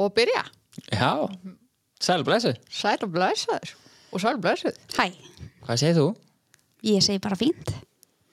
og 0.00 0.12
byrja. 0.16 0.42
Já, 0.94 1.12
sæl 2.00 2.22
og 2.24 2.28
blessu. 2.30 2.52
Sæl 2.72 2.98
og 3.06 3.10
blæsaður. 3.14 3.74
Og 4.12 4.20
sæl 4.22 4.34
og 4.38 4.42
blæsaður. 4.44 4.78
Hæ, 4.98 5.10
Hvað 5.66 5.76
segir 5.82 5.98
þú? 6.00 6.06
ég 6.88 7.02
segi 7.04 7.20
bara 7.22 7.36
fínt. 7.36 7.74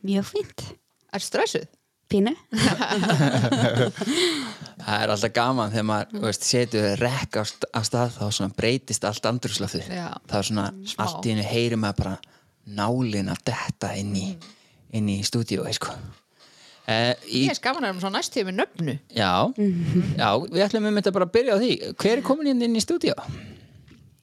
Mjög 0.07 0.29
fínt. 0.33 0.63
Er 1.13 1.19
stressuð? 1.23 1.65
Pínu. 2.07 2.31
Það 4.88 5.01
er 5.03 5.11
alltaf 5.11 5.33
gaman 5.35 5.71
þegar 5.73 5.85
maður 5.89 6.11
þú 6.13 6.21
veist, 6.23 6.45
setur 6.47 6.85
rekk 7.01 7.40
á, 7.42 7.44
st 7.49 7.68
á 7.76 7.79
stað 7.84 8.13
þá 8.15 8.24
svona 8.38 8.56
breytist 8.56 9.08
allt 9.10 9.26
andrúslafið. 9.28 9.90
Já. 9.92 10.08
Það 10.29 10.38
er 10.40 10.47
svona, 10.49 10.65
Smá. 10.88 11.02
allt 11.08 11.28
í 11.28 11.34
hennu 11.34 11.46
heyrir 11.49 11.81
maður 11.81 11.99
bara 12.04 12.15
nálin 12.78 13.31
að 13.34 13.42
detta 13.49 13.92
inn 13.99 14.13
í, 14.15 14.28
inn 14.96 15.10
í 15.12 15.18
stúdíói, 15.28 15.74
sko. 15.76 15.92
Uh, 16.88 17.12
í, 17.27 17.41
Ég 17.44 17.52
er 17.52 17.58
skaman 17.59 17.84
að 17.84 17.98
um 17.98 17.99
svo 17.99 18.09
næst 18.13 18.31
tíu 18.31 18.45
með 18.48 18.62
nöfnu. 18.62 18.94
já, 19.12 19.31
já, 20.16 20.30
við 20.48 20.62
ætlum 20.63 20.85
um 20.88 20.95
þetta 21.02 21.12
bara 21.17 21.26
að 21.27 21.34
byrja 21.35 21.55
á 21.55 21.59
því. 21.59 21.71
Hver 21.99 22.13
er 22.16 22.23
komin 22.23 22.48
inn 22.53 22.63
inn 22.63 22.77
í 22.80 22.84
stúdíó? 22.84 23.16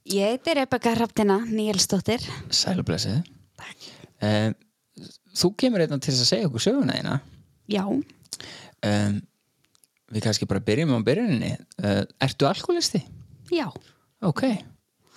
Ég 0.09 0.33
heiti 0.35 0.55
Rebecca 0.57 0.95
Hraftina 0.97 1.37
Níelsdóttir. 1.45 2.25
Sæl 2.53 2.79
og 2.81 2.87
blessið. 2.89 3.21
Uh, 4.25 4.51
þú 5.37 5.51
kemur 5.61 5.85
einna 5.85 5.99
til 6.01 6.15
að 6.17 6.25
segja 6.31 6.49
okkur 6.49 6.65
söguna 6.65 6.97
þína. 6.97 7.19
Já, 7.73 7.85
um, 7.89 9.21
við 10.15 10.25
kannski 10.25 10.49
bara 10.49 10.65
byrjum 10.65 10.97
á 10.97 11.01
byrjuninni 11.05 11.53
uh, 11.85 12.03
Ertu 12.25 12.49
alkoholisti? 12.49 13.01
já, 13.53 13.69
Ok, 14.25 14.43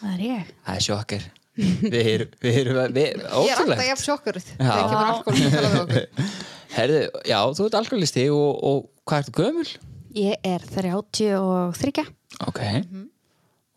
það 0.02 0.14
er 0.18 0.22
ég. 0.26 0.54
það 0.68 0.76
er 0.80 0.84
sjokkar 0.88 1.26
Við 1.94 2.10
erum, 2.14 2.36
við 2.44 2.60
erum, 2.62 2.80
við, 2.94 3.08
Ég 3.18 3.52
er 3.54 3.62
alltaf 3.64 3.88
jafn 3.88 4.04
sjokkuruð. 4.04 4.50
Þegar 4.58 4.92
kemur 4.92 5.12
alkohol 5.12 5.42
að 5.48 5.56
tala 5.56 5.72
við 5.74 5.80
okkur. 5.84 6.34
Herðu, 6.78 7.00
já, 7.26 7.38
þú 7.58 7.68
ert 7.70 7.78
alkoholisti 7.80 8.26
og, 8.36 8.50
og 8.70 8.84
hvað 9.08 9.24
ertu 9.24 9.36
gömul? 9.40 9.70
Ég 10.18 10.46
er 10.46 10.68
33. 10.74 12.06
Ok 12.48 12.62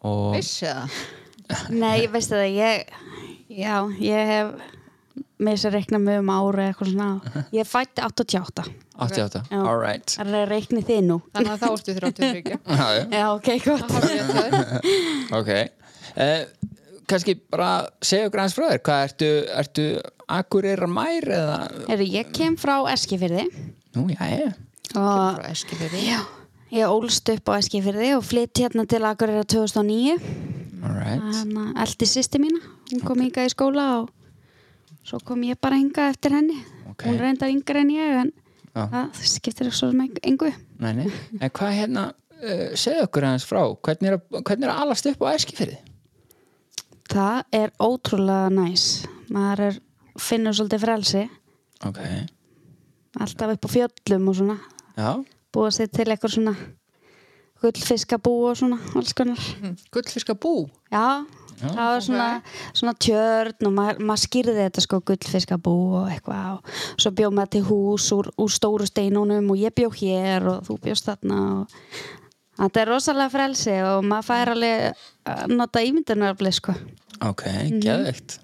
og, 0.00 0.34
Vissi 0.34 0.66
það? 0.66 1.00
Nei, 1.74 2.06
veistu 2.12 2.36
það, 2.36 2.52
ég, 2.56 2.92
já, 3.52 3.74
ég 4.00 4.30
hef 4.30 4.52
með 5.40 5.56
þess 5.56 5.68
að 5.68 5.74
reikna 5.76 6.00
mig 6.02 6.20
um 6.20 6.30
ára 6.32 6.66
eitthvað 6.68 6.90
svona. 6.92 7.08
Ég 7.56 7.68
fætti 7.68 8.04
88. 8.04 8.64
88, 9.00 9.40
Já. 9.48 9.60
alright 9.64 10.12
Það 10.12 10.28
er 10.28 10.36
að 10.42 10.50
reikni 10.52 10.82
þið 10.84 11.00
nú. 11.06 11.16
Þannig 11.32 11.52
að 11.54 11.62
þá 11.62 11.68
ertu 11.70 11.94
33. 11.96 12.42
Já, 12.52 12.86
já, 12.92 13.04
Já, 13.16 13.24
ok, 13.32 13.48
gott. 13.64 13.94
Ég 14.12 14.32
það. 14.36 14.58
ok 15.38 15.50
uh, 15.56 16.42
Kannski 17.10 17.34
bara 17.50 17.70
segja 18.04 18.28
okkur 18.30 18.42
aðeins 18.44 18.56
frá 18.56 18.66
þér 18.70 18.82
Hvað 18.86 19.04
ertu, 19.08 19.30
ertu 19.62 19.86
akkurir 20.30 20.82
mær 20.90 21.26
eða 21.36 21.56
Heru, 21.88 22.06
ég 22.06 22.30
kem 22.36 22.56
frá 22.60 22.76
Eskifyrði 22.92 23.48
Nú, 23.96 24.06
já, 24.14 24.22
já 24.30 24.50
og 24.90 25.36
Frá 25.38 25.50
Eskifirði. 25.52 26.00
já, 26.02 26.20
ég 26.74 26.90
ólst 26.90 27.28
upp 27.30 27.50
á 27.50 27.58
Eskifyrði 27.60 28.08
og 28.16 28.24
flytt 28.26 28.58
hérna 28.58 28.82
til 28.90 29.04
Akureyra 29.06 29.44
2009. 29.46 30.16
Alright, 30.82 31.22
Þannig 31.36 31.60
að 31.76 31.82
eldi 31.84 32.08
sýsti 32.10 32.40
mína, 32.42 32.58
hún 32.90 33.02
kom 33.06 33.22
hingað 33.22 33.46
í 33.46 33.52
skóla 33.52 33.84
og 34.00 34.08
svo 35.06 35.20
kom 35.26 35.44
ég 35.46 35.60
bara 35.62 35.78
hingað 35.78 36.10
eftir 36.16 36.34
henni. 36.34 36.56
Ok. 36.90 37.04
Hún 37.06 37.20
reyndar 37.22 37.52
yngri 37.54 37.84
en 37.84 37.92
ég 37.94 38.16
en 38.24 38.32
Já. 38.74 38.82
það 38.96 39.22
skiptir 39.30 39.70
svo 39.70 39.92
sem 39.92 40.02
engu. 40.26 40.50
nei, 40.82 40.92
nei 40.98 41.06
En 41.40 41.50
hvað 41.54 41.72
hérna, 41.78 42.04
uh, 42.42 42.66
segja 42.74 43.06
okkur 43.06 43.26
aðeins 43.30 43.46
frá 43.46 43.62
Hvernig 43.78 44.10
er, 44.10 44.18
hvernig 44.42 44.66
er 44.66 44.74
að 44.74 44.82
alast 44.88 45.06
upp 45.10 45.22
á 45.22 45.34
Eskifirði? 45.38 45.78
Það 47.10 47.42
er 47.58 47.72
ótrúlega 47.82 48.50
næs. 48.54 48.84
Maður 49.34 49.64
er, 49.68 49.78
finnur 50.20 50.54
svolítið 50.56 50.84
frelsi, 50.84 51.22
Ok, 51.86 51.98
alltaf 53.18 53.54
upp 53.54 53.64
á 53.66 53.68
fjöllum 53.72 54.28
og 54.28 54.36
svona. 54.36 54.58
já, 54.98 55.24
Búa 55.52 55.70
sér 55.74 55.88
til 55.90 56.04
eitthvað 56.12 56.34
svona 56.36 56.52
gullfiskabú 57.60 58.32
og 58.50 58.56
svona, 58.60 58.78
alls 58.96 59.12
konar. 59.16 59.40
Hm, 59.60 59.76
Gullfiska 59.92 60.34
bú. 60.34 60.68
Já, 60.92 61.24
það 61.60 61.76
var 61.76 62.00
svona, 62.04 62.28
svona 62.72 62.94
tjörn 63.04 63.66
og 63.68 63.72
maður 63.76 63.98
mað 64.08 64.22
skýrði 64.22 64.54
þetta 64.60 64.84
sko 64.84 65.00
gullfiskabú 65.10 65.74
og 66.00 66.06
eitthvað 66.12 66.46
og 66.58 66.70
svo 67.00 67.10
bjóð 67.18 67.34
maður 67.36 67.52
til 67.56 67.64
hús 67.68 68.06
úr, 68.16 68.30
úr 68.40 68.54
stóru 68.54 68.86
steinunum 68.88 69.50
og 69.52 69.60
ég 69.60 69.74
bjóð 69.76 69.98
hér 70.00 70.48
og 70.54 70.62
þú 70.68 70.78
bjóðst 70.86 71.10
þarna 71.10 71.40
og 71.60 71.76
þetta 72.60 72.80
er 72.84 72.90
rosalega 72.92 73.32
frelsi 73.32 73.74
og 73.88 74.04
maður 74.04 74.28
fær 74.30 74.52
alveg 74.54 75.02
að 75.34 75.56
nota 75.56 75.82
ímyndunarfli 75.88 76.52
sko. 76.52 76.74
ok, 77.20 77.42
Mhm. 77.46 77.80
geðveikt. 77.84 78.38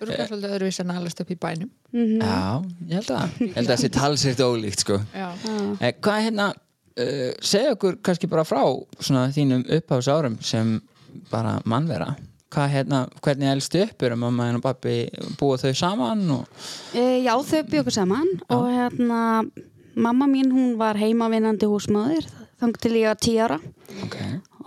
Örgulega 0.00 0.26
svolítið 0.30 0.54
öðruvísi 0.56 0.80
en 0.80 0.90
alveg 0.94 1.20
upp 1.20 1.30
í 1.30 1.36
bænum. 1.36 1.70
Já, 1.92 2.64
ég 2.88 2.94
held 2.94 3.10
að 3.10 3.28
Ég 3.40 3.54
held 3.54 3.66
að 3.68 3.74
það 3.74 3.82
sé 3.82 3.88
talsett 3.92 4.38
ólíkt 4.40 4.80
sko. 4.80 4.98
Já. 5.14 5.28
eh, 5.80 5.92
Hvað 6.00 6.16
er 6.18 6.24
hérna 6.30 6.46
uh, 6.96 7.32
segja 7.40 7.74
okkur 7.74 7.98
kannski 8.02 8.28
bara 8.28 8.44
frá 8.44 8.62
svona 9.00 9.28
þínum 9.28 9.66
uppháðs 9.68 10.08
árum 10.08 10.38
sem 10.42 10.80
bara 11.30 11.60
mannvera. 11.66 12.16
Hvað 12.50 12.70
hérna, 12.72 13.08
hvernig 13.22 13.46
elstu 13.52 13.82
upp 13.84 14.02
eru 14.02 14.16
mamma 14.16 14.48
en 14.48 14.60
pappi 14.60 15.08
búa 15.38 15.56
þau 15.60 15.74
saman 15.76 16.24
og 16.30 16.46
E, 16.94 17.22
já, 17.22 17.34
þau 17.36 17.62
bjóku 17.68 17.92
saman 17.92 18.26
og 18.48 18.64
hérna 18.72 19.44
mamma 19.94 20.26
mín 20.26 20.50
hún 20.50 20.76
var 20.78 20.94
heimavinnandi 20.96 21.66
húsmaður 21.68 22.26
þang 22.60 22.74
til 22.80 22.92
ég 23.00 23.08
var 23.10 23.20
tí 23.20 23.34
ára. 23.40 23.58
Ok, 24.04 24.16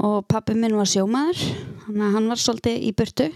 og 0.04 0.28
pappi 0.31 0.56
minn 0.58 0.76
var 0.78 0.90
sjómaður 0.90 1.42
þannig 1.86 2.06
að 2.08 2.16
hann 2.18 2.30
var 2.31 2.42
svolítið 2.44 2.86
í 2.90 2.94
burtu. 2.98 3.30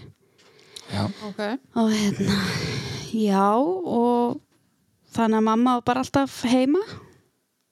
Já, 0.88 1.02
Ok. 1.28 1.42
og 1.76 1.90
hérna 1.92 2.38
já 3.12 3.48
og 3.58 4.40
þannig 5.12 5.38
að 5.40 5.46
mamma 5.50 5.74
var 5.78 5.84
bara 5.90 6.04
alltaf 6.04 6.40
heima. 6.48 6.80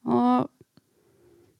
Og 0.06 0.46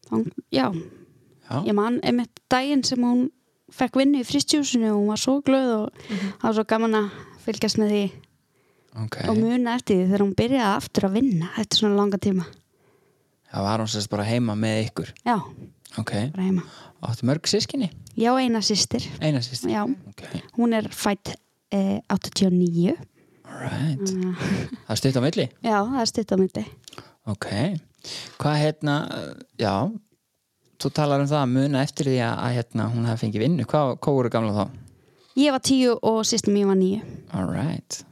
þann, 0.07 0.29
já, 0.55 0.69
já, 0.71 1.57
ég 1.67 1.75
man 1.75 1.99
einmitt 2.07 2.43
daginn 2.53 2.85
sem 2.87 3.03
hún 3.03 3.31
fekk 3.75 3.99
vinnu 3.99 4.21
í 4.23 4.27
fristjúsinu 4.27 4.93
og 4.93 5.01
hún 5.01 5.11
var 5.11 5.19
svo 5.19 5.41
glöð 5.43 5.73
og 5.81 6.05
það 6.07 6.45
var 6.45 6.55
svo 6.55 6.65
gaman 6.71 6.95
að 7.01 7.09
fylgjast 7.43 7.81
með 7.83 7.91
því 7.91 8.03
ok. 9.03 9.17
og 9.27 9.41
muna 9.41 9.75
eftir 9.75 9.97
því 9.99 10.05
þegar 10.07 10.23
hún 10.23 10.37
byrjaði 10.39 10.77
aftur 10.77 11.09
að 11.09 11.17
vinna 11.19 11.49
eftir 11.59 11.81
svona 11.83 11.99
langa 11.99 12.21
tíma 12.23 12.47
Það 13.53 13.63
var 13.69 13.81
hún 13.83 13.91
sérst 13.93 14.11
bara 14.13 14.25
heima 14.27 14.55
með 14.59 14.83
ykkur? 14.91 15.13
Já, 15.27 15.37
Ok, 15.97 16.13
bara 16.35 16.43
heima. 16.45 16.63
Áttu 17.07 17.25
mörg 17.29 17.47
sískinni? 17.49 17.91
já, 18.19 18.33
eina 18.41 18.59
sýstir 18.65 19.05
Eina 19.21 19.41
sískinni? 19.45 19.73
já, 19.73 19.85
Ok, 20.11 20.25
hún 20.59 20.75
er 20.75 20.89
fætt 20.93 21.35
eh, 21.73 22.01
89 22.11 22.97
alright. 23.47 24.13
Mm. 24.13 24.35
Það 24.87 24.91
er 24.91 24.97
stutt 25.01 25.17
á 25.17 25.23
milli? 25.23 25.47
já, 25.63 25.77
það 25.87 26.01
er 26.03 26.11
stutt 26.11 26.33
á 26.33 26.37
myndi 26.41 26.65
Ok, 27.27 27.47
hvað 28.39 28.57
hérna, 28.61 28.97
já, 29.59 29.73
þú 30.79 30.91
talar 30.95 31.21
um 31.25 31.27
það 31.31 31.41
að 31.43 31.55
muna 31.55 31.83
eftir 31.83 32.07
því 32.11 32.19
að, 32.27 32.53
hérna, 32.59 32.91
hún 32.93 33.07
hafi 33.09 33.25
fengið 33.27 33.43
vinnu, 33.47 33.65
hvað, 33.67 33.97
hvað 33.99 34.19
voru 34.21 34.31
gamla 34.31 34.53
þá? 34.53 34.67
ég 35.37 35.53
var 35.57 35.61
10 35.65 35.97
og 36.03 36.21
sýstir 36.29 36.53
mín 36.55 36.69
var 36.71 36.77
9 36.77 37.01
Alright, 37.35 38.03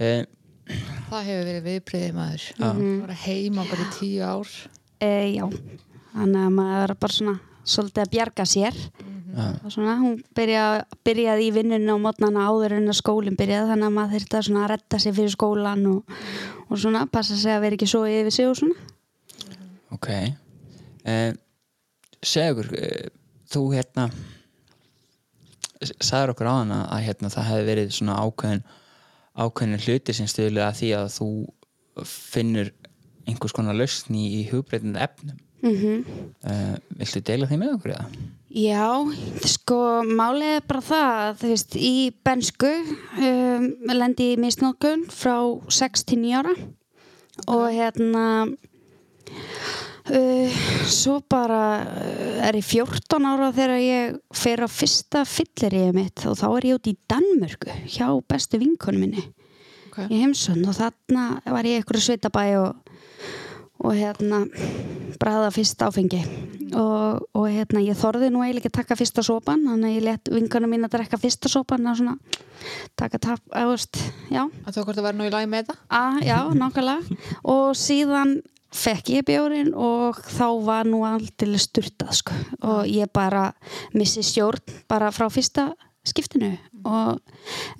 uh, 0.00 0.22
Það 0.64 1.26
hefur 1.28 1.48
verið 1.48 1.66
viðbriðið 1.68 2.14
maður. 2.16 2.44
Var 2.60 3.16
heima 3.24 3.66
bara 3.70 3.84
í 3.84 3.90
tíu 3.98 4.22
ár. 4.24 4.54
e, 5.04 5.10
já, 5.34 5.44
þannig 6.14 6.46
að 6.46 6.54
maður 6.58 6.94
er 6.94 7.02
bara 7.02 7.16
svona 7.18 7.34
svolítið 7.64 8.04
að 8.04 8.14
bjarga 8.14 8.46
sér. 8.48 8.78
Og 9.34 9.72
svona, 9.72 9.96
hún 9.98 10.20
byrja, 10.36 10.64
byrjaði 11.06 11.48
í 11.48 11.52
vinnunni 11.56 11.90
á 11.90 11.98
mótnana 11.98 12.46
áður 12.46 12.76
en 12.76 12.92
að 12.92 13.00
skólinn 13.00 13.38
byrjaði 13.38 13.72
þannig 13.72 13.88
að 13.88 13.96
maður 13.96 14.14
þurfti 14.14 14.38
að 14.38 14.44
svona 14.46 14.68
redda 14.70 15.00
sig 15.02 15.16
fyrir 15.16 15.32
skólan 15.34 15.82
og, 15.90 16.12
og 16.68 16.78
svona, 16.78 17.02
passa 17.10 17.38
sig 17.40 17.50
að 17.50 17.64
vera 17.64 17.78
ekki 17.78 17.88
svo 17.90 18.04
yfir 18.06 18.36
sig 18.36 18.46
og 18.46 18.60
svona. 18.60 18.92
Ok, 19.94 20.08
segja 22.22 22.54
okkur, 22.54 22.70
uh, 22.78 23.10
þú 23.50 23.64
hérna, 23.74 24.06
sagður 25.98 26.34
okkur 26.34 26.50
á 26.50 26.54
hana 26.54 26.80
að 26.94 27.04
hérna, 27.08 27.32
það 27.34 27.48
hefði 27.50 27.68
verið 27.68 27.92
svona 27.98 28.18
ákveðin, 28.22 28.64
ákveðin 29.34 29.82
hluti 29.82 30.14
sem 30.14 30.28
stuðlega 30.30 30.70
að 30.70 30.78
því 30.80 30.90
að 30.98 31.08
þú 31.16 31.28
finnur 32.04 32.70
einhvers 33.24 33.54
konar 33.56 33.76
lausn 33.78 34.16
í, 34.18 34.44
hugbreytandi 34.50 35.02
efnum. 35.04 35.42
mm 35.62 35.76
Uh, 36.44 36.76
viltu 36.98 37.20
deila 37.24 37.46
því 37.48 37.56
með 37.56 37.70
okkur 37.78 37.92
eða? 37.94 38.06
Já, 38.54 38.86
sko, 39.48 39.78
málið 40.04 40.50
er 40.58 40.66
bara 40.68 40.82
það 40.84 41.12
að 41.22 41.38
þú 41.40 41.48
veist, 41.48 41.76
í 41.76 41.94
bensku 42.22 42.72
um, 43.18 43.64
lendi 43.88 44.26
í 44.34 44.36
misnókun 44.38 45.06
frá 45.08 45.38
6 45.72 46.04
til 46.04 46.18
9 46.20 46.36
ára 46.38 46.52
og 47.48 47.64
hérna 47.72 48.26
svo 50.04 51.18
bara 51.30 51.62
uh, 51.80 52.46
er 52.48 52.58
ég 52.60 52.66
14 52.68 53.24
ára 53.30 53.50
þegar 53.56 53.80
ég 53.80 54.18
fer 54.36 54.60
á 54.64 54.68
fyrsta 54.68 55.24
fylliríði 55.28 55.94
mitt 55.96 56.24
og 56.28 56.36
þá 56.40 56.46
er 56.58 56.66
ég 56.68 56.78
út 56.80 56.90
í 56.90 56.96
Danmörku 57.08 57.72
hjá 57.88 58.08
bestu 58.28 58.60
vinkonum 58.60 59.06
minni 59.06 59.24
Ok. 59.94 60.08
í 60.10 60.18
heimsund 60.24 60.66
og 60.66 60.74
þarna 60.76 61.28
var 61.46 61.64
ég 61.70 61.84
ykkur 61.84 62.00
sveitabæ 62.02 62.48
og 62.60 62.80
og 63.84 63.92
hérna 63.98 64.38
bræða 65.20 65.48
fyrst 65.52 65.82
áfengi 65.84 66.20
og, 66.78 67.24
og 67.36 67.44
hérna 67.50 67.82
ég 67.84 67.98
þorði 67.98 68.30
nú 68.32 68.40
eiginlega 68.44 68.62
ekki 68.62 68.70
að 68.70 68.76
taka 68.78 68.96
fyrsta 68.96 69.24
sopan 69.26 69.64
þannig 69.66 69.90
að 69.90 69.96
ég 69.98 70.04
let 70.06 70.30
vinkana 70.32 70.68
mín 70.70 70.86
að 70.86 70.94
drekka 70.94 71.18
fyrsta 71.20 71.50
sopan 71.52 71.86
og 71.90 71.98
svona 71.98 72.14
taka 72.96 73.18
tap, 73.18 73.42
eða 73.52 73.74
veist, 73.74 73.98
já 74.32 74.44
Að 74.46 74.70
þú 74.78 74.84
hvort 74.86 74.98
það 75.00 75.06
var 75.08 75.18
nú 75.18 75.26
í 75.26 75.32
lagi 75.34 75.50
með 75.52 75.68
það? 75.68 75.82
að, 76.00 76.18
já, 76.30 76.38
nákvæmlega 76.62 77.18
og 77.54 77.76
síðan 77.82 78.34
fekk 78.74 79.12
ég 79.14 79.26
bjórin 79.28 79.72
og 79.78 80.18
þá 80.34 80.46
var 80.66 80.88
nú 80.88 81.04
alltaf 81.06 81.56
sturtað 81.62 82.14
sko. 82.20 82.38
Og 82.66 82.90
ég 82.90 83.10
bara 83.14 83.50
missi 83.94 84.24
stjórn 84.26 84.62
bara 84.90 85.12
frá 85.14 85.28
fyrsta 85.32 85.72
skiptinu. 86.04 86.54
Og, 86.84 87.20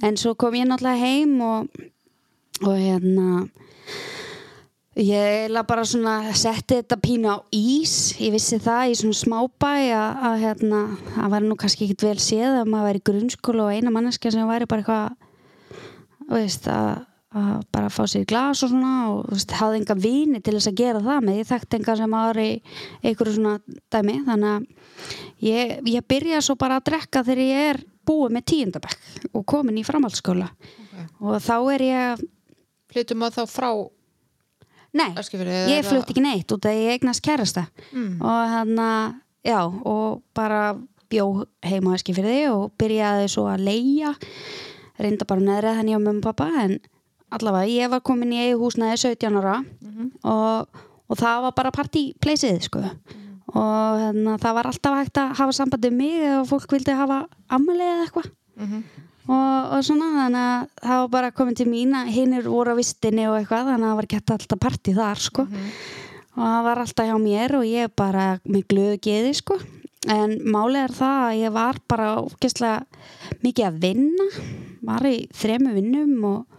en 0.05 0.17
svo 0.17 0.35
kom 0.38 0.56
ég 0.56 0.69
náttúrulega 0.69 1.02
heim 1.02 1.37
og, 1.44 1.69
og 2.64 2.76
hérna 2.79 3.44
ég 4.94 5.19
eiginlega 5.19 5.67
bara 5.67 5.85
svona 5.88 6.14
setti 6.38 6.79
þetta 6.79 7.00
pínu 7.02 7.35
á 7.35 7.37
ís. 7.52 8.14
Ég 8.23 8.32
vissi 8.35 8.61
það 8.62 8.93
í 8.93 8.99
svona 9.00 9.19
smábæ 9.19 9.73
að, 9.91 10.23
að 10.31 10.37
hérna, 10.44 10.85
það 11.17 11.35
væri 11.35 11.50
nú 11.50 11.58
kannski 11.61 11.88
ekkit 11.88 12.06
vel 12.06 12.20
séð 12.23 12.61
að 12.61 12.70
maður 12.70 12.88
væri 12.91 13.05
grunnskóla 13.11 13.67
og 13.67 13.75
eina 13.75 13.93
manneska 13.94 14.32
sem 14.32 14.49
væri 14.49 14.70
bara 14.70 14.85
eitthvað 14.85 15.20
veist 16.31 16.70
að 16.70 17.05
að 17.34 17.64
bara 17.75 17.88
fá 17.90 18.04
sér 18.06 18.25
glas 18.31 18.62
og 18.62 18.70
svona 18.70 18.92
og 19.10 19.25
þú 19.26 19.34
veist, 19.34 19.54
hafði 19.58 19.81
enga 19.81 19.96
vini 19.98 20.40
til 20.44 20.54
þess 20.56 20.70
að 20.70 20.76
gera 20.81 21.00
það 21.02 21.25
með 21.26 21.38
ég 21.40 21.48
þekkti 21.50 21.78
enga 21.81 21.96
sem 21.98 22.14
aðri 22.20 22.46
einhverju 23.02 23.34
svona 23.38 23.54
dæmi 23.90 24.14
þannig 24.28 24.52
að 24.52 25.48
ég, 25.48 25.75
ég 25.96 26.06
byrja 26.14 26.42
svo 26.46 26.54
bara 26.60 26.78
að 26.78 26.86
drekka 26.92 27.25
þegar 27.26 27.42
ég 27.42 27.70
er 27.72 27.81
búið 28.06 28.36
með 28.36 28.46
tíundabekk 28.52 29.26
og 29.34 29.44
komin 29.50 29.81
í 29.81 29.84
framhaldsskóla 29.86 30.50
Ok. 30.54 30.94
og 31.26 31.36
þá 31.42 31.54
er 31.75 31.86
ég 31.88 32.25
Flyttum 32.94 33.25
að 33.26 33.38
þá 33.40 33.44
frá 33.50 33.70
nei, 34.94 35.10
ég 35.72 35.82
flutt 35.88 36.10
ekki 36.12 36.22
neitt 36.22 36.52
út 36.54 36.66
að 36.70 36.76
ég 36.78 36.92
eignast 36.98 37.25
kærasta 37.26 37.66
Mm. 37.90 38.20
og 38.22 38.50
hann 38.52 38.76
að, 38.78 39.14
já, 39.42 39.58
og 39.66 40.22
bara 40.34 40.76
bjó 41.10 41.44
heima 41.66 41.94
á 41.94 41.96
Eskifirði 41.98 42.38
og 42.52 42.72
byrjaði 42.78 43.26
svo 43.31 43.48
að 43.50 43.64
leia 43.66 44.14
reynda 44.98 45.26
bara 45.26 45.40
neðrið 45.42 45.76
henni 45.81 45.94
á 45.94 46.00
mömmu 46.00 46.22
og 46.22 46.28
pappa 46.31 46.46
en 46.62 46.78
allavega, 47.36 47.70
ég 47.70 47.90
var 47.92 48.00
komin 48.06 48.32
í 48.32 48.40
eigi 48.44 48.56
húsnaði 48.60 48.96
17 49.02 49.38
ára 49.40 49.58
og, 50.25 50.82
og 51.08 51.19
það 51.20 51.42
var 51.46 51.54
bara 51.58 51.70
partypleysið 51.75 52.60
sko. 52.69 52.82
Og 53.54 54.00
hérna, 54.00 54.36
það 54.42 54.54
var 54.56 54.66
alltaf 54.70 54.94
hægt 54.98 55.19
að 55.20 55.34
hafa 55.38 55.52
sambandi 55.54 55.90
um 55.92 55.98
mig 56.00 56.22
og 56.40 56.46
fólk 56.48 56.72
vildi 56.75 56.94
hafa 56.98 57.26
ammali 57.48 57.84
eða 57.84 58.06
eitthvað. 58.06 58.31
Mhm. 58.58 58.81
og, 59.25 59.72
og 59.75 59.81
svona 59.86 60.08
þannig 60.14 60.40
að 60.46 60.64
það 60.84 60.98
var 61.02 61.08
bara 61.14 61.31
komin 61.32 61.56
til 61.56 61.66
mín 61.66 61.94
að 61.96 62.10
hinnir 62.14 62.44
voru 62.48 62.75
á 62.75 62.78
vistinni 62.78 63.25
og 63.28 63.38
eitthvað 63.38 63.70
þannig 63.70 63.86
að 63.86 63.90
það 63.92 64.00
var 64.00 64.08
gett 64.14 64.31
alltaf 64.34 64.58
party 64.60 64.94
þar 64.94 65.22
sko. 65.28 65.46
Og 66.34 66.42
það 66.42 66.64
var 66.66 66.82
alltaf 66.82 67.06
hjá 67.08 67.16
mér 67.22 67.54
og 67.60 67.64
ég 67.64 67.94
bara 67.96 68.26
með 68.44 68.66
glöðu 68.72 68.98
geði 69.06 69.34
sko. 69.38 69.58
En 70.10 70.34
málið 70.44 70.82
er 70.84 70.92
það 70.98 71.20
að 71.25 71.38
ég 71.40 71.52
var 71.54 71.78
bara 71.88 72.08
ógeðslega 72.20 72.84
mikið 73.44 73.66
að 73.70 73.78
vinna 73.81 74.26
var 74.84 75.06
í 75.08 75.14
þremu 75.32 75.72
vinnum 75.78 76.26
og, 76.28 76.54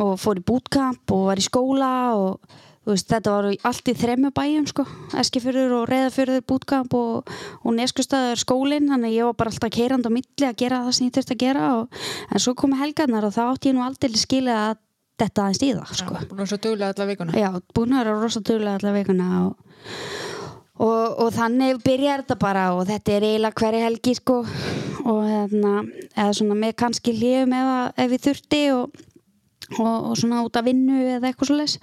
og 0.00 0.14
fór 0.20 0.40
í 0.40 0.44
bootcamp 0.46 1.14
og 1.14 1.26
var 1.30 1.40
í 1.40 1.44
skóla 1.46 1.90
og 2.18 2.54
veist, 2.84 3.08
þetta 3.08 3.32
var 3.32 3.48
allt 3.70 3.90
í 3.90 3.94
þremu 3.96 4.30
bæjum 4.36 4.66
sko, 4.68 4.84
Eskifjörður 5.20 5.76
og 5.78 5.84
Reyðafjörður 5.90 6.44
bootcamp 6.50 6.96
og, 6.98 7.34
og 7.62 7.76
Neskustæður 7.78 8.42
skólinn, 8.42 8.90
þannig 8.92 9.12
að 9.12 9.18
ég 9.18 9.28
var 9.30 9.38
bara 9.40 9.54
alltaf 9.54 9.72
keirand 9.74 10.08
á 10.08 10.10
milli 10.12 10.48
að 10.48 10.58
gera 10.60 10.82
það 10.84 10.96
sem 10.98 11.08
ég 11.08 11.14
þurfti 11.16 11.36
að 11.36 11.44
gera 11.44 11.68
og, 11.78 12.02
en 12.28 12.44
svo 12.44 12.56
komu 12.58 12.80
helgarnar 12.80 13.28
og 13.28 13.36
þá 13.36 13.44
átti 13.46 13.72
ég 13.72 13.78
nú 13.78 13.86
aldrei 13.86 14.20
skilja 14.20 14.58
að 14.66 14.82
þetta 15.22 15.46
aðeins 15.46 15.62
í 15.62 15.70
það 15.78 15.96
sko. 16.00 16.18
Já, 16.18 16.28
búin 16.28 16.44
að 16.44 16.50
svo 16.50 16.60
duglega 16.66 16.92
alla 16.94 17.08
vikuna. 17.10 17.38
Já, 17.38 17.50
búin 17.76 17.94
að 17.94 18.02
vera 18.02 18.14
rosa 18.18 18.44
duglega 18.44 18.80
allar 18.80 18.96
vikuna 18.98 19.28
og, 19.44 19.80
og, 20.82 21.04
og 21.24 21.32
þannig 21.36 21.82
byrjar 21.86 22.24
þetta 22.24 22.38
bara 22.42 22.66
og 22.74 22.84
þetta 22.90 23.14
er 23.14 23.28
eiginlega 23.30 23.62
hverja 23.62 23.88
helgi 23.88 24.16
sko. 24.18 24.38
Og 25.04 25.18
hérna, 25.28 25.82
eða 26.16 26.30
svona 26.32 26.54
með 26.56 26.78
kannski 26.80 27.12
hljöfum 27.12 27.52
ef, 27.58 27.72
ef 28.00 28.14
ég 28.16 28.22
þurfti 28.24 28.62
og, 28.72 29.02
og, 29.78 30.10
og 30.10 30.16
svona 30.20 30.42
út 30.46 30.56
að 30.58 30.70
vinnu 30.70 30.98
eða 31.16 31.30
eitthvað 31.30 31.50
svo 31.50 31.58
leis 31.58 31.78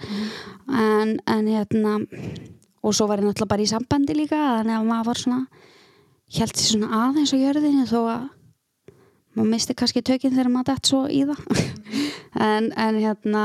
en, 0.68 1.18
en 1.26 1.48
hérna 1.48 1.98
og 2.82 2.96
svo 2.98 3.08
var 3.10 3.22
ég 3.22 3.28
náttúrulega 3.28 3.54
bara 3.54 3.66
í 3.66 3.70
sambandi 3.70 4.18
líka 4.18 4.40
þannig 4.40 4.78
að 4.78 4.88
maður 4.90 5.10
var 5.12 5.22
svona 5.22 5.42
held 6.32 6.56
sér 6.56 6.70
svona 6.76 7.02
aðeins 7.08 7.34
á 7.36 7.38
jörðinni 7.38 7.88
þó 7.90 8.00
að 8.02 8.30
maður 9.36 9.50
misti 9.54 9.76
kannski 9.78 10.04
tökinn 10.06 10.36
þegar 10.36 10.52
maður 10.52 10.74
dætt 10.74 10.92
svo 10.92 11.06
í 11.08 11.24
það. 11.30 11.46
En, 12.32 12.70
en 12.80 12.96
hérna 12.96 13.42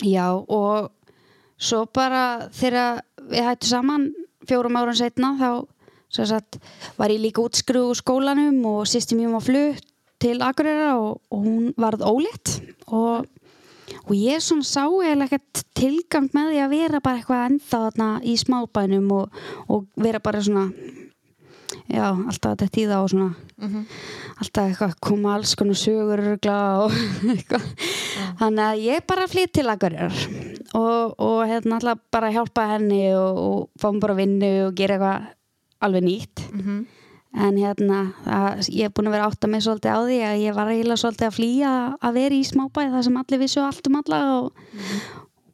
já 0.00 0.24
og 0.32 0.86
svo 1.60 1.82
bara 1.92 2.48
þegar 2.56 3.02
við 3.28 3.44
hættum 3.44 3.68
saman 3.68 4.06
fjórum 4.48 4.78
árum 4.80 4.96
setna 4.96 5.34
þá 5.36 5.50
sagt, 6.08 6.56
var 6.96 7.12
ég 7.12 7.20
líka 7.20 7.44
útskruð 7.44 7.90
úr 7.90 7.98
skólanum 8.00 8.62
og 8.70 8.88
sýsti 8.88 9.18
mjög 9.18 9.36
var 9.36 9.44
flutt 9.44 9.84
til 10.18 10.40
Akureyra 10.42 10.92
og, 10.98 11.20
og 11.30 11.44
hún 11.46 11.72
varð 11.78 12.02
ólétt 12.08 12.54
og, 12.88 13.26
og 14.04 14.14
ég 14.16 14.42
svona 14.44 14.66
sá 14.66 14.84
eiginlega 14.86 15.38
ekkert 15.38 15.62
tilgang 15.78 16.30
með 16.34 16.52
því 16.52 16.62
að 16.64 16.72
vera 16.74 17.00
bara 17.04 17.20
eitthvað 17.20 17.44
ennþá 17.50 17.82
þarna 17.86 18.08
í 18.26 18.34
smábænum 18.40 19.12
og, 19.14 19.42
og 19.68 19.86
vera 19.96 20.18
bara 20.24 20.42
svona 20.42 20.66
já, 21.88 22.04
alltaf 22.12 22.56
þetta 22.64 22.82
í 22.82 22.88
það 22.90 23.04
og 23.04 23.12
svona 23.14 23.34
Mhm. 23.58 23.80
alltaf 24.38 24.68
eitthvað 24.70 24.92
koma 25.02 25.32
alls 25.34 25.56
konar 25.58 25.74
sögur 25.74 26.20
og 26.38 26.92
eitthvað 27.32 27.64
þannig 28.38 28.62
að 28.68 28.82
ég 28.84 29.06
bara 29.10 29.24
flýtt 29.26 29.52
til 29.58 29.66
Akureyrar 29.72 30.14
og, 30.78 31.14
og 31.18 31.40
hérna 31.50 31.80
alltaf 31.80 31.98
bara 32.14 32.30
hjálpa 32.30 32.68
henni 32.76 33.00
og, 33.18 33.40
og 33.42 33.58
fá 33.82 33.90
mér 33.90 34.04
bara 34.04 34.14
vinnu 34.20 34.52
og 34.68 34.76
gera 34.78 34.94
eitthvað 34.94 35.26
alveg 35.88 36.06
nýtt 36.06 36.44
Mhm. 36.54 36.78
En 37.36 37.56
hérna 37.60 38.00
það, 38.24 38.68
ég 38.72 38.88
er 38.88 38.92
búin 38.94 39.10
að 39.10 39.16
vera 39.18 39.28
átt 39.28 39.44
að 39.44 39.52
mig 39.52 39.64
svolítið 39.64 39.94
á 39.94 40.00
því 40.00 40.18
að 40.28 40.42
ég 40.42 40.56
var 40.56 40.70
eiginlega 40.72 41.02
svolítið 41.02 41.28
að 41.28 41.36
flýja 41.36 41.72
að 42.00 42.20
vera 42.20 42.38
í 42.38 42.44
smábæði 42.48 42.94
þar 42.94 43.06
sem 43.08 43.18
allir 43.22 43.42
vissu 43.42 43.64
allt 43.64 43.90
um 43.90 43.98
alla 44.00 44.20
og 44.38 44.52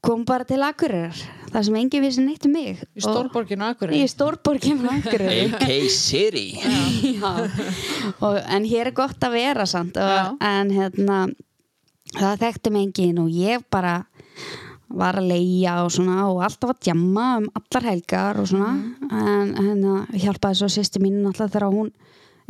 kom 0.05 0.25
bara 0.29 0.47
til 0.49 0.61
Akureyrar 0.65 1.23
þar 1.55 1.67
sem 1.67 1.79
enginn 1.79 2.05
vissi 2.05 2.23
neitt 2.25 2.47
um 2.47 2.55
mig. 2.55 2.83
Í 2.95 3.03
stórborginu 3.05 3.67
Akureyri. 3.69 4.03
Í 4.03 4.11
stórborginu 4.11 4.91
Akureyri. 4.91 5.47
AK 5.55 5.91
City. 5.95 6.47
En 8.51 8.67
hér 8.69 8.91
er 8.91 8.97
gott 8.97 9.23
að 9.23 9.37
vera 9.39 9.67
samt 9.71 9.99
og, 10.03 10.35
en 10.45 10.73
hérna 10.75 11.21
það 12.15 12.43
þekkti 12.43 12.75
mig 12.75 12.89
engin 12.89 13.23
og 13.23 13.31
ég 13.33 13.65
bara 13.73 14.03
var 14.99 15.19
að 15.21 15.31
leia 15.33 15.79
og 15.85 15.93
svona 15.95 16.29
og 16.31 16.43
alltaf 16.47 16.75
að 16.75 16.83
djamma 16.89 17.27
um 17.41 17.49
allar 17.59 17.89
helgar 17.91 18.41
og 18.43 18.49
svona. 18.51 18.73
En 19.11 19.55
hérna 19.59 20.05
hjálpaði 20.13 20.61
svo 20.61 20.71
sýsti 20.73 21.03
mín 21.03 21.25
alltaf 21.27 21.53
þegar 21.53 21.75
hún 21.75 21.93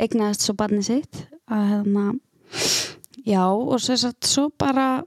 eignaðist 0.01 0.45
svo 0.45 0.55
barni 0.59 0.83
sitt. 0.85 1.25
Að 1.51 1.67
hérna 1.73 2.05
já 3.25 3.43
og 3.49 3.77
svo, 3.81 3.97
satt, 3.99 4.21
svo 4.29 4.49
bara 4.57 5.03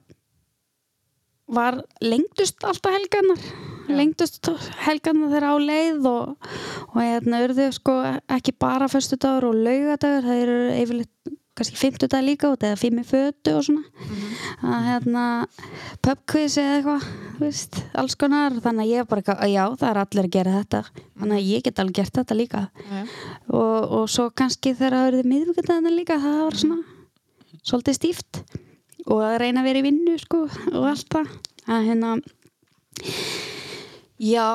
var 1.49 1.81
lengdust 2.05 2.65
alltaf 2.67 2.93
helgarnar. 2.93 3.41
Já. 3.89 3.97
lengdust 3.97 4.51
helgarnar 4.85 5.31
þeirra 5.33 5.55
á 5.55 5.59
leið 5.65 6.09
og, 6.11 6.49
og 6.93 6.99
hérna 7.01 7.39
urðu 7.47 7.71
sko 7.73 7.95
ekki 8.37 8.53
bara 8.61 8.89
föstudagur 8.93 9.49
og 9.49 9.63
laugadagur 9.65 10.27
það 10.27 10.43
eru 10.43 10.59
yfirleitt 10.77 11.39
kannski 11.59 11.79
fimmtudag 11.79 12.25
líka 12.25 12.51
út 12.53 12.65
eða 12.65 12.79
fimm 12.79 13.01
í 13.01 13.05
fötu 13.07 13.55
og 13.59 13.65
svona. 13.67 13.83
Að 14.63 14.87
hérna 14.89 15.25
pubquiz 16.05 16.57
eða 16.61 16.77
eitthvað 16.79 17.09
veist, 17.43 17.81
alls 17.99 18.17
konar. 18.19 18.57
Þannig 18.65 18.85
að 18.85 18.93
ég 18.93 19.09
bara, 19.11 19.23
eitthvað, 19.25 19.43
já 19.53 19.65
það 19.81 19.89
er 19.91 20.01
allir 20.03 20.29
að 20.29 20.37
gera 20.37 20.55
þetta. 20.59 20.83
Þannig 21.19 21.39
að 21.39 21.49
ég 21.49 21.65
get 21.67 21.83
alveg 21.83 21.99
gert 21.99 22.21
þetta 22.21 22.39
líka. 22.39 22.63
Já. 22.89 23.01
og, 23.51 23.97
og 23.99 24.07
svo 24.13 24.29
kannski 24.31 24.75
þegar 24.79 24.97
það 24.99 25.09
verður 25.09 25.33
miðvíkundagina 25.33 25.95
líka 25.95 26.21
það 26.23 26.39
var 26.45 26.59
svona 26.63 26.79
svolítið 27.69 27.99
stíft 27.99 28.43
og 29.09 29.25
að 29.25 29.39
reyna 29.43 29.63
að 29.63 29.69
vera 29.69 29.81
í 29.81 29.87
vinnu 29.89 30.15
sko 30.21 30.45
og 30.47 30.87
allt 30.89 31.11
það. 31.13 31.35
Að 31.69 31.91
hérna 31.91 32.15
já, 34.19 34.47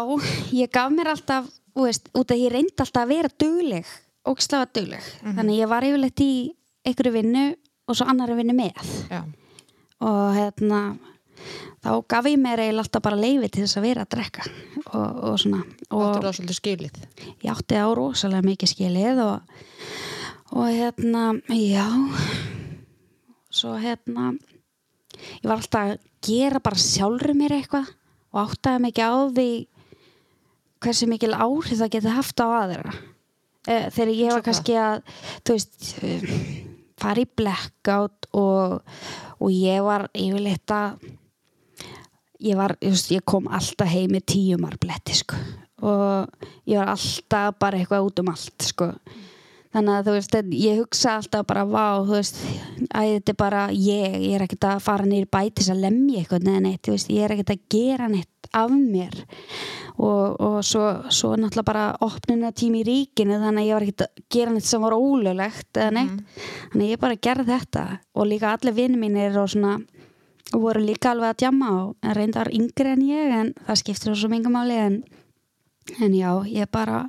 ég 0.56 0.72
gaf 0.74 0.96
mér 0.96 1.12
alltaf 1.14 1.52
veist, 1.78 2.10
út 2.14 2.32
að 2.34 2.42
ég 2.46 2.54
reyndi 2.54 2.76
alltaf 2.78 3.04
að 3.04 3.14
vera 3.14 3.36
dugleg 3.44 3.94
ógslafa 4.24 4.70
dugleg. 4.74 5.08
Þannig 5.24 5.54
að 5.54 5.60
ég 5.60 5.72
var 5.72 5.88
yfirleitt 5.88 6.24
í 6.24 6.34
einhverju 6.84 7.14
vinnu 7.16 7.48
og 7.88 7.98
svo 7.98 8.08
annari 8.10 8.38
vinnu 8.40 8.56
með. 8.58 8.94
Já. 9.12 9.24
og 10.04 10.36
hérna 10.36 10.80
þá 11.84 11.90
gaf 12.12 12.28
ég 12.28 12.40
mér 12.40 12.62
eiginlega 12.64 12.86
alltaf 12.86 13.04
bara 13.04 13.20
leifi 13.20 13.50
til 13.52 13.66
þess 13.66 13.80
að 13.80 13.86
vera 13.88 14.06
að 14.06 14.12
drekka 14.16 14.46
og, 14.94 15.20
og 15.30 15.36
svona. 15.42 15.62
Og, 15.90 16.04
Áttur 16.08 16.28
það 16.28 16.38
svolítið 16.38 16.60
skilið? 16.60 17.00
Ég 17.44 17.52
átti 17.54 17.80
á 17.80 17.88
rosalega 17.98 18.48
mikið 18.48 18.74
skilið 18.74 19.22
og, 19.24 19.54
og 20.56 20.72
hérna 20.72 21.26
já. 21.52 21.88
Svo 23.54 23.76
hérna 23.80 24.34
ég 24.34 25.48
var 25.48 25.60
alltaf 25.60 25.94
að 25.94 25.96
gera 26.24 26.64
bara 26.64 26.80
sjálfur 26.80 27.36
mér 27.38 27.58
eitthvað 27.60 27.92
og 28.34 28.44
áttaði 28.48 28.86
mikið 28.88 29.04
á 29.04 29.16
því 29.38 29.50
hversu 30.84 31.08
mikil 31.08 31.34
áhrif 31.36 31.80
það 31.80 31.92
geti 31.96 32.14
haft 32.14 32.44
á 32.44 32.48
aðra. 32.64 32.94
Eh, 33.64 33.88
þegar 33.96 34.14
ég 34.18 34.34
var 34.34 34.44
kannski 34.44 34.76
að 34.76 35.04
þú 35.48 35.56
veist 35.56 35.92
fara 37.04 37.24
í 37.24 37.28
blackout 37.28 38.30
og, 38.40 38.80
og 39.40 39.52
ég 39.54 39.84
var 39.86 40.08
yfirleitt 40.14 40.74
að 40.74 41.04
ég 42.44 42.58
var, 42.60 42.76
ég, 42.82 43.22
kom 43.28 43.48
alltaf 43.52 43.92
heim 43.92 44.16
með 44.16 44.26
tíumarbletti 44.34 45.16
sko. 45.22 45.38
Og 45.84 46.50
ég 46.70 46.80
var 46.80 46.94
alltaf 46.96 47.60
bara 47.60 47.80
eitthvað 47.80 48.10
út 48.10 48.24
um 48.24 48.34
allt 48.34 48.68
sko 48.72 48.92
þannig 49.74 49.94
að 49.96 50.08
þú 50.08 50.16
veist, 50.18 50.36
ég 50.60 50.82
hugsa 50.82 51.16
alltaf 51.18 51.48
bara 51.50 51.64
vá, 51.66 51.88
þú 52.06 52.18
veist, 52.18 52.40
að 52.94 53.10
þetta 53.16 53.34
er 53.34 53.40
bara 53.40 53.64
ég, 53.74 54.20
ég 54.28 54.36
er 54.38 54.46
ekkert 54.46 54.70
að 54.70 54.84
fara 54.86 55.08
nýri 55.10 55.30
bætis 55.34 55.72
að 55.74 55.82
lemja 55.88 56.22
eitthvað 56.22 56.48
neða 56.48 56.62
neitt, 56.68 56.84
þú 56.86 56.96
veist, 56.96 57.12
ég 57.14 57.26
er 57.26 57.36
ekkert 57.36 57.56
að 57.56 57.66
gera 57.74 58.10
neitt 58.12 58.30
af 58.54 58.74
mér. 58.76 59.18
Og, 59.94 60.38
og 60.42 60.58
svo, 60.66 60.84
svo 61.14 61.34
náttúrulega 61.38 61.68
bara 61.68 61.86
opnuna 62.06 62.54
tími 62.54 62.82
í 62.82 62.88
ríkinu 62.88 63.38
þannig 63.42 63.64
að 63.64 63.68
ég 63.68 63.78
var 63.78 63.86
ekkert 63.88 64.06
að 64.06 64.24
gera 64.36 64.54
neitt 64.54 64.70
sem 64.70 64.86
var 64.86 64.98
ólöglegt 64.98 65.82
eða 65.82 65.96
neitt, 66.00 66.38
þannig 66.72 66.86
að 66.86 66.94
ég 66.94 67.04
bara 67.04 67.20
gerði 67.30 67.50
þetta. 67.52 67.86
Og 68.18 68.30
líka 68.30 68.54
allir 68.54 68.78
vinn 68.78 69.00
mínir 69.02 69.38
og 69.42 69.52
svona 69.54 69.80
voru 70.54 70.84
líka 70.84 71.14
alveg 71.14 71.34
að 71.34 71.40
djama 71.42 71.70
og 71.80 71.96
en 72.04 72.16
reyndar 72.18 72.52
yngri 72.54 72.94
en 72.94 73.06
ég 73.08 73.34
en 73.40 73.54
það 73.66 73.80
skiptir 73.82 74.18
svo 74.18 74.30
mingum 74.30 74.54
máli 74.54 74.78
en, 74.78 75.00
en 76.00 76.14
já, 76.14 76.30
ég 76.50 76.70
bara 76.70 77.08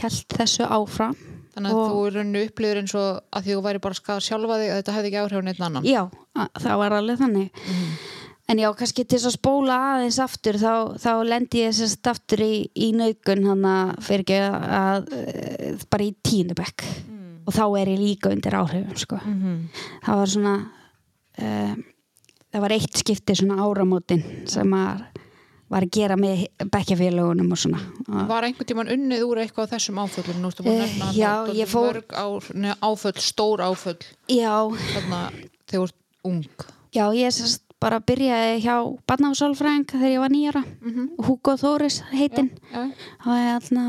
held 0.00 0.24
þessu 0.38 0.64
áfram 0.64 1.16
Þannig 1.60 1.74
að 1.74 1.80
Og- 1.80 1.90
þú 1.92 2.06
er 2.08 2.14
rauninu 2.16 2.42
upplifur 2.48 2.78
eins 2.80 2.94
og 2.96 3.20
að 3.36 3.44
því 3.44 3.52
þú 3.58 3.62
væri 3.68 3.80
bara 3.84 3.92
að 3.92 4.00
skada 4.00 4.24
sjálfa 4.24 4.56
þig 4.60 4.70
að 4.70 4.78
þetta 4.80 4.94
hefði 4.96 5.10
ekki 5.10 5.20
áhrif 5.20 5.36
á 5.36 5.44
neitt 5.44 5.60
annan. 5.68 5.84
Já, 5.84 6.00
að- 6.40 6.50
það 6.64 6.78
var 6.80 6.92
alveg 6.96 7.18
þannig. 7.20 7.50
En 8.50 8.58
já, 8.58 8.66
kannski 8.74 9.04
til 9.06 9.18
þess 9.20 9.28
að 9.30 9.36
spóla 9.36 9.74
aðeins 9.92 10.18
aftur 10.24 10.56
þá, 10.58 10.72
þá 10.98 11.10
lendi 11.28 11.60
ég 11.62 11.76
sérst 11.76 12.08
aftur 12.10 12.40
í, 12.42 12.54
í 12.74 12.88
naugun 12.96 13.44
hann 13.46 13.62
að 13.62 13.92
fyrir 14.02 14.24
ekki 14.24 14.40
að 14.40 15.12
e, 15.14 15.76
bara 15.92 16.02
í 16.08 16.14
tíundabekk 16.26 16.82
og 17.46 17.54
þá 17.54 17.62
er 17.78 17.92
ég 17.92 18.00
líka 18.02 18.32
undir 18.32 18.56
áhrifum 18.58 18.96
sko. 18.98 19.20
það 20.02 20.18
var 20.18 20.26
svona 20.26 20.54
e, 21.38 21.76
það 22.50 22.60
var 22.66 22.74
eitt 22.74 22.98
skipti 23.04 23.36
svona 23.38 23.60
áramótin 23.62 24.24
sem 24.50 24.66
að 24.74 25.04
var 25.70 25.84
að 25.86 25.90
gera 25.94 26.16
með 26.18 26.44
bekkjafélagunum 26.74 27.52
og 27.54 27.58
svona. 27.62 27.80
Var 28.28 28.46
einhvern 28.48 28.66
tímann 28.66 28.90
unnið 28.90 29.22
úr 29.26 29.40
eitthvað 29.44 29.70
þessum 29.76 30.00
áföllum? 30.02 30.40
Nú 30.42 30.50
ertu 30.50 30.64
búin 30.66 30.80
að 30.80 30.84
Eh, 30.84 30.94
nefna 30.98 31.10
já, 31.14 31.32
ég 31.54 31.68
fór- 31.70 32.00
mörg 32.00 32.76
áföll, 32.82 33.20
stór 33.22 33.62
áföll. 33.62 33.98
Já, 34.28 34.56
þarna 34.94 35.20
þegar 35.70 35.78
þú 35.78 35.82
ert 35.84 35.94
ung. 36.24 36.44
já, 36.92 37.04
ég 37.14 37.30
sérst 37.32 37.62
bara 37.80 38.00
byrjaði 38.00 38.60
hjá 38.60 38.74
barnáfsálfræðing 39.08 39.86
þegar 39.88 40.10
ég 40.12 40.18
var 40.20 40.28
nýjara 40.34 40.64
Hugo 41.24 41.54
Þóris 41.56 42.02
heitinn. 42.12 42.50
Já, 42.74 42.82
og 43.24 43.36
hérna 43.38 43.86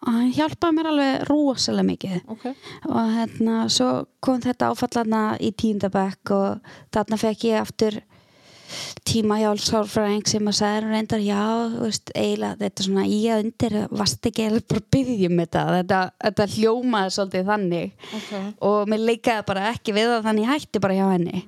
og 0.00 0.08
hann 0.14 0.32
hjálpaði 0.32 0.74
mér 0.78 0.86
alveg 0.88 1.28
rosalega 1.28 1.84
mikið. 1.84 2.22
Ok. 2.32 2.46
og 2.88 3.10
hérna 3.12 3.68
svo 3.68 4.06
kom 4.20 4.40
þetta 4.40 4.70
áfallarna 4.72 5.36
í 5.38 5.52
tíundabæk 5.52 6.30
og 6.32 6.60
þarna 6.90 7.18
fekk 7.20 7.44
ég 7.44 7.60
aftur 7.60 8.00
tíma 9.06 9.38
hjálpsálfræðing 9.40 10.26
sem 10.30 10.50
að 10.50 10.56
sagði 10.60 10.80
reyndar 10.86 11.22
já, 11.24 11.42
veist, 11.80 12.12
eiginlega 12.14 12.58
þetta 12.60 12.86
svona 12.86 13.04
í 13.08 13.20
að 13.30 13.44
undir 13.44 13.76
varst 13.90 14.30
ekki 14.30 14.46
eða 14.46 14.62
bara 14.72 14.84
byggjum 14.96 15.36
þetta, 15.42 15.64
þetta, 15.76 16.00
þetta 16.24 16.48
hljómaði 16.54 17.14
svolítið 17.16 17.52
þannig. 17.52 17.94
Ok. 18.20 18.32
og 18.70 18.90
mér 18.90 19.06
leikaði 19.10 19.46
bara 19.52 19.68
ekki 19.74 19.96
við 19.96 20.10
það 20.14 20.26
þannig 20.28 20.50
hætti 20.50 20.82
bara 20.86 20.98
hjá 20.98 21.06
henni. 21.12 21.44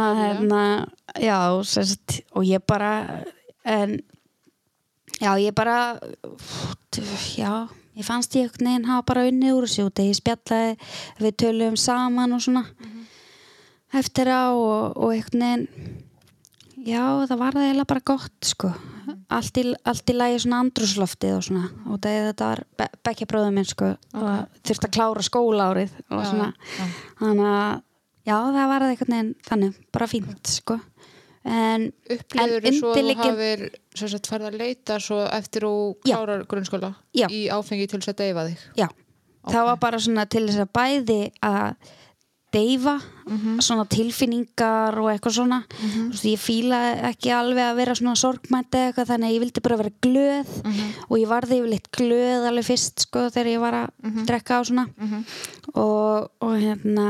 Að 0.00 0.22
hérna, 0.24 0.62
já, 1.18 1.38
sérst, 1.66 2.20
og 2.34 2.46
ég 2.46 2.64
bara 2.68 2.94
en 3.64 3.98
já, 5.20 5.34
ég 5.40 5.52
bara 5.54 5.98
já, 7.36 7.68
ég 7.96 8.06
fannst 8.06 8.34
ég 8.36 8.46
einhvern 8.46 8.70
veginn 8.70 8.88
hafa 8.88 9.06
bara 9.12 9.26
unnið 9.28 9.58
úr 9.58 9.68
þessu 9.68 9.88
út 9.88 10.02
ég 10.04 10.16
spjallaði, 10.16 10.78
við 11.20 11.36
töluðum 11.42 11.78
saman 11.80 12.36
og 12.36 12.44
svona 12.44 12.64
eftir 13.98 14.30
á 14.30 14.50
og, 14.54 14.96
og 14.96 15.12
einhvern 15.14 15.44
veginn 15.44 15.66
já, 16.86 17.02
það 17.28 17.36
var 17.40 17.56
það 17.56 17.66
eiginlega 17.66 17.90
bara 17.90 18.04
gott 18.12 18.46
sko, 18.48 18.70
allt 19.28 19.60
í, 19.60 19.64
allt 19.90 20.12
í 20.12 20.16
lagi 20.16 20.38
svona 20.44 20.60
andrúsloftið 20.64 21.36
og 21.36 21.46
svona 21.48 21.64
og 21.90 21.98
þetta 22.04 22.50
var 22.52 22.62
be 22.78 22.86
bekkja 23.08 23.28
bróðum 23.30 23.58
minn 23.58 23.68
sko 23.68 23.90
og 23.96 24.60
þurfti 24.64 24.88
að 24.88 24.94
klára 24.96 25.26
skólaárið 25.26 25.96
og 26.08 26.22
Já, 26.22 26.28
svona 26.30 26.52
já. 26.54 26.86
þannig 27.20 27.50
að 27.50 27.82
já, 28.30 28.36
það 28.36 28.70
var 28.72 28.86
það 28.86 28.94
einhvern 28.94 29.16
veginn 29.16 29.34
þannig, 29.50 29.82
bara 29.92 30.10
fínt 30.14 30.54
sko 30.54 30.78
en, 31.50 31.86
svo 32.06 32.90
að 32.92 32.96
þú 33.00 33.14
hafir 33.24 33.62
sem 33.96 34.10
sagt 34.12 34.28
farið 34.28 34.50
að 34.50 34.58
leita 34.60 34.98
svo 35.00 35.22
eftir 35.24 35.64
þú 35.64 35.74
Já. 36.04 36.14
klárar 36.16 36.42
grunnskóla 36.48 36.90
Já. 37.16 37.26
í 37.32 37.46
áfengi 37.52 37.88
til 37.88 38.00
þess 38.00 38.12
að 38.12 38.18
deyfa 38.20 38.44
þig. 38.50 38.64
já, 38.76 38.88
það 39.48 39.68
var 39.70 39.80
bara 39.80 40.00
svona 40.04 40.26
til 40.30 40.44
þess 40.48 40.64
að 40.64 40.72
bæði 40.76 41.20
að 41.40 41.96
deyfa 42.52 42.96
svona 43.62 43.84
tilfinningar 43.86 44.96
og 44.98 45.08
eitthvað 45.12 45.34
svona. 45.36 45.58
Þú 45.70 46.06
veist, 46.10 46.24
ég 46.26 46.40
fílaði 46.42 46.92
ekki 47.10 47.30
alveg 47.36 47.64
að 47.70 47.76
vera 47.78 47.94
svona 47.94 48.16
sorgmænt 48.18 48.74
eða 48.74 48.88
eitthvað 48.90 49.10
þannig 49.12 49.28
að 49.28 49.34
ég 49.36 49.42
vildi 49.44 49.62
bara 49.66 49.78
vera 49.80 49.92
glöð. 50.06 50.54
Og 51.08 51.16
ég 51.20 51.28
varði 51.30 51.58
yfirleitt 51.60 51.90
glöð 51.94 52.46
alveg 52.50 52.66
fyrst 52.66 53.04
sko 53.06 53.26
þegar 53.30 53.50
ég 53.52 53.60
var 53.62 53.78
að 53.84 53.90
drekka 54.26 54.58
á 54.58 54.62
svona. 54.66 54.86
Og, 55.74 56.30
og 56.42 56.56
hérna 56.58 57.06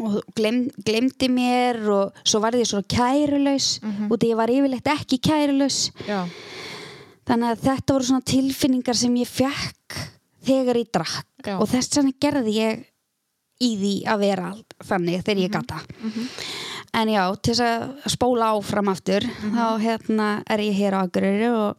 og 0.00 0.20
gleym, 0.36 0.66
glemdi 0.84 1.28
mér 1.32 1.80
og 1.92 2.20
svo 2.24 2.40
varði 2.44 2.62
ég 2.64 2.70
svona 2.70 2.88
kærulaus. 2.88 3.70
Og 4.10 4.16
því 4.20 4.30
ég 4.34 4.40
var 4.40 4.52
yfirleitt 4.52 4.92
ekki 4.92 5.18
kærulaus. 5.24 5.80
Já, 6.08 6.26
þannig 7.30 7.52
að 7.54 7.64
þetta 7.68 7.94
voru 7.96 8.04
svona 8.10 8.26
tilfinningar 8.26 8.96
sem 8.96 9.16
ég 9.20 9.28
fekk 9.28 9.98
þegar 10.44 10.76
ég 10.80 10.92
drakk. 10.92 11.26
Já. 11.40 11.54
og 11.56 11.68
þess 11.72 11.96
vegna 11.96 12.12
gerði 12.20 12.52
ég 12.58 12.80
í 13.60 13.70
því 13.76 13.94
að 14.08 14.18
vera 14.24 14.50
þannig 14.88 15.22
þegar 15.24 15.36
Mhm. 15.36 15.44
ég 15.44 15.50
gata 15.52 15.80
en 16.94 17.08
já, 17.08 17.24
til 17.42 17.54
þess 17.54 17.60
að 17.60 18.10
spóla 18.10 18.52
áfram 18.56 18.88
aftur 18.90 19.20
Mhm. 19.22 19.54
þá 19.54 19.80
hérna 19.80 20.42
er 20.48 20.58
ég 20.58 20.74
hér 20.78 20.92
á 20.96 21.02
Akureyri 21.06 21.48
og 21.54 21.76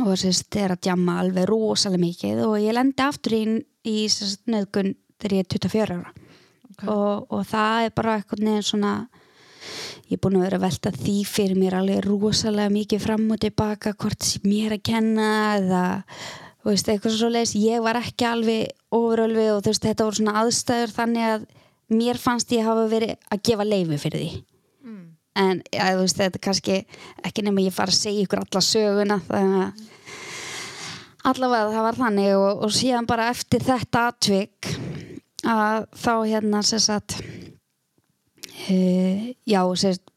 og 0.00 0.16
sérst 0.16 0.56
er 0.56 0.70
að 0.72 0.80
djamma 0.86 1.18
alveg 1.20 1.44
rosalega 1.50 2.00
mikið 2.00 2.38
og 2.46 2.54
ég 2.58 2.72
lendi 2.72 3.02
aftur 3.04 3.32
í, 3.36 3.64
í 3.84 4.06
sérst 4.08 4.46
nöðgun 4.48 4.94
þegar 5.20 5.32
ég 5.36 5.40
er 5.40 5.50
24 5.58 5.96
ára 5.98 6.12
og, 6.88 7.26
og 7.30 7.44
það 7.46 7.84
er 7.84 7.90
bara 7.94 8.14
eitthvað 8.18 8.40
neginn 8.46 8.62
svona 8.62 9.08
ég 10.08 10.16
er 10.16 10.22
búin 10.24 10.38
að 10.40 10.46
vera 10.46 10.56
að 10.58 10.64
velta 10.64 10.90
því 10.96 11.16
fyrir 11.28 11.56
mér 11.60 11.76
alveg 11.76 12.04
rosalega 12.06 12.72
mikið 12.72 13.00
fram 13.04 13.30
og 13.32 13.38
tilbaka 13.44 13.92
hvort 13.92 14.24
mér 14.48 14.72
að 14.78 14.82
kenna 14.82 15.28
eða 15.58 15.82
þú 16.62 16.70
veist, 16.70 16.88
eitthvað 16.88 17.18
svo 17.18 17.32
leis 17.32 17.56
ég 17.58 17.82
var 17.84 17.98
ekki 18.00 18.28
alveg 18.28 18.70
ofurölvi 18.94 19.48
og 19.52 19.62
þú 19.64 19.72
veist, 19.72 19.84
þetta 19.88 20.06
voru 20.06 20.20
svona 20.20 20.38
aðstæður 20.42 20.96
þannig 20.96 21.28
að 21.28 21.46
mér 21.92 22.20
fannst 22.22 22.52
ég 22.54 22.66
hafa 22.66 22.86
verið 22.88 23.16
að 23.28 23.42
gefa 23.48 23.68
leifi 23.68 23.98
fyrir 24.00 24.22
því. 24.22 24.42
En 25.42 25.62
ja, 25.72 25.88
þú 25.94 26.04
veist, 26.04 26.20
þetta 26.20 26.38
er 26.38 26.44
kannski 26.44 26.78
ekki 27.24 27.44
nema 27.46 27.64
ég 27.64 27.74
fara 27.74 27.92
að 27.92 27.98
segja 27.98 28.26
ykkur 28.26 28.42
alla 28.44 28.64
söguna 28.64 29.18
þannig 29.28 29.62
að 29.62 29.90
allavega 31.22 31.70
það 31.70 31.86
var 31.86 31.98
þannig 32.00 32.32
og, 32.36 32.64
og 32.66 32.72
síðan 32.74 33.06
bara 33.06 33.28
eftir 33.30 33.62
þetta 33.62 34.06
atvik 34.10 34.70
að 35.46 35.86
þá 35.98 36.14
hérna 36.26 36.62
sem 36.66 36.82
sagt 36.82 37.18
uh, 38.70 39.30
já 39.46 39.60
sem 39.76 39.94
sagt 39.94 40.10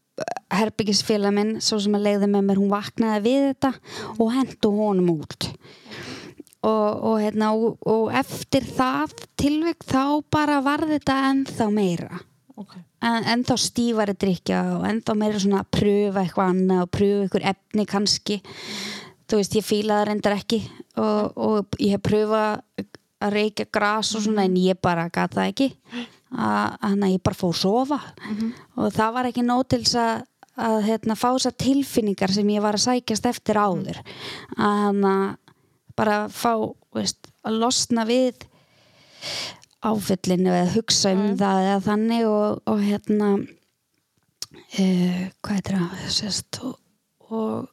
herbyggisfélag 0.55 1.33
minn 1.35 1.55
svo 1.63 1.79
sem 1.81 1.95
að 1.97 2.05
leiði 2.07 2.27
með 2.31 2.45
mér, 2.47 2.59
hún 2.61 2.71
vaknaði 2.71 3.23
við 3.25 3.47
þetta 3.49 3.71
og 4.21 4.29
hendu 4.31 4.71
honum 4.77 5.09
út 5.17 5.49
og, 6.65 7.03
og 7.09 7.19
hérna 7.21 7.51
og, 7.53 7.77
og 7.85 8.09
eftir 8.15 8.65
það 8.65 9.13
tilvik 9.39 9.85
þá 9.87 10.21
bara 10.33 10.61
var 10.65 10.85
þetta 10.89 11.19
ennþá 11.31 11.69
meira. 11.73 12.23
Ok. 12.55 12.77
en, 13.03 13.25
ennþá 13.33 13.57
stífari 13.59 14.15
drikja 14.15 14.61
og 14.77 14.85
ennþá 14.87 15.15
meira 15.19 15.41
svona 15.41 15.63
að 15.63 15.71
pröfa 15.75 16.21
eitthvað 16.23 16.51
annað 16.53 16.83
og 16.85 16.91
pröfa 16.95 17.25
eitthvað 17.25 17.49
efni 17.51 17.87
kannski. 17.89 18.37
Þú 19.25 19.39
veist, 19.41 19.57
ég 19.57 19.65
fíla 19.65 19.99
það 19.99 20.07
reyndar 20.09 20.37
ekki 20.37 20.61
og, 21.01 21.33
og 21.35 21.79
ég 21.81 21.95
hef 21.95 22.05
pröfað 22.05 22.85
að 23.25 23.33
reykja 23.35 23.67
gras 23.73 24.13
og 24.15 24.25
svona 24.25 24.45
en 24.45 24.59
ég 24.59 24.79
bara 24.81 25.09
gata 25.09 25.41
það 25.41 25.51
ekki. 25.51 25.69
Þannig 26.35 27.07
að 27.07 27.15
ég 27.15 27.25
bara 27.25 27.39
fór 27.39 27.53
að 27.53 27.61
sofa. 27.61 27.99
Og 28.75 28.93
það 28.93 29.15
var 29.17 29.29
ekki 29.29 29.45
nóg 29.45 29.63
til 29.71 29.81
þess 29.85 29.97
að, 30.01 30.25
að 30.67 30.77
hérna, 30.89 31.17
fá 31.19 31.27
þessar 31.29 31.55
tilfinningar 31.65 32.33
sem 32.35 32.51
ég 32.53 32.63
var 32.63 32.77
að 32.77 32.85
sækjast 32.85 33.29
eftir 33.31 33.59
áður. 33.59 34.01
Að 34.55 35.01
bara 35.97 36.25
fá 36.31 36.53
veist, 36.95 37.29
að 37.45 37.59
losna 37.63 38.05
við 38.07 38.45
áfyllinu 39.85 40.51
eða 40.51 40.73
hugsa 40.73 41.13
um 41.15 41.35
það 41.39 41.69
eða 41.69 41.85
þannig 41.85 42.27
og, 42.29 42.59
og 42.71 42.81
hérna 42.81 43.29
uh, 44.79 45.23
hvað 45.39 45.55
heitir 45.55 45.79
það 45.79 46.03
sérst, 46.17 46.59
og, 46.65 46.75
og, 47.29 47.71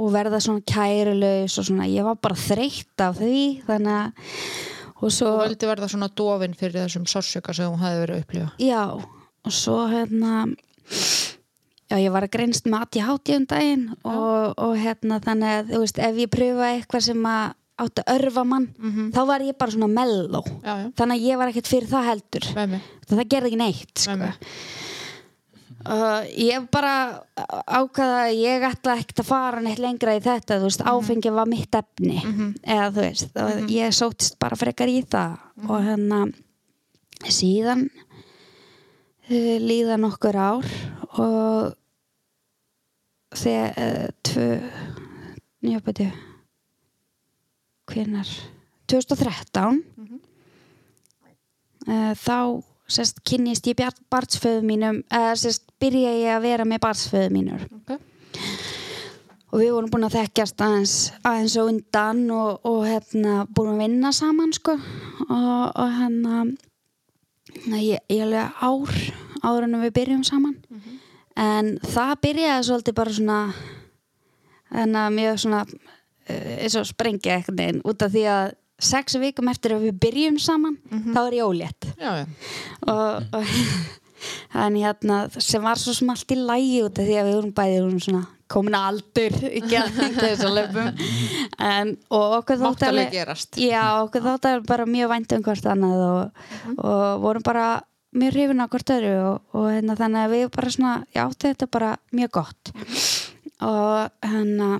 og 0.00 0.14
verða 0.14 0.42
svona 0.42 0.64
kærulaus 0.68 1.58
og 1.60 1.68
svona, 1.70 1.90
ég 1.90 2.06
var 2.06 2.20
bara 2.22 2.38
þreytt 2.38 3.04
af 3.06 3.18
því 3.20 3.42
þannig 3.68 3.98
að 3.98 4.30
og 5.04 5.12
svo, 5.12 5.34
Þú 5.34 5.40
vildi 5.42 5.68
verða 5.68 5.90
svona 5.90 6.08
dofin 6.16 6.54
fyrir 6.56 6.84
þessum 6.84 7.06
sársöka 7.10 7.54
sem 7.56 7.68
hún 7.68 7.82
hefði 7.82 8.04
verið 8.04 8.16
að 8.16 8.24
upplifa. 8.24 8.50
já 8.62 8.84
og 9.44 9.52
svo 9.52 9.80
hérna 9.90 10.46
já 11.90 11.98
ég 12.00 12.14
var 12.14 12.26
að 12.26 12.34
greinst 12.36 12.66
með 12.66 12.86
ADHD 12.86 13.34
um 13.36 13.46
daginn 13.50 13.84
og, 14.02 14.54
og 14.56 14.72
hérna 14.80 15.20
þannig 15.24 15.58
að 15.58 15.74
veist 15.82 15.98
ef 15.98 16.22
ég 16.22 16.32
pröfa 16.32 16.70
eitthvað 16.72 17.06
sem 17.10 17.28
að 17.28 17.52
átti 17.84 18.04
að 18.04 18.14
örfa 18.14 18.44
mann 18.46 18.68
þá 19.14 19.20
var 19.26 19.42
ég 19.42 19.58
bara 19.58 19.74
svona 19.74 19.90
já, 20.62 20.74
þannig 20.94 21.14
að 21.16 21.26
ég 21.26 21.38
var 21.40 21.50
ekkert 21.50 21.70
fyrir 21.70 21.90
það 21.90 22.08
heldur. 22.12 22.48
Mig. 22.70 22.88
það 23.10 23.30
gerði 23.34 23.50
ekki 23.50 23.60
neitt 23.60 24.04
sko. 24.04 24.32
Uh, 25.84 26.22
ég 26.40 26.64
bara 26.72 26.92
ákvaða 27.68 28.20
að 28.22 28.38
ég 28.38 28.62
ætla 28.64 28.94
ekkert 28.96 29.20
að 29.20 29.26
fara 29.28 29.60
neitt 29.60 29.82
lengra 29.82 30.14
í 30.16 30.22
þetta 30.24 30.56
þú 30.62 30.70
veist, 30.70 30.84
áfengi 30.86 31.32
var 31.34 31.50
mitt 31.50 31.76
efni. 31.76 32.22
Eða 32.62 32.86
þú 32.94 33.02
veist, 33.04 33.34
mm 33.34 33.50
-hmm. 33.50 33.68
ég 33.74 33.92
sótist 33.92 34.38
bara 34.38 34.56
frekar 34.56 34.88
í 34.88 35.02
það. 35.02 35.36
Og 35.68 35.84
hérna 35.84 36.24
síðan 37.28 37.90
uh, 39.28 39.58
líða 39.60 39.98
nokkur 39.98 40.36
ár 40.36 40.64
og 41.20 41.74
þegar 43.34 43.70
uh, 43.78 44.08
tvö 44.26 44.48
já 45.64 45.80
beti 45.84 46.10
hvenar 47.90 48.28
2013 48.90 49.82
uh, 51.88 52.12
þá 52.18 52.38
sérst 52.84 53.22
kynnist 53.24 53.66
ég 53.68 53.80
barnsföðu 54.12 54.64
mínum 54.66 55.02
eða 55.08 55.34
sérst 55.40 55.64
byrja 55.80 56.12
ég 56.18 56.36
að 56.36 56.44
vera 56.44 56.66
með 56.68 56.82
barnsföðu 56.84 57.30
mínur. 57.32 57.64
Ok. 57.80 57.96
og 59.54 59.60
við 59.62 59.72
vorum 59.72 59.90
búin 59.92 60.06
að 60.08 60.16
þekkjast 60.18 60.62
aðeins, 60.66 60.94
aðeins 61.22 61.56
og 61.62 61.70
undan 61.70 62.22
og, 62.34 62.64
og 62.66 62.80
hérna 62.88 63.44
búin 63.54 63.74
að 63.74 63.82
vinna 63.84 64.12
saman 64.12 64.52
sko. 64.56 64.74
Og, 65.28 65.64
og 65.70 65.92
hérna 65.98 66.44
na, 67.70 67.78
ég, 67.78 68.02
ég 68.10 68.24
alveg 68.26 68.60
ár 68.60 68.94
áður 69.44 69.68
en 69.68 69.80
við 69.84 69.94
byrjum 70.00 70.24
saman 70.26 70.56
en 71.40 71.74
það 71.82 72.12
byrjaði 72.26 72.66
svolítið 72.68 72.98
bara 72.98 73.16
svona 73.16 73.38
hérna 74.74 75.08
mjög 75.14 75.40
svona 75.44 75.64
uh, 75.64 76.52
eins 76.60 76.78
og 76.78 76.86
sprengja 76.88 77.38
eitthvað 77.38 77.60
neginn 77.60 77.82
út 77.84 78.04
af 78.06 78.14
því 78.14 78.28
að 78.34 78.54
sex 78.84 79.18
vikum 79.22 79.48
eftir 79.52 79.76
að 79.76 79.88
við 79.88 80.00
byrjum 80.02 80.38
saman 80.42 80.78
þá 81.14 81.20
er 81.24 81.36
ég 81.38 81.46
ólétt 81.46 81.90
Já, 81.94 82.10
já. 82.22 82.26
og, 82.90 83.28
og 83.38 83.52
en 84.64 84.78
hérna 84.80 85.24
sem 85.38 85.62
var 85.62 85.80
svo 85.80 85.94
smalt 85.96 86.30
í 86.34 86.38
lægi 86.38 86.80
út 86.86 86.98
af 86.98 87.06
því 87.06 87.18
að 87.20 87.28
við 87.28 87.36
vorum 87.38 87.54
bæði 87.54 87.82
vorum 87.84 88.02
svona 88.02 88.24
komin 88.54 88.76
að 88.76 88.88
aldur 88.90 89.36
ekki 89.48 89.78
að 89.78 90.00
þess 90.18 90.44
að 90.44 90.56
löpum 90.58 90.90
en 91.64 91.94
og 92.12 92.36
okkur 92.40 92.66
alveg 92.68 93.14
gerast. 93.14 93.58
já 93.58 93.82
okkur 94.02 94.26
þótti 94.26 94.50
alveg 94.52 94.68
bara 94.68 94.86
mjög 94.88 95.12
vænt 95.14 95.34
um 95.36 95.44
hvort 95.46 95.68
annað 95.72 96.04
og, 96.08 96.46
og 96.76 97.24
vorum 97.24 97.46
bara 97.46 97.68
mjög 98.14 98.36
hrifin 98.36 98.62
á 98.62 98.66
hvort 98.70 98.94
öðru 98.94 99.12
og, 99.28 99.36
og 99.56 99.68
hérna 99.72 99.98
þannig 99.98 100.22
að 100.22 100.34
við 100.34 100.46
bara 100.56 100.72
svona 100.76 100.94
já 101.14 101.24
þetta 101.34 101.66
er 101.66 101.72
bara 101.76 101.92
mjög 102.14 102.32
gott. 102.38 102.72
Og 103.64 104.28
hérna 104.30 104.70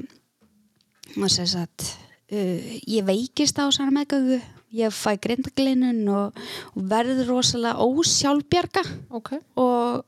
og 1.15 1.31
sem 1.31 1.47
sagt 1.47 1.87
uh, 2.33 2.59
ég 2.89 3.07
veikist 3.07 3.59
á 3.61 3.67
svona 3.69 3.95
meðgöngu. 3.95 4.41
Ég 4.75 4.91
fæ 4.91 5.15
grindaglinun 5.23 6.03
og, 6.11 6.41
og 6.75 6.87
verður 6.91 7.29
rosalega 7.37 7.85
ósjálfbjarga. 7.85 8.83
Ok. 9.15 9.37
og 9.55 10.03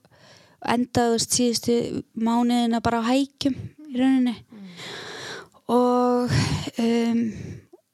endaðust 0.66 1.37
síðustu 1.37 1.76
mánuðina 2.18 2.80
bara 2.83 2.99
á 3.02 3.09
hækjum 3.12 3.54
í 3.87 4.00
rauninni. 4.00 4.35
Og 5.71 6.33
um, 6.83 7.23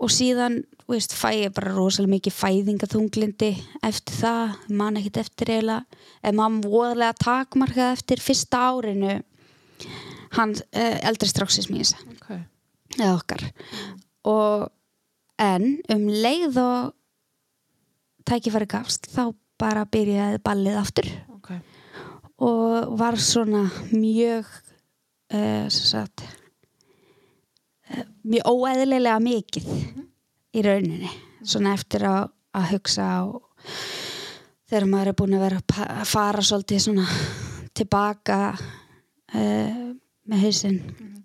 og 0.02 0.10
síðan 0.10 0.62
veist, 0.90 1.14
fæ 1.14 1.30
ég 1.44 1.52
bara 1.54 1.72
rosalega 1.76 2.16
mikið 2.16 2.34
fæðingaþunglindi 2.36 3.50
eftir 3.86 4.16
það, 4.18 4.56
ég 4.66 4.78
man 4.80 4.98
ekkert 4.98 5.20
eftir 5.22 5.52
eiginlega, 5.54 6.00
en 6.26 6.38
maður 6.38 6.72
voðalega 6.72 7.18
takmarkað 7.22 7.92
eftir 7.96 8.22
fyrsta 8.22 8.64
árinu 8.72 9.20
hann 10.36 10.54
uh, 10.56 10.98
eldri 11.08 11.28
stráksins 11.30 11.70
míns 11.72 11.94
Ok. 12.16 12.32
eða 12.98 13.14
okkar 13.16 13.46
og 14.28 14.68
en 15.42 15.78
um 15.92 16.04
leið 16.08 16.58
og 16.62 16.92
tækifæri 18.28 18.68
gafst 18.70 19.08
þá 19.12 19.32
bara 19.60 19.86
byrjaði 19.86 20.42
ballið 20.44 20.78
aftur 20.80 21.10
Ok. 21.36 21.50
og 22.42 22.94
var 22.98 23.18
svona 23.20 23.66
mjög 23.92 24.46
uh, 25.34 25.66
sagt, 25.72 26.24
uh, 26.26 26.41
mjög 28.22 28.48
óeðlilega 28.52 29.18
mikið 29.22 29.68
í 30.52 30.64
rauninni. 30.64 31.10
Svona 31.42 31.74
eftir 31.76 32.06
að, 32.06 32.30
að 32.54 32.68
hugsa 32.76 33.08
og 33.26 33.40
þegar 34.70 34.88
maður 34.88 35.12
er 35.12 35.18
búin 35.18 35.36
að 35.36 35.44
vera 35.46 35.62
að 35.84 36.04
fara 36.08 36.44
svolítið 36.46 36.84
svona 36.86 37.06
tilbaka 37.76 38.38
uh, 38.54 39.90
með 40.28 40.46
hausinn. 40.46 40.80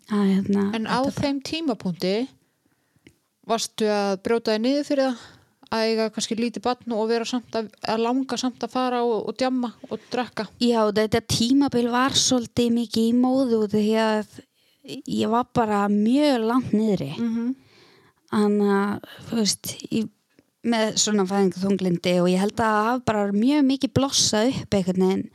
Að 0.07 0.27
hérna 0.31 0.69
En 0.77 0.88
á 0.88 1.00
þeim 1.12 1.41
tímapunkti 1.43 2.15
varstu 3.47 3.88
að 3.91 4.21
brjóta 4.24 4.55
þig 4.55 4.63
niður 4.63 4.88
fyrir 4.88 5.09
það? 5.09 5.25
Að 5.67 5.81
eiga 5.89 6.03
kannski 6.15 6.36
lítið 6.39 6.63
batn 6.63 6.93
og 6.95 7.09
vera 7.09 7.25
samt 7.27 7.55
að, 7.59 7.65
að 7.83 8.03
langa 8.05 8.37
samt 8.39 8.61
að 8.63 8.72
fara 8.72 9.01
og, 9.03 9.25
og 9.27 9.35
djamma 9.35 9.74
og 9.89 10.05
drekka? 10.13 10.46
Já, 10.63 10.79
þetta 10.96 11.20
tímabil 11.27 11.89
var 11.92 12.15
svolítið 12.15 12.70
mikið 12.77 13.09
í 13.09 13.15
móðu 13.18 13.59
því 13.74 13.83
að 14.00 14.37
ég 14.87 15.31
var 15.31 15.47
bara 15.53 15.87
mjög 15.91 16.45
langt 16.47 16.75
niðri. 16.75 17.13
-hmm. 17.17 17.55
þannig 18.31 18.71
að, 18.75 19.09
þú 19.29 19.39
veist 19.41 19.73
í, 19.91 20.03
með 20.67 20.95
svona 21.00 21.25
fæðingaþunglindi 21.25 22.19
og 22.21 22.29
ég 22.29 22.43
held 22.43 22.59
að 22.59 22.77
það 22.87 23.03
bara 23.05 23.31
mjög 23.31 23.65
mikið 23.71 23.93
blossað 23.93 24.53
upp 24.53 24.73
einhvern 24.73 25.03
veginn 25.05 25.29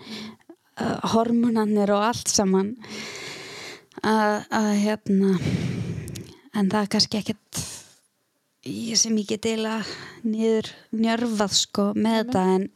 uh, 0.80 0.98
hormonannir 1.14 1.90
og 1.90 2.08
allt 2.10 2.28
saman. 2.28 2.76
Að, 4.02 4.44
að 4.50 4.72
hérna 4.82 5.38
en 6.52 6.68
það 6.70 6.80
er 6.80 6.90
kannski 6.94 7.20
ekkert 7.20 7.62
ég 8.68 8.98
sem 8.98 9.16
ég 9.18 9.28
get 9.28 9.46
eiginlega 9.46 9.82
niður 10.26 10.70
njörfað 10.94 11.54
sko 11.58 11.86
með 11.96 12.18
þetta 12.18 12.42
en, 12.56 12.66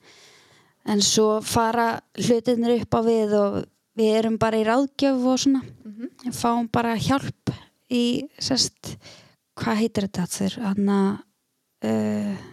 en 0.92 1.02
svo 1.04 1.28
fara 1.46 1.88
hlutinir 2.18 2.80
upp 2.80 2.96
á 2.98 3.00
við 3.06 3.34
og 3.38 3.58
við 3.96 4.18
erum 4.20 4.38
bara 4.40 4.60
í 4.60 4.66
ráðgjöf 4.66 5.24
og 5.26 5.40
svona. 5.40 5.62
Fáum 6.34 6.68
bara 6.72 6.96
hjálp 7.00 7.52
í 7.92 8.26
sest, 8.42 8.96
hvað 9.56 9.80
heitir 9.82 10.08
þetta 10.08 10.26
þeir 10.32 10.58
hann 10.64 10.90
að 10.92 11.12
uh, 11.88 12.48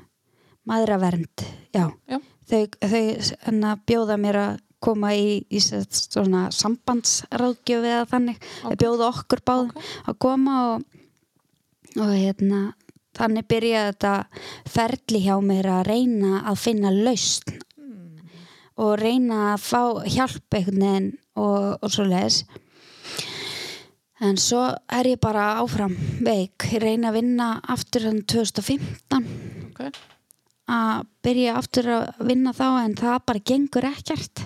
maðuravernd. 0.70 1.48
Já, 1.76 1.88
Já. 2.08 2.20
þau, 2.50 2.62
þau 2.80 3.04
hann 3.48 3.66
að 3.72 3.84
bjóða 3.90 4.20
mér 4.22 4.40
að 4.44 4.62
koma 4.84 5.14
í, 5.16 5.42
í 5.48 5.62
sest, 5.64 6.12
svona 6.12 6.50
sambandsráðgjöf 6.54 7.88
eða 7.88 8.08
þannig, 8.12 8.48
þau 8.64 8.78
bjóða 8.80 9.10
okkur 9.10 9.44
báð 9.48 9.76
að 10.04 10.18
koma 10.26 10.56
og, 10.74 10.88
og 12.00 12.12
hérna 12.12 12.64
þannig 13.18 13.48
byrjaði 13.52 13.92
þetta 13.92 14.14
ferli 14.74 15.22
hjá 15.24 15.36
mér 15.46 15.70
að 15.78 15.86
reyna 15.92 16.42
að 16.50 16.60
finna 16.64 16.92
lausn 16.94 17.60
og 18.78 18.96
reyna 19.00 19.54
að 19.54 19.66
fá 19.68 19.82
hjálp 20.10 20.58
einhvern 20.58 20.82
veginn 20.82 21.10
og, 21.36 21.78
og 21.84 21.90
svo 21.94 22.06
leis 22.10 22.44
en 24.24 24.38
svo 24.40 24.62
er 24.94 25.10
ég 25.14 25.20
bara 25.22 25.58
áfram 25.62 25.94
veik, 26.24 26.70
ég 26.72 26.82
reyna 26.84 27.10
að 27.12 27.18
vinna 27.20 27.48
aftur 27.74 28.06
hann 28.08 28.22
2015 28.30 29.26
Ok. 29.74 29.82
að 30.72 31.06
byrja 31.26 31.56
aftur 31.60 31.90
að 31.98 32.22
vinna 32.30 32.54
þá 32.56 32.66
en 32.86 32.94
það 32.96 33.18
bara 33.28 33.42
gengur 33.52 33.88
ekkert. 33.90 34.44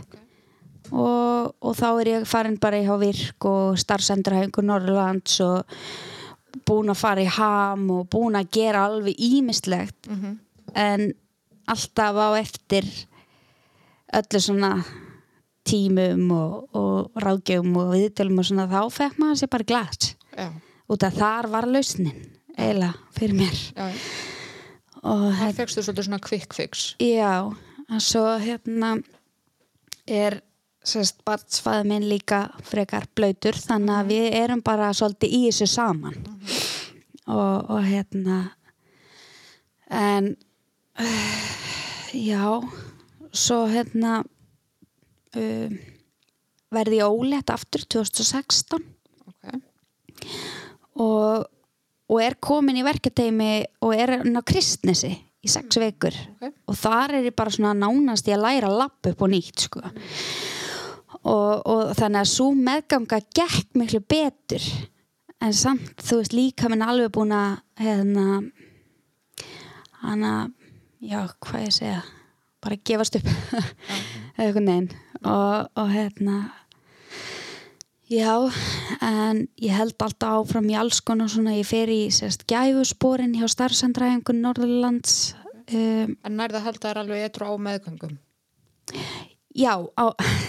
Og, 0.87 1.51
og 1.59 1.73
þá 1.75 1.87
er 1.99 2.09
ég 2.13 2.25
farin 2.29 2.55
bara 2.63 2.79
í 2.79 2.85
hjá 2.87 2.95
virk 3.01 3.45
og 3.49 3.75
starfsendurhæfingu 3.81 4.63
Norrlands 4.63 5.35
og 5.43 5.67
búin 6.67 6.89
að 6.93 7.01
fara 7.01 7.25
í 7.25 7.27
ham 7.37 7.83
og 7.91 8.07
búin 8.13 8.39
að 8.39 8.47
gera 8.55 8.85
alveg 8.87 9.19
ímislegt 9.19 10.07
Mhm. 10.09 10.37
en 10.73 11.11
alltaf 11.67 12.15
á 12.15 12.27
eftir 12.39 12.87
öllu 14.15 14.41
svona 14.43 14.72
tímum 15.67 16.32
og, 16.32 16.70
og 16.78 17.22
ráðgjöfum 17.24 17.76
og 17.82 17.93
viðtölum 17.96 18.39
og 18.39 18.48
svona 18.48 18.70
þá 18.72 18.82
fekk 18.93 19.20
maður 19.20 19.41
sér 19.41 19.52
bara 19.52 19.67
glas 19.67 20.12
Já, 20.38 20.48
út 20.88 21.04
að 21.04 21.20
þar 21.20 21.50
var 21.52 21.67
lausnin 21.67 22.26
eiginlega 22.58 22.93
fyrir 23.15 23.38
mér. 23.38 23.62
Já. 23.76 23.88
og 25.04 25.30
Það 25.38 25.56
fegstu 25.60 25.84
svolítið 25.84 26.10
svona 26.10 26.24
quick 26.24 26.58
fix. 26.58 26.89
Já, 27.04 27.54
en 27.88 28.04
svo 28.04 28.26
hérna 28.41 28.98
er 30.08 30.41
sérst 30.88 31.20
barnsfæði 31.28 31.88
minn 31.89 32.08
líka 32.08 32.48
frekar 32.65 33.10
blöytur 33.15 33.58
þannig 33.60 33.96
að 33.98 34.12
við 34.13 34.28
erum 34.39 34.63
bara 34.65 34.93
svolítið 34.96 35.36
í 35.36 35.41
þessu 35.50 35.67
saman. 35.76 36.17
Og, 37.28 37.67
og 37.67 37.82
hérna 37.84 38.39
en 39.91 40.36
uh, 41.00 41.34
já 42.30 42.43
svo 43.38 43.63
hérna 43.71 44.19
uh, 45.38 45.78
verði 46.73 47.00
ég 47.02 47.08
ólétt 47.13 47.54
aftur 47.54 47.86
2016 47.88 48.82
Ok. 49.28 49.54
og, 51.04 51.45
og 52.10 52.19
er 52.23 52.36
komin 52.41 52.80
í 52.80 52.86
verketeimi 52.86 53.52
og 53.86 53.93
er 53.95 54.17
hann 54.17 54.39
á 54.39 54.41
kristnesi 54.47 55.12
í 55.45 55.52
sex 55.52 55.78
vekur 55.80 56.15
Ok. 56.41 56.50
og 56.67 56.80
þar 56.80 57.17
er 57.19 57.30
ég 57.30 57.38
bara 57.38 57.54
svona 57.54 57.76
nánast 57.78 58.28
ég 58.28 58.38
að 58.39 58.45
læra 58.47 58.71
að 58.71 58.80
lappa 58.82 59.13
upp 59.13 59.23
og 59.28 59.32
nýtt 59.32 59.67
sko. 59.67 59.84
og, 61.23 61.54
og 61.67 61.95
þannig 61.97 62.23
að 62.23 62.32
svo 62.34 62.52
meðganga 62.58 63.21
gekk 63.36 63.78
miklu 63.78 64.02
betur 64.04 64.63
en 65.43 65.54
samt 65.54 66.02
þú 66.02 66.21
veist 66.23 66.34
líka 66.36 66.69
minn 66.71 66.82
alveg 66.86 67.13
búin 67.13 67.36
að 67.36 67.60
hérna 67.84 68.41
hana, 70.02 70.32
já 71.02 71.23
hvað 71.43 71.65
ég 71.67 71.76
segja 71.76 72.02
bara 72.67 72.80
gefast 72.84 73.17
upp. 73.19 73.27
Eitthvað 74.38 74.63
neginn 74.67 74.89
og, 75.23 75.69
og 75.80 75.91
hérna 75.91 76.38
já 78.08 78.36
en 79.03 79.47
ég 79.60 79.73
held 79.75 79.97
alltaf 79.99 80.43
áfram 80.43 80.69
í 80.71 80.77
alls 80.80 81.01
konar 81.03 81.32
svona, 81.32 81.58
ég 81.58 81.67
fer 81.67 81.89
í 81.91 82.08
sérst 82.13 82.45
gæfusporin 82.47 83.36
hjá 83.36 83.47
starfsendræðingun 83.51 84.43
Norðurlands 84.45 85.36
um, 85.73 86.15
En 86.23 86.38
nærða 86.39 86.63
held 86.67 86.80
að 86.80 86.86
það 86.86 86.91
er 86.91 87.01
alveg 87.03 87.25
etru 87.27 87.49
á 87.49 87.53
meðgöngum? 87.67 88.17
Já, 89.58 89.73
á, 89.84 90.06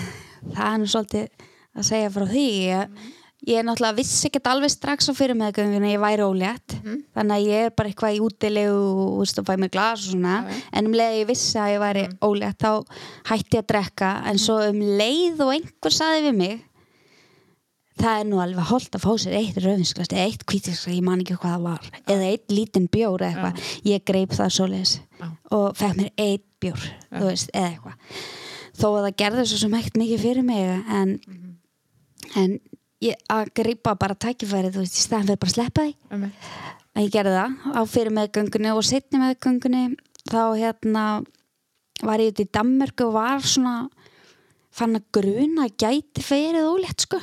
það 0.54 0.66
er 0.68 0.78
nú 0.83 0.90
svolítið 0.92 1.46
að 1.78 1.88
segja 1.90 2.12
frá 2.14 2.26
því 2.28 2.46
ég, 2.68 3.00
ég 3.46 3.61
er 3.61 3.66
náttúrulega 3.66 3.98
vissi 4.01 4.27
ekkert 4.29 4.48
alveg 4.51 4.72
strax 4.72 5.09
á 5.09 5.12
fyrir 5.14 5.38
meðgönguna 5.38 5.92
ég 5.92 6.03
væri 6.03 6.24
ólétt. 6.27 6.74
Þannig 7.14 7.35
að 7.37 7.46
ég 7.46 7.66
er 7.68 7.74
bara 7.77 7.92
eitthvað 7.92 8.16
í 8.16 8.22
útilegu 8.24 8.79
og 9.20 9.44
fæ 9.46 9.53
mig 9.57 9.70
glas 9.70 10.07
og 10.07 10.14
svona. 10.16 10.38
Já. 10.42 10.62
en 10.72 10.88
um 10.90 10.96
leið 10.98 11.18
ég 11.20 11.29
vissi 11.29 11.59
að 11.59 11.74
ég 11.74 11.85
væri 11.85 12.07
ólétt 12.20 12.64
þá 12.64 12.72
hætti 13.31 13.57
ég 13.57 13.62
að 13.62 13.68
drekka. 13.74 14.11
En 14.27 14.38
svo 14.42 14.59
um 14.66 14.81
leið 14.98 15.44
og 15.44 15.55
einhver 15.55 15.94
saði 15.94 16.24
við 16.27 16.40
mig 16.42 16.57
það 17.98 18.20
er 18.20 18.29
nú 18.29 18.40
alveg 18.42 18.68
holdt 18.70 18.94
að 18.96 19.05
fá 19.05 19.11
sér 19.18 19.37
eitt 19.38 19.59
rauðinsklast 19.62 20.14
eða 20.14 20.27
eitt 20.29 20.44
kvítiskast, 20.48 20.90
ég 20.92 21.05
man 21.05 21.22
ekki 21.22 21.38
hvað 21.38 21.55
það 21.57 21.64
var 21.66 21.88
eða 22.14 22.29
eitt 22.29 22.53
lítinn 22.53 22.87
bjór 22.92 23.24
eða 23.27 23.31
eitthvað. 23.33 23.72
Ég 23.90 24.05
greip 24.07 24.35
það 24.37 24.55
svoleiðis 24.55 24.94
Já. 25.18 25.29
og 25.57 25.66
fekk 25.79 25.98
mér 25.98 26.12
eitt 26.29 26.44
bjór 26.62 26.85
veist, 27.11 27.51
eða 27.55 27.72
eitthvað. 27.72 28.22
Þó 28.79 28.87
að 28.92 29.01
það 29.09 29.16
gerði 29.22 29.46
svo 29.51 29.70
ekkert 29.81 29.98
mikið 29.98 30.22
fyrir 30.22 30.46
mig 30.46 30.92
en, 30.94 31.14
en 32.38 32.59
ég, 33.04 33.18
að 33.30 33.52
greipa 33.56 33.94
bara 33.98 34.16
tækifæri 34.18 34.72
þú 34.74 34.84
veist, 34.84 34.98
í 34.98 35.04
staðan 35.04 35.30
fyrir 35.30 35.42
bara 35.42 35.52
að 35.52 35.56
sleppa 35.56 35.87
því. 35.87 35.96
Um, 36.14 36.28
að 36.94 37.04
ég 37.06 37.14
gerði 37.14 37.34
það 37.37 37.58
á 37.78 37.82
fyrir 37.87 38.14
meðgöngunni 38.18 38.70
og 38.74 38.87
setni 38.87 39.22
meðgöngunni 39.22 39.82
þá 40.28 40.40
hérna 40.58 41.04
var 42.04 42.22
ég 42.22 42.32
út 42.32 42.42
í 42.42 42.48
Danmörku 42.54 43.08
og 43.08 43.18
var 43.18 43.44
svona 43.44 43.76
fann 44.74 44.98
að 44.98 45.06
gruna 45.18 45.68
gæti 45.70 46.24
ferið 46.24 46.70
ólétt 46.70 47.06
sko. 47.06 47.20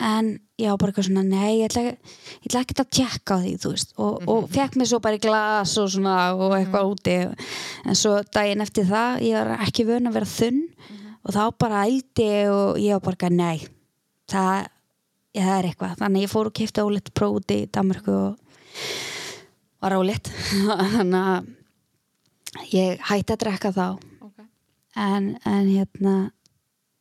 En 0.00 0.30
ég 0.56 0.72
á 0.72 0.80
bara 0.80 0.94
eitthvað 0.94 1.10
svona 1.10 1.24
nei, 1.28 1.60
ég 1.60 1.68
ætla, 1.68 1.82
ég 1.92 2.46
ætla 2.48 2.62
ekki 2.64 2.76
að 2.80 2.92
tjekka 2.96 3.36
á 3.36 3.42
því 3.42 3.52
þú 3.60 3.72
veist. 3.74 3.92
Og, 4.00 4.22
og 4.32 4.46
fekk 4.52 4.78
mér 4.80 4.88
svo 4.88 5.00
bara 5.04 5.18
í 5.18 5.20
glas 5.20 5.74
og 5.80 5.90
svona 5.92 6.14
og 6.36 6.54
eitthvað 6.56 6.94
úti. 6.94 7.18
En 7.84 8.00
svo 8.00 8.14
daginn 8.32 8.64
eftir 8.64 8.88
það 8.88 9.20
ég 9.28 9.36
var 9.36 9.66
ekki 9.66 9.84
vön 9.88 10.08
að 10.08 10.16
vera 10.16 10.32
þunn 10.32 10.62
og 11.20 11.36
þá 11.36 11.42
bara 11.60 11.84
ældi 11.84 12.30
og 12.48 12.80
ég 12.80 12.96
var 12.96 13.04
bara 13.10 13.32
nei 13.34 13.68
það, 14.32 14.66
ég, 15.36 15.44
það 15.44 15.54
er 15.56 15.70
eitthvað. 15.70 15.94
Þannig 16.02 16.26
ég 16.26 16.32
fór 16.32 16.50
og 16.50 16.56
kefti 16.60 16.84
ólétt 16.84 17.14
próf 17.16 17.38
út 17.40 17.54
í 17.54 17.60
Danmörku 17.72 18.16
og 18.16 18.60
var 19.80 19.96
ólétt. 19.98 20.32
Þannig 20.96 21.20
að 21.20 22.74
ég 22.74 23.08
hætti 23.10 23.36
að 23.36 23.42
drekka 23.44 23.72
þá. 23.74 23.86
Okay. 24.30 24.46
en, 24.96 25.32
en 25.46 25.70
hérna 25.70 26.14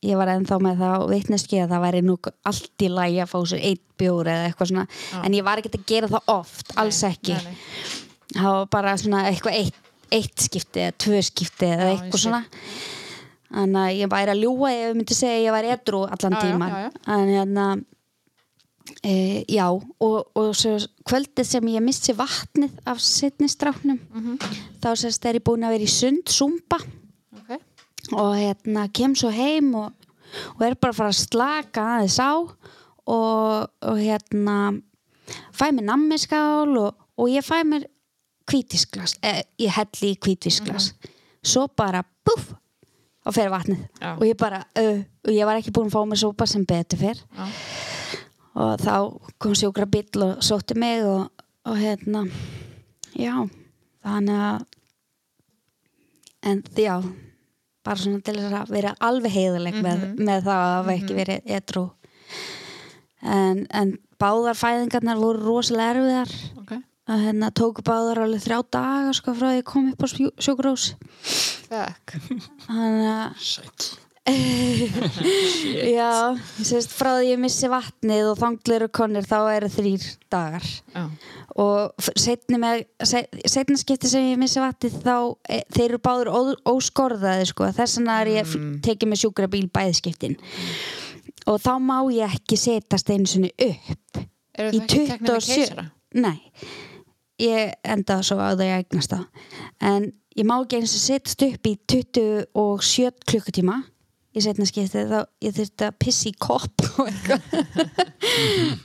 ég 0.06 0.20
var 0.20 0.32
ennþá 0.32 0.60
með 0.64 0.84
það 0.84 1.02
og 1.04 1.10
vitneski 1.12 1.60
að 1.60 1.74
það 1.74 1.84
væri 1.84 2.02
nú 2.08 2.16
allt 2.48 2.86
í 2.86 2.90
lagi 2.92 3.20
að 3.20 3.32
fá 3.34 3.40
sér 3.52 3.64
eitt 3.72 3.84
bjór 4.00 4.30
eða 4.32 4.46
eitthvað 4.48 4.72
svona. 4.72 4.86
Já. 5.12 5.18
en 5.26 5.36
ég 5.36 5.48
var 5.48 5.60
ekki 5.60 5.74
að 5.74 5.88
gera 5.92 6.12
það 6.14 6.32
oft, 6.36 6.72
alls 6.80 7.02
Nei, 7.04 7.10
ekki. 7.12 7.36
nei, 7.36 7.44
nei. 7.50 8.38
það 8.38 8.56
var 8.56 8.70
bara 8.78 8.96
svona 9.02 9.26
eitthvað 9.28 9.58
eitt, 9.60 9.82
eitt 10.16 10.46
skipti 10.46 10.86
eða 10.86 10.96
tvö 11.04 11.20
skipti 11.28 11.68
eða 11.68 11.90
eitthvað 11.92 12.24
svona 12.24 12.42
þannig 13.50 13.82
að 13.86 13.96
ég 14.00 14.12
væri 14.12 14.34
að 14.36 14.42
ljúga 14.44 14.72
ef 14.74 14.82
ég 14.90 14.98
myndi 15.00 15.16
segja 15.18 15.38
að 15.40 15.46
ég 15.48 15.56
var 15.58 15.68
edru 15.76 16.02
allan 16.08 16.38
tíman 16.42 16.76
en 17.08 17.32
hérna 17.34 17.66
e, 19.04 19.44
já 19.50 19.66
og, 19.70 20.18
og 20.36 20.50
svo 20.58 20.76
kvöldið 21.08 21.48
sem 21.50 21.70
ég 21.74 21.84
missi 21.86 22.14
vatnið 22.18 22.78
af 22.90 23.02
setni 23.04 23.50
stráknum 23.50 24.00
Mhm. 24.14 24.38
þá 24.82 24.90
sérst 24.96 25.26
er 25.30 25.40
ég 25.40 25.44
búin 25.46 25.64
að 25.66 25.76
vera 25.78 25.88
í 25.88 25.90
sund, 25.94 26.26
zumba. 26.30 26.78
Okay. 27.42 27.58
og 28.14 28.36
hérna 28.36 28.88
kem 28.94 29.14
svo 29.16 29.30
heim 29.30 29.74
og, 29.76 29.92
og 30.56 30.62
er 30.66 30.76
bara 30.76 30.92
að 30.94 30.96
fara 30.98 31.10
að 31.10 31.20
slaka 31.20 31.82
aðeins 31.98 32.20
á. 32.22 32.34
Og, 33.10 33.70
og 33.82 33.98
hérna 33.98 34.82
fæ 35.54 35.70
mér 35.74 35.86
nammiskál 35.90 36.78
og, 36.78 36.96
og 37.18 37.30
ég 37.30 37.42
fæ 37.46 37.64
mér 37.66 37.86
kvítisglas, 38.50 39.16
eh, 39.22 39.44
ég 39.60 39.70
helli 39.74 40.14
í 40.14 40.18
kvítisglas 40.18 40.94
svo 41.46 41.68
bara 41.78 42.04
búf 42.26 42.54
og 43.30 43.36
fer 43.36 43.52
vatnið. 43.54 43.86
Já. 44.02 44.12
og 44.16 44.26
ég 44.26 44.40
bara, 44.40 44.64
uh, 44.82 45.00
og 45.28 45.32
ég 45.36 45.50
var 45.50 45.60
ekki 45.60 45.74
búin 45.76 45.92
að 45.92 45.96
fá 45.96 46.02
mér 46.10 46.22
sopa 46.24 46.48
sem 46.50 46.66
betur 46.68 47.02
fyrr 47.02 47.22
og 48.60 48.82
þá 48.82 48.96
kom 49.40 49.56
sjúkra 49.56 49.88
bill 49.90 50.26
og 50.26 50.44
sótti 50.46 50.78
mig 50.80 51.06
og, 51.08 51.30
og 51.70 51.80
hérna 51.80 52.26
já, 53.14 53.36
þannig 54.06 54.44
að 54.50 54.68
en 56.50 56.62
já 56.76 56.96
bara 57.86 58.00
svona 58.00 58.22
til 58.24 58.36
þess 58.40 58.58
að 58.60 58.74
vera 58.76 58.98
alveg 59.04 59.34
heiðaleg 59.34 59.80
með, 59.84 60.06
með 60.20 60.46
það 60.48 60.60
að 60.66 60.76
hafa 60.76 60.96
ekki 60.98 61.18
verið 61.18 61.56
edru 61.60 61.86
en, 63.22 63.66
en 63.70 63.98
báðar 64.20 64.58
fæðingarnar 64.60 65.20
voru 65.20 65.44
rosalega 65.44 65.96
erfiðar. 65.96 66.34
Okay. 66.64 66.82
Að 67.10 67.24
hérna 67.28 67.54
tóku 67.56 67.86
báðar 67.86 68.24
alveg 68.26 68.44
þrjá 68.46 68.60
daga 68.78 69.16
sko 69.18 69.34
frá 69.34 69.48
því 69.48 69.54
að 69.54 69.62
ég 69.62 69.70
kom 69.72 69.90
upp 69.94 70.06
á 70.06 70.08
sjúkrós 70.46 70.92
Fekk. 71.70 72.20
þannig 72.68 73.10
að 73.16 73.42
Sætt 73.50 73.90
já, 75.98 76.36
ég 76.60 76.66
sést 76.68 76.92
frá 76.94 77.12
því 77.18 77.32
ég 77.32 77.40
missi 77.42 77.70
vatnið 77.72 78.32
og 78.32 78.40
þanglir 78.40 78.86
og 78.86 78.92
konir 78.94 79.28
þá 79.28 79.38
eru 79.56 79.70
þrýr 79.74 80.06
dagar 80.32 80.66
Já. 80.94 81.04
og 81.64 82.10
setni, 82.20 82.60
með, 82.62 82.84
setna 83.02 83.80
skipti 83.80 84.12
sem 84.12 84.30
ég 84.32 84.42
missi 84.42 84.62
vatnið 84.62 85.00
þá 85.06 85.16
e, 85.50 85.62
þeir 85.74 85.86
eru 85.88 86.02
báður 86.06 86.32
ó, 86.34 86.40
óskorðaði 86.74 87.48
sko. 87.50 87.70
þess 87.78 88.00
vegna 88.00 88.20
er 88.24 88.34
ég 88.36 88.52
mm. 88.60 88.74
tekið 88.86 89.12
með 89.12 89.24
sjúkrabíl 89.24 89.66
bæðskiptin 89.74 90.38
og 91.50 91.62
þá 91.64 91.74
má 91.82 91.98
ég 92.14 92.38
ekki 92.38 92.60
setast 92.60 93.10
einu 93.10 93.30
sinni 93.30 93.54
upp 93.56 94.22
Eru 94.60 94.76
það 94.76 94.84
ekki 94.84 95.08
teknir 95.08 95.26
með 95.26 95.48
27 95.48 95.56
keisara? 95.56 95.90
nei 96.20 96.38
ég 97.40 97.76
endaði 97.84 98.30
svo 98.30 98.40
á 98.40 98.54
það 98.54 98.66
ég 98.68 98.82
eignast 98.84 99.14
það. 99.16 99.46
En 99.92 100.10
ég 100.38 100.48
má 100.48 100.58
ekki 100.60 100.80
eins 100.80 100.96
og 100.96 101.06
setjast 101.06 101.48
upp 101.48 101.70
í 101.70 101.78
27 101.90 103.26
klukkutíma 103.30 103.80
í 104.30 104.44
setna 104.44 104.68
skipti 104.68 105.06
þá 105.10 105.20
ég 105.42 105.56
þurfti 105.58 105.88
að 105.88 105.96
pissi 106.04 106.32
í 106.32 106.36
kopp 106.38 106.84
og 107.02 107.10
eitthvað. 107.10 107.56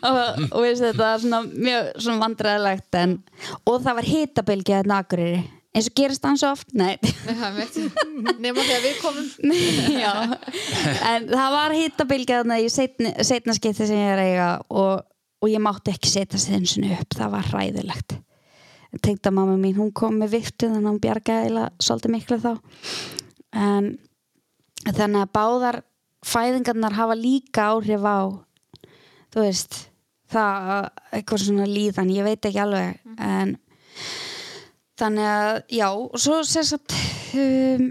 Og, 0.05 0.17
og 0.51 0.65
veist 0.65 0.83
þetta 0.83 1.01
var 1.03 1.21
svona 1.23 1.43
mjög 1.51 1.91
svona 2.01 2.23
vandræðilegt 2.23 2.99
en, 3.01 3.19
og 3.69 3.85
það 3.85 3.99
var 4.01 4.09
hitabilgja 4.09 4.81
þetta 4.83 4.99
akureyri. 5.05 5.45
Eins 5.75 5.89
og 5.91 5.97
gerist 5.99 6.27
hann 6.27 6.39
svo 6.39 6.53
oft? 6.55 6.69
Nei. 6.79 6.95
Nema 8.45 8.63
þegar 8.63 8.85
við 8.85 9.01
komum. 9.03 9.31
já. 10.05 10.13
En 11.11 11.27
það 11.33 11.57
var 11.57 11.75
hitabilgja 11.75 12.43
þarna 12.43 12.61
í 12.63 12.69
setna, 12.71 13.57
skipti 13.57 13.89
sem 13.89 13.99
ég 13.99 14.13
er 14.13 14.23
að 14.23 14.31
eiga 14.31 14.51
og, 14.71 15.03
og 15.43 15.51
ég 15.51 15.65
mátti 15.65 15.95
ekki 15.95 16.13
setja 16.13 16.39
og 16.39 17.01
upp. 17.01 17.19
Það 17.19 17.35
var 17.35 17.51
hræðilegt 17.51 18.17
tengda 19.03 19.33
mamma 19.35 19.57
mín, 19.59 19.77
hún 19.79 19.93
kom 19.97 20.19
með 20.21 20.37
viftu 20.39 20.69
þannig 20.69 20.85
að 20.85 20.91
hún 20.93 21.03
bjargaði 21.03 21.47
eiginlega 21.47 21.87
svolítið 21.87 22.15
miklu 22.15 22.39
þá. 22.43 22.53
En 23.65 23.89
þannig 24.85 25.21
að 25.23 25.33
báðar 25.35 25.81
fæðingarnar 26.25 26.97
hafa 26.99 27.17
líka 27.19 27.69
áhrif 27.73 28.05
á 28.05 28.21
þú 29.35 29.45
veist 29.45 29.79
það, 30.33 30.91
eitthvað 31.13 31.45
svona 31.45 31.69
líðan 31.69 32.13
ég 32.15 32.27
veit 32.27 32.49
ekki 32.49 32.63
alveg 32.63 33.01
en 33.19 33.57
þannig 35.01 35.29
að, 35.29 35.51
já 35.75 35.89
og 35.91 36.17
svo 36.23 36.41
sér 36.47 36.67
satt 36.69 36.97
um, 37.39 37.91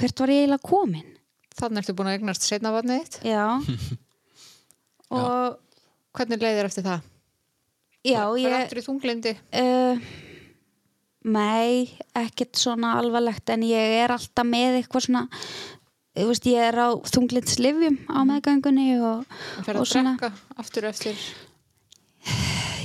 hvert 0.00 0.22
var 0.22 0.34
ég 0.34 0.44
eiginlega 0.44 0.66
komin? 0.66 1.08
Þannig 1.60 1.82
ertu 1.82 1.96
búin 1.96 2.08
að 2.08 2.18
eignast 2.18 2.46
setna 2.46 2.72
vatnið 2.72 3.02
þitt. 3.02 3.18
já. 3.28 3.44
Og 5.10 5.58
Hvernig 6.16 6.42
leiðir 6.42 6.66
eftir 6.66 6.86
það? 6.86 7.02
Já, 8.04 8.22
Það 8.24 8.36
er 8.36 8.42
ég 8.44 8.56
eftir 8.64 8.80
í 8.80 8.84
þunglindi. 8.86 9.32
uh, 9.60 9.98
Nei, 11.30 11.90
ekkert 12.16 12.56
svona 12.56 12.94
alvarlegt 12.96 13.50
en 13.52 13.60
ég 13.68 13.96
er 14.04 14.14
alltaf 14.14 14.46
með 14.48 14.78
eitthvað 14.80 15.04
svona 15.04 15.26
þú 16.16 16.28
veist, 16.30 16.46
ég 16.48 16.62
er 16.70 16.78
á 16.80 16.88
þunglindslifjum 17.12 17.98
á 18.08 18.18
meðgöngunni 18.28 18.86
og 19.04 19.26
Það 19.28 19.66
fer 19.68 19.76
Og 19.76 19.82
að 19.84 19.90
svona- 19.92 20.14
drekka 20.16 20.56
aftur 20.64 20.84
eftir. 20.88 21.16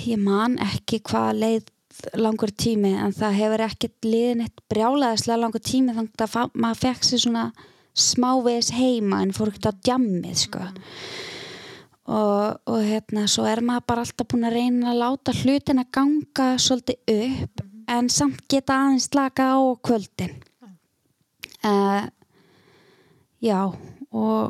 ég 0.05 0.19
man 0.19 0.57
ekki 0.61 0.99
hvað 1.01 1.39
leið 1.39 1.71
langur 2.19 2.51
tími 2.51 2.91
en 2.99 3.13
það 3.15 3.37
hefur 3.39 3.63
ekkert 3.69 4.03
liðin 4.03 4.43
eitt 4.43 4.59
brjálaðislega 4.69 5.39
langur 5.39 5.63
tími 5.63 5.95
þannig 5.95 6.25
að 6.27 6.51
maður 6.59 6.81
fekk 6.83 7.03
sér 7.07 7.23
svona 7.23 7.45
smávegis 7.95 8.73
heima 8.75 9.21
en 9.23 9.31
fór 9.31 9.47
ekkert 9.53 9.71
á 9.71 9.79
djammið 9.79 10.35
sko 10.43 10.59
og, 12.05 12.59
og 12.69 12.79
hérna 12.85 13.25
svo 13.31 13.47
er 13.49 13.61
maður 13.65 13.87
bara 13.89 14.03
alltaf 14.05 14.27
búin 14.29 14.47
að 14.47 14.57
reyna 14.59 14.91
að 14.91 15.01
láta 15.01 15.31
hlutin 15.41 15.81
að 15.81 15.91
ganga 15.97 16.47
svolítið 16.61 16.97
upp 17.15 17.55
en 17.95 18.05
samt 18.09 18.41
geta 18.49 18.73
aðeins 18.81 19.07
slaka 19.09 19.43
á 19.57 19.59
kvöldin. 19.85 20.35
Uh, 21.65 22.03
já 23.41 23.61
og 24.13 24.41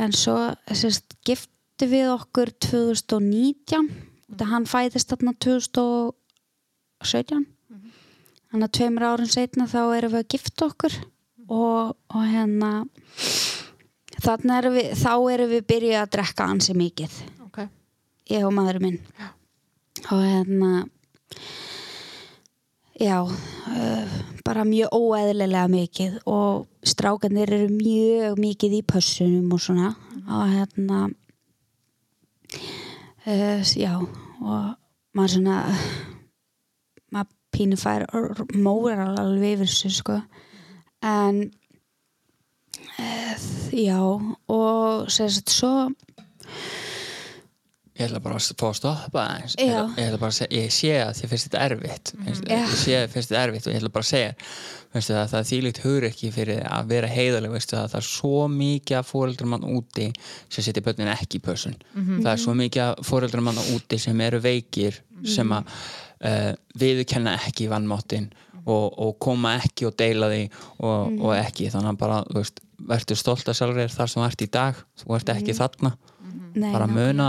en 0.00 0.12
svo 0.16 0.36
sérst, 0.72 1.12
giftu 1.26 1.84
við 1.90 2.06
okkur 2.14 2.48
2019 2.62 3.90
þetta 4.30 4.44
hann 4.52 4.66
fæðist 4.70 5.10
þarna 5.12 5.32
2017 5.44 7.44
þannig 8.50 8.66
að 8.66 8.74
tveimur 8.78 9.08
árum 9.10 9.30
setna 9.30 9.64
þá 9.70 9.82
erum 9.98 10.12
við 10.14 10.22
að 10.22 10.30
gifta 10.34 10.60
okkur 10.70 10.94
og, 11.50 11.82
og 12.14 12.22
hérna 12.30 12.70
þannig 14.24 14.56
erum 14.56 14.76
við 14.78 14.88
þá 15.00 15.12
erum 15.34 15.52
við 15.54 15.68
byrjuð 15.72 16.00
að 16.00 16.10
drekka 16.16 16.48
ansi 16.52 16.76
mikið. 16.78 17.20
Ok, 17.46 17.62
ég 18.30 18.46
og 18.46 18.54
maðurinn 18.56 18.86
minn. 18.86 18.98
Og 20.10 20.24
hérna 20.24 20.72
já 23.00 23.16
uh, 23.24 24.18
bara 24.44 24.66
mjög 24.68 24.92
óeðlilega 24.96 25.68
mikið. 25.72 26.18
Og 26.28 26.66
strákanir 26.86 27.52
eru 27.52 27.70
mjög 27.72 28.40
mikið 28.40 28.78
í 28.80 28.82
pössunum 28.86 29.52
og 29.56 29.64
svona. 29.64 29.94
Og 30.28 30.44
hérna 30.54 31.08
uh, 33.26 33.60
já 33.76 33.94
og 34.00 34.76
maður 35.16 35.36
svona 35.36 35.56
maður 37.10 37.36
pínu 37.50 37.76
fær 37.80 38.06
mórar 38.54 39.08
alveg 39.18 39.56
yfir 39.56 39.66
þessu 39.66 39.90
sko. 39.94 40.20
En 41.00 41.48
uh, 43.00 43.48
já 43.76 43.98
og 44.00 45.10
sérst 45.12 45.50
svo 45.56 45.74
Ég 48.00 48.06
ætla 48.08 48.20
bara 48.24 48.38
að 48.40 48.54
fá 48.56 48.64
að 48.70 48.76
stoppa 48.78 49.22
aðeins. 49.28 49.54
Ég 49.60 49.72
ég 50.00 50.06
ætla 50.06 50.18
bara 50.22 50.32
að 50.32 50.36
segja, 50.38 50.60
ég 50.62 50.70
sé 50.72 50.90
að 51.02 51.10
þið 51.18 51.32
finnst 51.32 51.46
þetta 51.50 51.64
erfitt. 51.66 52.12
Finnst- 52.24 52.46
Já. 52.48 52.54
ég 52.62 52.70
sé 52.80 52.94
að 52.96 53.02
þið 53.02 53.12
finnst 53.16 53.28
þetta 53.32 53.42
erfitt 53.42 53.66
og 53.66 53.72
ég 53.74 53.80
ætla 53.82 53.90
bara 53.96 54.06
að 54.06 54.10
segja 54.10 54.30
veistu, 54.94 55.12
það, 55.12 55.26
það 55.30 55.40
er 55.42 55.48
þýlíkt 55.50 55.80
hugur 55.84 56.06
ekki 56.08 56.30
fyrir 56.32 56.62
að 56.70 56.86
vera 56.94 57.10
heiðaleg 57.12 57.52
veistu, 57.52 57.76
það, 57.76 57.90
það 57.92 58.00
er 58.00 58.06
svo 58.08 58.38
mikið 58.54 58.96
af 59.02 59.10
fóreldrum 59.12 59.52
mann 59.52 59.66
úti 59.76 60.06
sem 60.48 60.64
setja 60.64 60.82
börnin 60.82 61.12
ekki 61.12 61.38
í 61.38 61.44
pössun 61.44 61.76
það 62.24 62.30
er 62.32 62.40
svo 62.42 62.54
mikið 62.58 62.82
af 62.86 63.04
fóreldrum 63.06 63.44
mann 63.50 63.60
úti 63.76 63.98
sem 64.02 64.20
eru 64.24 64.40
veikir 64.40 64.96
sem 65.36 65.52
að 65.52 65.68
uh, 66.24 66.52
viðurkenna 66.80 67.36
ekki 67.46 67.68
vannmáttin 67.70 68.30
og, 68.64 68.96
og 68.98 69.18
koma 69.22 69.58
ekki 69.60 69.86
og 69.86 69.94
deila 70.00 70.32
því 70.32 70.42
og, 70.80 71.20
og 71.20 71.36
ekki. 71.36 71.68
Þannig 71.70 71.92
að 71.94 72.00
bara 72.00 72.18
þú 72.32 72.40
veist, 72.40 72.60
verður 72.88 73.20
stolt 73.20 73.48
að 73.48 73.58
sjálfur 73.58 73.82
þér 73.82 73.94
þar 73.96 74.12
sem 74.12 74.20
þú 74.20 74.26
ert 74.28 74.44
í 74.44 74.50
dag. 74.56 74.82
Þú 75.00 75.16
ert 75.16 75.32
ekki 75.34 75.56
þarna. 75.56 75.92
Nei, 76.54 76.72
bara 76.72 76.88
muna. 76.90 77.28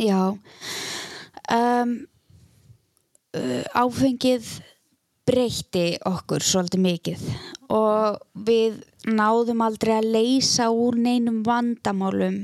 Já. 0.00 0.20
Um, 1.52 1.96
uh, 3.36 3.62
Áfengið 3.76 4.48
breytti 5.26 5.86
okkur 6.08 6.42
svolítið 6.42 6.82
mikið 6.82 7.26
og 7.72 8.18
við 8.46 8.80
náðum 9.06 9.62
aldrei 9.64 9.94
að 10.00 10.08
leysa 10.16 10.68
úr 10.74 10.98
neinum 10.98 11.42
vandamálum 11.46 12.40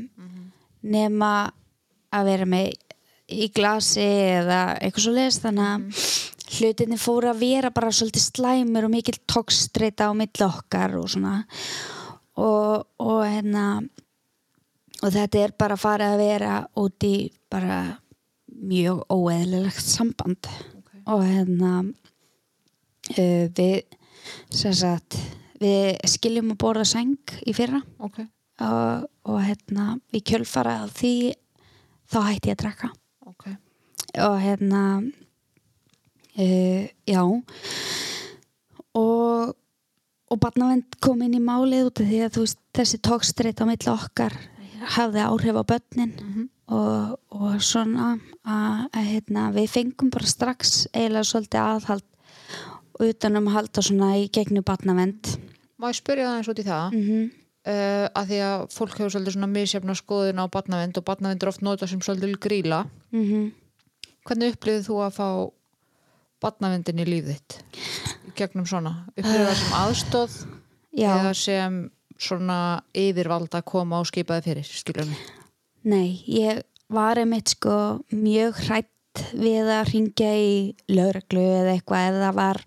nema 0.86 1.32
að 2.14 2.30
vera 2.30 2.46
með 2.48 2.68
í 3.28 3.48
glasi 3.52 4.04
eða 4.38 4.60
eitthvað 4.78 5.04
svo 5.04 5.14
leist 5.16 5.44
þannig 5.44 5.66
að 5.72 6.04
hlutinni 6.48 6.98
fóru 7.00 7.30
að 7.30 7.42
vera 7.42 7.70
bara 7.74 7.92
svolítið 7.92 8.24
slæmur 8.24 8.88
og 8.88 8.92
mikil 8.94 9.18
tókstreita 9.28 10.08
á 10.08 10.12
milli 10.16 10.44
okkar 10.46 10.96
og 10.98 11.08
svona. 11.12 11.42
Og, 12.38 12.86
og 13.02 13.22
hérna 13.26 13.82
og 15.02 15.14
þetta 15.14 15.42
er 15.42 15.54
bara 15.58 15.78
farið 15.78 16.14
að 16.14 16.22
vera 16.22 16.54
út 16.78 17.06
í 17.06 17.14
bara 17.50 17.78
mjög 18.48 19.04
óeðlilegt 19.12 19.84
samband. 19.84 20.48
Og 21.08 21.22
hérna 21.24 21.72
uh, 21.84 23.44
við 23.56 23.76
sem 24.52 24.74
sagt 24.76 25.16
við 25.58 25.96
skiljum 26.06 26.52
að 26.54 26.60
borða 26.62 26.86
seng 26.88 27.38
í 27.46 27.54
fyrra. 27.56 27.80
Ok, 28.04 28.20
og, 28.64 29.06
og 29.28 29.40
hérna 29.42 29.94
við 30.14 30.26
kjölfara 30.32 30.82
af 30.84 30.92
því 30.98 31.14
þá 32.08 32.18
hætti 32.28 32.52
ég 32.52 32.58
að 32.58 32.62
drekka. 32.64 32.92
Ok. 33.28 33.48
Og 34.24 34.36
hérna 34.42 34.82
uh, 36.38 36.88
já. 37.06 37.22
Og 38.94 39.54
og 40.28 40.40
barnavend 40.42 40.98
kom 41.00 41.22
inn 41.24 41.36
í 41.38 41.42
málið 41.42 41.88
út 41.88 42.02
af 42.02 42.08
því 42.10 42.20
að 42.26 42.38
veist, 42.42 42.60
þessi 42.76 43.00
tókstreit 43.04 43.62
á 43.62 43.64
milli 43.68 43.90
okkar 43.92 44.36
hafði 44.96 45.24
áhrif 45.24 45.56
á 45.56 45.64
börnin 45.72 46.12
og, 46.68 47.16
og 47.32 47.56
svona 47.64 48.10
að, 48.44 49.00
hérna, 49.08 49.48
við 49.56 49.70
fengum 49.72 50.12
bara 50.12 50.28
strax 50.28 50.86
eiginlega 50.92 51.30
svolítið 51.30 51.60
aðhald 51.64 52.06
utanum 53.08 53.48
að 53.48 53.56
halda 53.56 53.84
svona 53.84 54.10
í 54.20 54.28
gegnu 54.28 54.62
barnavend 54.66 55.36
Má 55.78 55.88
ég 55.92 56.00
spyrja 56.00 56.26
það 56.26 56.38
eins 56.38 56.48
út 56.50 56.58
í 56.60 56.66
það? 56.66 56.92
Mm 56.92 57.02
-hmm. 57.08 57.26
uh, 57.72 58.06
að 58.18 58.28
því 58.28 58.38
að 58.42 58.64
fólk 58.74 58.96
hefur 58.98 59.12
svolítið 59.14 59.32
svona 59.36 59.52
misjafna 59.52 59.94
skoðun 59.94 60.42
á 60.42 60.46
barnavend 60.50 60.98
og 60.98 61.04
barnavend 61.04 61.42
er 61.42 61.48
oft 61.48 61.62
notað 61.62 61.88
sem 61.88 62.00
svolítið 62.00 62.38
gríla 62.38 62.86
Mhm. 63.10 63.52
Hvernig 64.28 64.52
upplifið 64.52 64.84
þú 64.84 64.96
að 65.06 65.12
fá 65.16 65.28
barnavendin 66.42 67.02
í 67.02 67.06
líf 67.08 67.28
þitt 67.28 67.58
í 68.28 68.34
gegnum 68.38 68.66
svona? 68.68 68.94
Upplifið 69.16 69.46
það 69.48 69.58
sem 69.60 69.76
aðstóð 69.82 70.36
Já. 70.98 71.10
eða 71.14 71.32
sem 71.38 71.78
svona 72.18 72.58
yfirvald 72.98 73.54
að 73.54 73.66
koma 73.70 74.00
og 74.02 74.08
skipaði 74.10 74.48
fyrir, 74.48 74.70
skilur 74.80 75.06
mig? 75.08 75.26
Nei, 75.88 76.18
ég 76.26 76.62
var 76.92 77.20
einmitt 77.20 77.54
sko 77.54 78.00
mjög 78.10 78.58
hrætt 78.66 79.22
við 79.34 79.70
að 79.72 79.92
ringja 79.92 80.32
í 80.38 80.50
lögreglu 80.90 81.42
eða 81.42 81.76
eitthvað 81.76 82.08
eða 82.08 82.24
það 82.26 82.36
var 82.38 82.60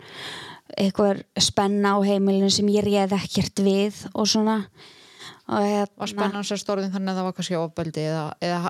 eitthvað 0.79 1.21
spenna 1.41 1.95
á 1.95 1.99
heimilinu 2.05 2.49
sem 2.53 2.69
ég 2.71 2.85
réð 2.85 3.15
ekkert 3.17 3.61
við 3.63 4.01
og 4.13 4.29
svona 4.31 4.57
hérna, 5.51 5.99
Var 5.99 6.11
spennan 6.11 6.45
sér 6.47 6.59
stórðin 6.61 6.93
þannig 6.93 7.11
að 7.11 7.17
það 7.19 7.25
var 7.27 7.33
kannski 7.37 7.57
ofbeldi 7.59 8.03
eða, 8.07 8.23
eða 8.39 8.69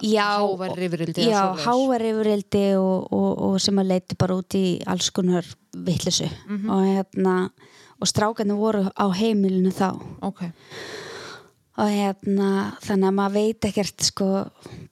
yfirildi 0.87 1.27
já, 1.27 1.41
hávar 1.65 2.05
yfirildi 2.09 2.63
og, 2.79 3.11
og, 3.13 3.29
og 3.47 3.59
sem 3.61 3.81
að 3.81 3.91
leiti 3.91 4.17
bara 4.17 4.37
út 4.39 4.57
í 4.57 4.65
alls 4.89 5.11
konar 5.13 5.45
vittlisu 5.77 6.25
og 6.71 6.81
hérna 6.87 7.35
og 8.01 8.09
strákarnir 8.09 8.57
voru 8.57 8.87
á 8.97 9.05
heimilinu 9.13 9.69
þá. 9.75 9.93
Ok, 10.25 10.41
og 11.77 11.91
hérna 11.93 12.49
þannig 12.81 13.11
að 13.11 13.17
maður 13.19 13.35
veit 13.37 13.67
ekkert 13.69 14.07
sko 14.07 14.29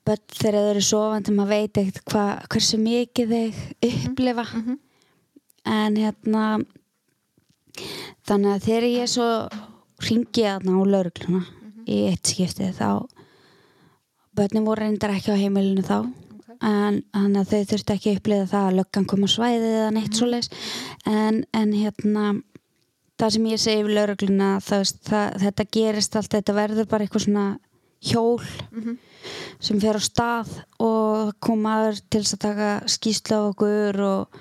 börn 0.06 0.36
þegar 0.36 0.60
þau 0.60 0.70
eru 0.76 0.84
sofandi 0.86 1.34
maður 1.34 1.56
veit 1.56 1.82
ekkert 1.82 2.14
hva, 2.14 2.26
hversu 2.54 2.78
mikið 2.82 3.34
þau 3.34 3.64
upplifa. 3.90 4.46
En 5.70 5.98
hérna 5.98 6.44
þannig 8.30 8.52
að 8.54 8.68
þegar 8.68 8.92
ég 8.94 9.10
svo 9.10 9.30
ringi 10.06 10.46
þarna 10.46 10.78
á 10.78 10.82
laurugluna 10.94 11.48
í 11.90 12.00
eitt 12.12 12.32
skipti 12.34 12.70
þá. 12.78 13.06
Börnin 14.38 14.68
voru 14.68 14.86
reyndar 14.86 15.16
ekki 15.16 15.34
á 15.34 15.42
heimilinu 15.42 15.84
þá 15.84 16.04
en 16.60 17.00
þannig 17.16 17.40
að 17.40 17.52
þau 17.52 17.70
þurfti 17.72 17.96
ekki 17.96 18.12
að 18.12 18.18
upplifa 18.20 18.48
það 18.52 18.66
að 18.68 18.78
löggan 18.80 19.08
kom 19.08 19.24
á 19.24 19.30
svæðið 19.32 19.76
eða 19.78 19.92
neitt 19.96 20.10
mm 20.12 20.20
svoleiðis. 20.20 20.50
En, 21.08 21.44
en 21.56 21.74
hérna 21.74 22.26
það 23.20 23.36
sem 23.36 23.48
ég 23.50 23.62
segi 23.64 23.86
við 23.86 23.96
laurugluna 23.98 24.50
þetta 24.64 25.68
gerist 25.72 26.16
allt, 26.16 26.32
þetta 26.36 26.56
verður 26.56 26.90
bara 26.92 27.06
eitthvað 27.06 27.26
svona 27.26 27.48
hjól 28.00 28.40
sem 29.60 29.80
fer 29.82 30.00
á 30.00 30.02
stað 30.04 30.52
og 30.80 31.34
kom 31.44 31.66
aður 31.68 32.00
til 32.08 32.24
að 32.24 32.44
taka 32.46 32.70
skýslu 32.88 33.36
á 33.36 33.42
okkur 33.50 34.00
og, 34.08 34.40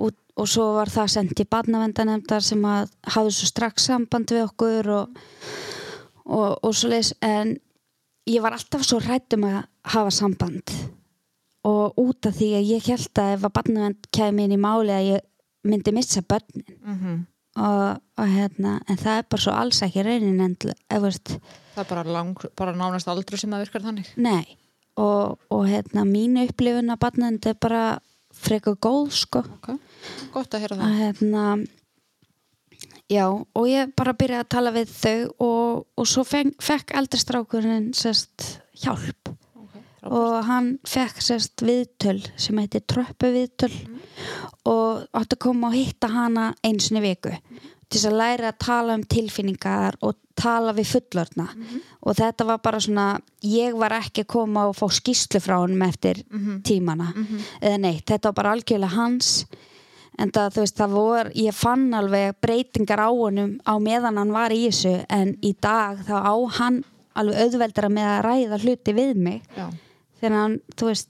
og, 0.00 0.16
og 0.40 0.48
svo 0.48 0.70
var 0.78 0.92
það 0.92 1.12
sendt 1.16 1.44
í 1.44 1.48
barnavendanemndar 1.48 2.44
sem 2.44 2.64
hafði 2.64 3.36
svo 3.36 3.50
strax 3.50 3.90
samband 3.90 4.32
við 4.32 4.46
okkur 4.46 4.90
og, 4.96 5.24
og, 6.24 6.58
og 6.64 6.74
svo 6.74 6.90
leis 6.92 7.12
en 7.24 7.56
ég 8.30 8.44
var 8.44 8.56
alltaf 8.56 8.84
svo 8.86 9.00
hrætt 9.04 9.36
um 9.36 9.46
að 9.48 9.60
hafa 9.94 10.14
samband. 10.14 10.74
Og 11.64 11.96
út 12.00 12.28
af 12.28 12.36
því 12.36 12.50
að 12.58 12.72
ég 12.74 12.88
held 12.92 13.20
að 13.20 13.36
ef 13.36 13.46
að 13.46 13.54
barnavend 13.56 14.10
kæmi 14.12 14.44
inn 14.44 14.56
í 14.56 14.60
máli 14.60 14.92
að 14.92 15.08
ég 15.14 15.30
myndi 15.64 15.94
missa 15.96 16.20
börnin. 16.20 16.66
Mm 16.84 17.22
og, 17.54 18.00
og 18.18 18.30
hérna 18.30 18.78
en 18.90 18.98
það 18.98 19.20
er 19.20 19.28
bara 19.30 19.44
svo 19.44 19.54
alls 19.54 19.82
ekki 19.86 20.04
reynin 20.04 20.42
en 20.42 20.56
veist, 21.04 21.36
það 21.74 21.84
er 21.84 21.90
bara, 21.90 22.04
lang, 22.16 22.34
bara 22.58 22.74
nánast 22.76 23.10
aldrei 23.10 23.38
sem 23.40 23.52
það 23.52 23.66
virkar 23.66 23.86
þannig. 23.86 24.10
Nei. 24.16 24.58
Og, 25.00 25.38
og 25.50 25.62
hérna 25.66 26.04
mín 26.06 26.38
upplifun 26.44 26.92
að 26.94 27.00
barnavend 27.02 27.46
er 27.50 27.56
bara 27.58 27.84
frekar 28.34 28.76
góð 28.82 29.14
sko. 29.14 29.42
Ok, 29.56 29.72
gott 30.34 30.54
að 30.54 30.66
heyra 30.66 30.78
það. 30.78 30.84
Að 30.86 31.00
hérna 31.00 31.46
já 33.10 33.26
og 33.28 33.68
ég 33.68 33.92
bara 33.96 34.16
byrjaði 34.16 34.44
að 34.44 34.52
tala 34.56 34.74
við 34.74 34.92
þau 34.94 35.18
og, 35.46 35.86
og 35.98 36.08
svo 36.08 36.24
feng, 36.28 36.54
fekk 36.62 36.94
eldri 36.98 37.20
strákurinn 37.20 37.90
sérst 37.96 38.60
hjálp. 38.82 39.32
Okay, 39.64 39.82
og 40.08 40.38
hann 40.48 40.74
fekk 40.88 41.22
sérst 41.24 41.64
viðtöl 41.64 42.20
sem 42.36 42.58
heitir 42.62 42.84
tröppu 42.88 43.30
viðtöl 43.34 43.72
og 44.64 45.04
átti 45.12 45.36
að 45.36 45.44
koma 45.46 45.70
og 45.70 45.78
hitta 45.78 46.10
hana 46.12 46.50
einsinni 46.64 47.04
viku 47.04 47.34
til 47.94 48.00
þess 48.00 48.10
að 48.10 48.18
læra 48.18 48.50
að 48.50 48.62
tala 48.64 48.96
um 48.98 49.04
tilfinningar 49.06 49.98
og 50.02 50.16
tala 50.38 50.72
við 50.74 50.88
fullorna 50.94 51.46
og 52.02 52.16
þetta 52.18 52.46
var 52.48 52.62
bara 52.64 52.80
svona 52.82 53.06
ég 53.46 53.76
var 53.78 53.94
ekki 54.00 54.24
að 54.24 54.32
koma 54.34 54.66
og 54.70 54.74
fá 54.78 54.88
skýslu 54.90 55.40
frá 55.42 55.60
honum 55.60 55.84
eftir 55.86 56.24
tímana 56.66 57.12
eða 57.60 57.78
neitt, 57.78 58.06
þetta 58.08 58.32
var 58.32 58.38
bara 58.40 58.56
algjörlega 58.56 58.96
hans 58.96 59.44
en 60.18 60.30
það, 60.34 60.50
þú 60.54 60.62
veist, 60.64 60.76
það 60.78 60.92
voru 60.98 61.32
ég 61.44 61.54
fann 61.58 61.86
alveg 61.98 62.36
breytingar 62.44 63.02
á 63.02 63.10
honum 63.10 63.56
á 63.66 63.74
meðan 63.82 64.18
hann 64.20 64.32
var 64.34 64.54
í 64.54 64.64
þessu. 64.68 64.94
En 65.08 65.34
í 65.42 65.54
dag 65.60 66.02
þá 66.06 66.14
á 66.22 66.34
hann 66.60 66.82
alveg 67.14 67.40
auðveldara 67.44 67.88
með 67.94 68.10
að 68.12 68.22
ræða 68.28 68.60
hluti 68.64 68.94
við 68.96 69.14
mig. 69.16 69.42
Já, 69.56 69.66
þegar 70.20 70.38
hann, 70.40 70.60
þú 70.78 70.90
veist, 70.92 71.08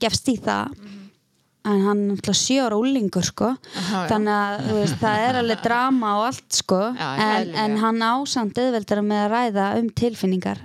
gefst 0.00 0.28
í 0.32 0.36
það. 0.44 0.78
En 1.68 1.80
hann 1.84 2.02
er 2.16 2.36
sjö 2.38 2.62
ára 2.64 2.76
úlingur 2.80 3.26
sko. 3.26 3.50
Aha, 3.76 4.04
þannig 4.08 4.32
að 4.32 4.68
veist, 4.78 4.94
það 5.02 5.24
er 5.26 5.38
alveg 5.42 5.58
drama 5.66 6.12
og 6.20 6.26
allt 6.30 6.56
sko. 6.56 6.78
Já, 6.96 7.08
en, 7.24 7.50
en 7.64 7.74
hann 7.82 7.98
ásamt 8.06 8.60
auðveldara 8.62 9.02
með 9.04 9.24
að 9.26 9.32
ræða 9.34 9.66
um 9.82 9.90
tilfinningar. 10.00 10.62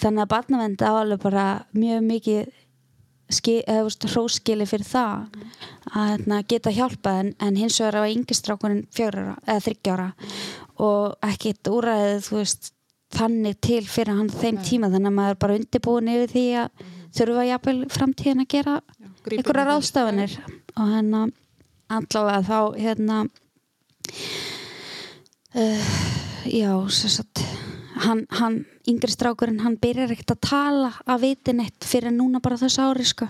Þannig 0.00 0.24
að 0.24 0.30
barnavend 0.32 0.82
á 0.82 0.90
alveg 1.04 1.22
bara 1.22 1.44
mjög 1.76 2.02
mikið 2.08 2.48
ski- 2.48 2.48
eða, 2.48 2.56
þú 2.56 2.56
veist, 2.56 3.19
hróskili 4.10 4.66
fyrir 4.68 4.88
það 4.88 5.38
að 5.90 6.10
hérna, 6.10 6.42
geta 6.48 6.74
hjálpað 6.74 7.22
en, 7.22 7.32
en 7.40 7.56
hins 7.56 7.80
vegar 7.80 8.04
á 8.04 8.12
yngistrákunin 8.12 8.84
fjögur 8.94 9.34
eða 9.46 9.64
þryggja 9.66 9.96
ára 9.96 10.08
og 10.80 11.16
ekkit 11.30 11.70
úræðið 11.70 12.22
þú 12.26 12.38
veist 12.40 12.72
þannig 13.10 13.58
til 13.64 13.82
fyrir 13.90 14.16
hann 14.16 14.30
þeim 14.30 14.60
tíma 14.62 14.90
þannig 14.90 15.10
að 15.10 15.16
maður 15.18 15.34
er 15.34 15.42
bara 15.44 15.58
undirbúin 15.58 16.10
yfir 16.12 16.32
því 16.34 16.46
að 16.62 16.88
þurfa 17.16 17.46
jafnvel 17.48 17.78
framtíðin 17.90 18.44
að 18.44 18.50
gera 18.54 18.76
einhverja 19.30 19.66
ráðstafanir. 19.66 20.36
Og 20.78 20.92
hérna 20.94 21.22
allavega 21.90 22.42
þá 22.46 22.60
hérna 22.78 23.16
uh, 25.58 25.94
já 26.46 26.72
sem 26.94 27.14
sagt 27.18 27.42
hann, 28.04 28.26
hann 28.38 28.62
yngri 28.90 29.12
strákurinn 29.12 29.62
hann 29.64 29.78
byrjar 29.80 30.12
ekkert 30.14 30.34
að 30.36 30.42
tala 30.48 30.92
að 31.06 31.26
viti 31.26 31.54
neitt 31.56 31.86
fyrir 31.86 32.14
núna 32.14 32.42
bara 32.42 32.58
þess 32.60 32.80
ári 32.82 33.06
sko 33.08 33.28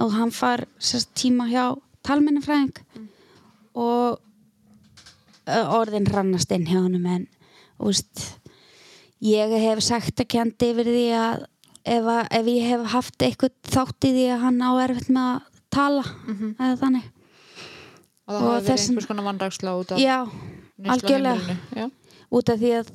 og 0.00 0.14
hann 0.16 0.32
far 0.34 0.64
sagt, 0.78 1.12
tíma 1.18 1.48
hjá 1.50 1.76
talmennafræðing 2.06 2.76
og 3.76 4.18
uh, 5.46 5.76
orðin 5.78 6.08
rannast 6.10 6.52
inn 6.56 6.66
hjá 6.68 6.80
honum 6.80 7.06
en 7.10 7.26
veist 7.78 8.24
ég 9.24 9.52
hef 9.66 9.82
sagt 9.84 10.22
að 10.22 10.32
kendi 10.36 10.72
yfir 10.72 10.90
því 10.90 11.04
að 11.18 11.44
ef, 11.84 12.08
að 12.08 12.22
ef 12.40 12.50
ég 12.52 12.70
hef 12.70 12.88
haft 12.94 13.26
eitthvað 13.26 13.54
þátt 13.72 14.08
í 14.08 14.14
því 14.16 14.26
að 14.34 14.42
hann 14.46 14.64
á 14.64 14.70
erfitt 14.86 15.12
með 15.12 15.28
að 15.34 15.52
tala 15.76 16.04
eða 16.56 16.80
þannig 16.82 17.12
og 18.26 18.34
það 18.34 18.48
hafi 18.48 18.66
verið 18.66 18.88
einhvers 18.88 19.08
konar 19.10 19.28
vannræksla 19.28 19.76
út 19.78 19.92
af 19.94 20.00
algjörlega. 20.86 21.36
heimilinu. 21.36 21.90
Út 22.36 22.52
af 22.52 22.60
því 22.60 22.72
að 22.80 22.90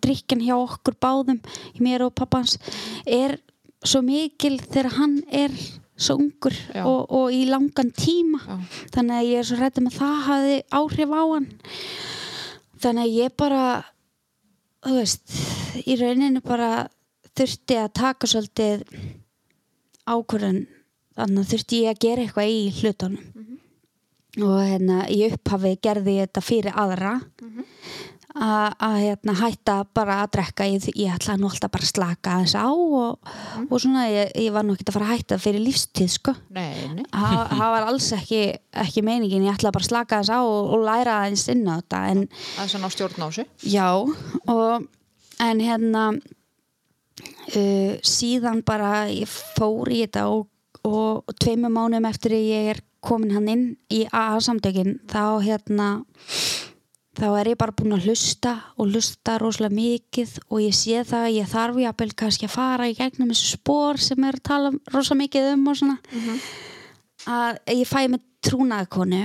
drikkin 0.00 0.44
hjá 0.44 0.54
okkur 0.56 0.96
báðum 1.02 1.40
mér 1.84 2.06
og 2.06 2.14
pappans 2.16 2.56
er 3.04 3.38
svo 3.84 4.00
mikil 4.04 4.56
þegar 4.62 4.94
hann 4.98 5.18
er 5.28 5.52
svo 5.94 6.16
ungur 6.18 6.54
og, 6.82 7.00
og 7.12 7.34
í 7.34 7.44
langan 7.46 7.92
tíma. 7.94 8.40
Já. 8.42 8.56
þannig 8.96 9.16
að 9.18 9.28
ég 9.28 9.40
er 9.40 9.48
svo 9.48 9.58
hrættum 9.60 9.90
að 9.90 9.98
það 10.00 10.16
hafi 10.28 10.56
áhrif 10.80 11.14
á 11.14 11.22
hann. 11.22 11.50
Þannig 12.84 13.04
að 13.04 13.18
ég 13.18 13.36
bara 13.38 13.64
þú 14.84 14.96
veist 14.98 15.36
í 15.84 15.96
rauninu 16.00 16.42
bara 16.44 16.70
þurfti 17.34 17.78
að 17.80 17.92
taka 18.00 18.30
svolítið 18.30 18.84
ákvörðun. 20.04 20.64
Þannig 21.14 21.44
að 21.44 21.52
þurfti 21.52 21.80
ég 21.84 21.94
að 21.94 22.02
gera 22.04 22.24
eitthvað 22.24 22.52
í 22.52 22.60
hlutunum. 22.80 23.30
Og 24.42 24.56
hérna 24.66 25.04
í 25.14 25.20
upphafi 25.28 25.76
gerði 25.82 26.16
ég 26.18 26.28
þetta 26.28 26.42
fyrir 26.42 26.78
aðra. 26.82 27.12
Að 27.22 28.13
að, 28.34 28.94
hérna 28.98 29.34
hætta 29.38 29.76
bara 29.94 30.16
að 30.24 30.30
drekka. 30.36 30.66
Ég, 30.66 30.88
ég 30.98 31.14
ætla 31.14 31.36
nú 31.38 31.46
alltaf 31.50 31.70
bara 31.74 31.86
að 31.86 31.92
slaka 31.92 32.34
aðeins 32.34 32.54
á 32.58 32.66
og, 32.66 33.32
og 33.68 33.76
svona 33.82 34.06
ég, 34.10 34.32
ég 34.42 34.54
var 34.54 34.66
nú 34.66 34.74
ekki 34.74 34.88
að 34.88 34.96
fara 34.96 35.08
að 35.08 35.14
hætta 35.18 35.38
fyrir 35.42 35.62
lífstíð 35.64 36.10
sko. 36.16 36.34
Það 37.14 37.74
var 37.76 37.88
alls 37.88 38.08
ekki, 38.16 38.42
ekki 38.84 39.04
meiningin. 39.06 39.46
Ég 39.46 39.54
ætla 39.54 39.72
bara 39.74 39.86
að 39.86 39.90
slaka 39.92 40.18
aðeins 40.18 40.32
á 40.34 40.40
og, 40.42 40.72
og 40.74 40.86
læra 40.88 41.18
aðeins 41.22 41.46
inn 41.54 41.66
á 41.70 41.78
þetta 41.78 42.02
en 42.12 42.24
Það 42.34 42.64
er 42.64 42.72
svona 42.74 42.90
á 42.90 42.94
stjórn 42.96 43.22
á 43.22 43.26
þessu. 43.28 43.46
já 43.70 43.88
og, 44.54 44.88
en 45.44 45.62
hérna 45.62 46.02
uh, 46.14 47.92
síðan 48.04 48.64
bara 48.66 49.06
ég 49.12 49.30
fór 49.30 49.92
í 49.94 50.02
þetta 50.04 50.26
og, 50.32 50.50
tveimur 51.40 51.72
mánum 51.72 52.04
eftir 52.10 52.34
að 52.36 52.50
ég 52.50 52.74
er 52.74 52.82
komin 53.04 53.32
hann 53.36 53.48
inn 53.52 53.64
í 53.92 54.02
AA 54.12 54.40
samtökin 54.44 54.98
þá 55.08 55.40
hérna 55.44 55.86
þá 57.14 57.26
er 57.38 57.50
ég 57.52 57.58
bara 57.60 57.74
búin 57.76 57.94
að 57.96 58.08
hlusta 58.08 58.54
og 58.78 58.90
hlusta 58.90 59.36
rosalega 59.40 59.76
mikið 59.76 60.32
og 60.48 60.62
ég 60.64 60.76
sé 60.76 61.02
það 61.06 61.26
að 61.28 61.36
ég 61.36 61.50
þarf 61.50 61.80
jafnvel 61.82 62.14
kannski 62.22 62.48
að 62.48 62.54
fara 62.54 62.88
í 62.90 62.96
gegnum 62.98 63.30
þessu 63.32 63.50
spór 63.58 64.00
sem 64.02 64.26
er 64.28 64.38
að 64.38 64.46
tala 64.50 64.72
rosalega 64.92 65.20
mikið 65.22 65.50
um 65.52 65.68
og 65.70 65.78
svona. 65.80 65.98
Að 67.34 67.60
ég 67.72 67.88
fæ 67.88 68.00
með 68.12 68.24
trúnaðakonu 68.44 69.22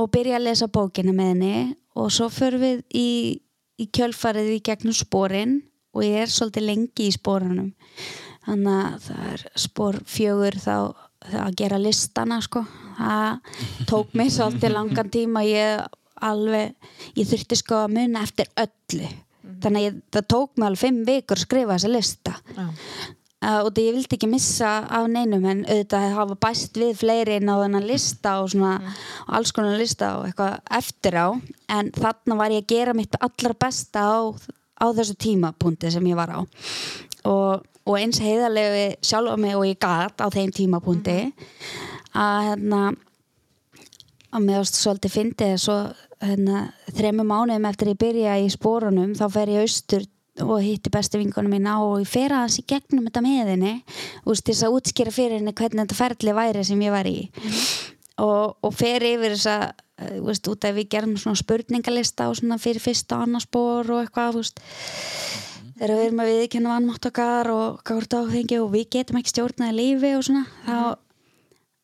og 0.00 0.10
byrja 0.14 0.40
að 0.40 0.46
lesa 0.48 0.70
bókina 0.72 1.14
með 1.14 1.30
henni 1.34 1.54
og 2.00 2.10
svo 2.14 2.30
förum 2.32 2.64
við 2.64 2.82
í, 2.96 3.10
í 3.78 3.86
kjölfarið 3.92 4.56
í 4.56 4.64
gegnum 4.70 4.96
spórin 4.96 5.60
og 5.94 6.06
ég 6.06 6.24
er 6.24 6.32
svolítið 6.32 6.68
lengi 6.70 7.06
í 7.10 7.14
spórunum 7.14 7.70
þannig 8.46 8.74
að 8.80 9.06
það 9.06 9.30
er 9.34 9.46
spór 9.60 10.00
fjögur 10.08 10.58
þá 10.62 10.74
þá 11.28 11.40
að 11.44 11.56
gera 11.60 11.80
listana 11.80 12.40
sko. 12.44 12.64
Það 12.98 13.56
tók 13.88 14.14
mig 14.16 14.32
svolítið 14.34 14.74
langan 14.74 15.10
tíma 15.12 15.44
ég 15.46 15.82
alveg 16.26 16.74
ég 17.18 17.28
þurfti 17.30 17.58
sko 17.60 17.84
að 17.84 17.96
muna 17.96 18.24
eftir 18.26 18.50
öllu. 18.60 19.08
Þannig 19.60 19.80
að 19.80 19.86
ég, 19.86 19.96
það 20.14 20.28
tók 20.32 20.52
mig 20.56 20.68
alveg 20.68 20.82
fimm 20.82 21.00
vikur 21.08 21.38
að 21.38 21.46
skrifa 21.46 21.76
þessa 21.76 21.90
lista. 21.90 22.34
Já. 22.56 22.66
uh, 22.66 23.60
og 23.64 23.70
það 23.72 23.82
ég 23.84 23.96
vildi 23.96 24.16
ekki 24.18 24.30
missa 24.30 24.70
af 24.98 25.08
neinum 25.12 25.48
en 25.50 25.64
auðvitað 25.66 26.06
hafa 26.16 26.38
bæst 26.46 26.80
við 26.80 26.92
fleiri 27.00 27.38
inn 27.40 27.50
á 27.52 27.56
þennan 27.62 27.88
lista 27.88 28.36
og 28.42 28.52
svona 28.54 28.76
og 29.26 29.34
alls 29.40 29.54
konar 29.56 29.80
lista 29.80 30.12
og 30.18 30.28
eitthvað 30.28 30.56
eftir 30.80 31.18
á. 31.18 31.28
En 31.76 31.92
þarna 31.96 32.38
var 32.40 32.54
ég 32.54 32.64
að 32.64 32.72
gera 32.74 32.96
mitt 32.96 33.20
allra 33.20 33.56
besta 33.66 34.06
á, 34.06 34.18
á 34.80 34.86
þessu 34.96 35.18
tímapunkti 35.26 35.92
sem 35.92 36.08
ég 36.12 36.20
var 36.20 36.36
á. 36.36 36.40
Og, 37.28 37.66
og 37.84 37.94
eins 37.98 38.20
heiðarlega 38.22 38.76
við 38.76 38.96
sjálfa 39.10 39.36
mig 39.40 39.58
og 39.58 39.68
ég 39.68 39.80
gat 39.82 40.20
á 40.20 40.26
þeim 40.32 40.52
tímapunkti 40.56 41.18
að 42.16 42.50
hérna 42.50 42.80
að 44.30 44.46
mér 44.46 44.62
varst 44.62 44.78
svolítið 44.78 45.14
fyndið 45.16 45.56
svo 45.60 45.76
hérna, 46.20 46.64
þremmu 46.92 47.26
mánuðum 47.26 47.68
eftir 47.70 47.92
ég 47.92 48.00
byrja 48.00 48.38
í 48.40 48.48
spórunum 48.52 49.14
þá 49.18 49.26
fer 49.32 49.52
ég 49.54 49.66
austur 49.66 50.06
og 50.40 50.62
hitti 50.64 50.92
bestu 50.92 51.18
vingunum 51.20 51.52
mína 51.52 51.78
og 51.84 51.98
ég 52.00 52.08
fer 52.08 52.32
aðeins 52.32 52.60
í 52.62 52.66
gegnum 52.68 53.06
þetta 53.08 53.22
með 53.24 53.52
henni 53.54 53.74
og 54.24 54.38
til 54.38 54.54
þess 54.54 54.66
að 54.66 54.76
útskýra 54.78 55.12
fyrir 55.14 55.40
henni 55.40 55.54
hvernig 55.56 55.84
þetta 55.84 55.98
ferli 55.98 56.36
væri 56.36 56.64
sem 56.64 56.84
ég 56.84 56.94
var 56.94 57.08
í. 57.08 57.18
Og, 58.20 58.56
og 58.60 58.74
fer 58.76 59.04
yfir 59.08 59.34
þess 59.34 59.48
að 59.50 59.66
þú 60.00 60.24
veist, 60.26 60.48
út 60.48 60.64
af 60.64 60.76
við 60.76 60.88
gerum 60.94 61.16
svona 61.20 61.40
spurningalista 61.40 62.28
og 62.30 62.38
svona 62.38 62.58
fyrir 62.60 62.82
fyrsta 62.84 63.18
og 63.18 63.26
annars 63.26 63.46
spór 63.48 63.90
og 63.92 64.02
eitthvað, 64.04 64.36
þú 64.36 64.44
veist. 64.44 64.62
Þegar 65.80 65.94
við 65.96 66.06
erum 66.06 66.22
að 66.22 66.30
viðkenna 66.30 66.72
vannmátt 66.74 67.06
okkar 67.08 67.50
og 67.52 67.78
gárt 67.88 68.16
áfengi 68.16 68.58
og 68.60 68.72
við 68.74 68.90
getum 68.96 69.20
ekki 69.20 69.32
stjórnaði 69.32 69.76
lífi 69.78 70.12
og 70.16 70.26
svona 70.26 70.44
þá 70.66 70.76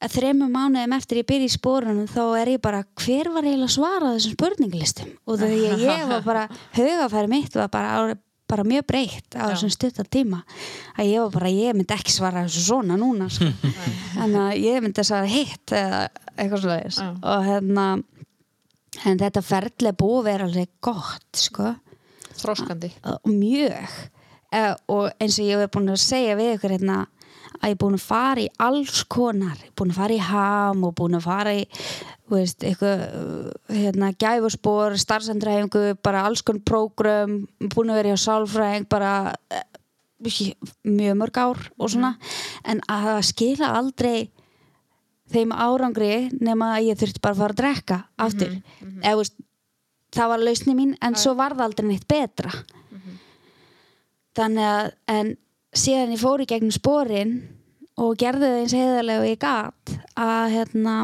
að 0.02 0.12
þremmu 0.12 0.48
mánuðum 0.52 0.94
eftir 0.96 1.22
ég 1.22 1.28
byrja 1.28 1.48
í 1.48 1.54
spórunum 1.54 2.08
þá 2.10 2.22
er 2.40 2.52
ég 2.56 2.62
bara, 2.64 2.82
hver 3.00 3.30
var 3.32 3.46
eiginlega 3.46 3.70
að 3.70 3.74
svara 3.78 4.12
þessum 4.16 4.36
spurningalistum? 4.36 5.14
Og 5.24 5.40
því 5.40 5.60
að 5.70 5.84
ég 5.86 6.06
var 6.10 6.24
bara, 6.26 6.46
hugafæri 6.78 7.32
mitt 7.32 7.56
var 7.56 7.70
bara, 7.72 8.16
bara 8.50 8.66
mjög 8.68 8.86
breytt 8.92 9.38
á 9.38 9.48
þessum 9.54 9.72
stutta 9.72 10.04
tíma. 10.04 10.42
Að 10.98 11.12
ég 11.14 11.24
var 11.24 11.32
bara, 11.38 11.54
ég 11.54 11.78
myndi 11.78 11.96
ekki 11.96 12.12
svara 12.14 12.44
þessu 12.44 12.66
svona 12.68 12.98
núna 13.00 13.30
sko. 13.32 13.48
en 14.22 14.36
ég 14.60 14.84
myndi 14.84 15.06
svara 15.06 15.30
hitt 15.30 15.72
eða 15.74 16.04
eitthvað 16.36 16.68
Já. 16.92 17.08
og 17.16 17.46
hérna 17.46 17.86
en 19.04 19.18
þetta 19.20 19.42
ferli 19.44 19.90
er 19.90 19.96
búið 19.96 20.28
vera 20.28 20.48
alveg 20.48 20.70
gott 20.84 21.40
sko. 21.40 21.72
Þroskandi. 22.36 22.90
og 23.06 23.30
mjög. 23.32 23.92
Eh, 24.52 24.74
og 24.92 25.08
eins 25.20 25.38
og 25.40 25.48
ég 25.48 25.60
hef 25.60 25.72
búin 25.72 25.88
að 25.90 26.02
segja 26.04 26.36
við 26.38 26.52
ykkur 26.56 26.74
hérna 26.76 26.98
að 27.66 27.72
ég 27.72 27.76
er 27.76 27.80
búin 27.82 27.96
að 27.98 28.04
fara 28.06 28.42
í 28.42 28.50
alls 28.62 29.00
konar, 29.10 29.62
búin 29.78 29.90
að 29.92 29.98
fara 29.98 30.14
í 30.14 30.22
ham 30.22 30.84
og 30.86 30.94
búin 30.98 31.18
að 31.18 31.26
fara 31.26 31.54
í 31.58 31.64
veist, 32.30 32.62
eitthvað 32.62 33.02
uh, 33.06 33.48
hérna, 33.74 34.12
gæfuspor, 34.18 34.96
starfsendræfingu 35.00 35.96
bara 36.06 36.24
alls 36.28 36.44
konar 36.46 36.64
prógram 36.66 37.40
búin 37.74 37.90
að 37.90 38.00
vera 38.00 38.14
hjá 38.14 38.22
sálfræðing 38.26 38.88
bara 38.90 39.12
eh, 39.50 39.64
mjög 40.86 41.18
mörg 41.18 41.40
ár 41.42 41.64
og 41.76 41.92
svona, 41.92 42.14
en 42.64 42.82
að 42.88 43.08
það 43.10 43.24
skila 43.30 43.72
aldrei 43.80 44.18
þeim 45.34 45.52
árangri 45.52 46.28
nema 46.38 46.76
að 46.76 46.92
ég 46.92 47.00
þurfti 47.00 47.22
bara 47.22 47.34
að 47.34 47.42
fara 47.42 47.56
að 47.56 47.60
drekka 47.60 47.98
aftur, 48.28 48.54
eða 49.02 49.16
þú 49.16 49.24
veist 49.24 49.42
það 50.16 50.30
var 50.32 50.44
lausni 50.46 50.76
mín, 50.78 50.94
en 51.02 51.18
svo 51.18 51.34
var 51.36 51.56
það 51.56 51.66
aldrei 51.66 51.88
neitt 51.90 52.06
betra. 52.08 52.52
Þannig 54.36 54.68
að 54.68 54.88
en 55.12 55.34
síðan 55.76 56.14
ég 56.14 56.22
fór 56.22 56.42
í 56.44 56.48
gegnum 56.48 56.74
sporin 56.74 57.36
og 57.96 58.16
gerði 58.20 58.50
það 58.50 58.60
eins 58.60 58.76
heiðarlega 58.76 59.22
og 59.22 59.30
ég 59.30 59.40
gat 59.42 59.96
að 60.20 60.46
hérna 60.52 60.94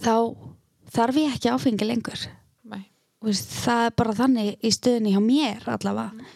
þá 0.00 0.14
þarf 0.90 1.20
ég 1.20 1.34
ekki 1.36 1.52
áfengi 1.54 1.88
lengur. 1.88 2.28
Veist, 3.20 3.50
það 3.66 3.82
er 3.84 3.96
bara 4.00 4.16
þannig 4.16 4.46
í 4.64 4.70
stöðunni 4.72 5.10
hjá 5.12 5.20
mér 5.20 5.66
allavega. 5.68 6.28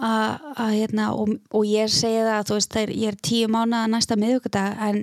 Að, 0.00 0.44
að 0.62 0.74
hérna 0.78 1.08
og, 1.18 1.32
og 1.52 1.64
ég 1.68 1.90
segi 1.92 2.22
það 2.22 2.36
að 2.36 2.46
þú 2.48 2.56
veist 2.56 2.76
er, 2.80 2.92
ég 2.96 3.10
er 3.10 3.18
tíu 3.28 3.48
mánuða 3.52 3.90
næsta 3.90 4.16
miðugudag 4.16 4.78
en 4.86 5.00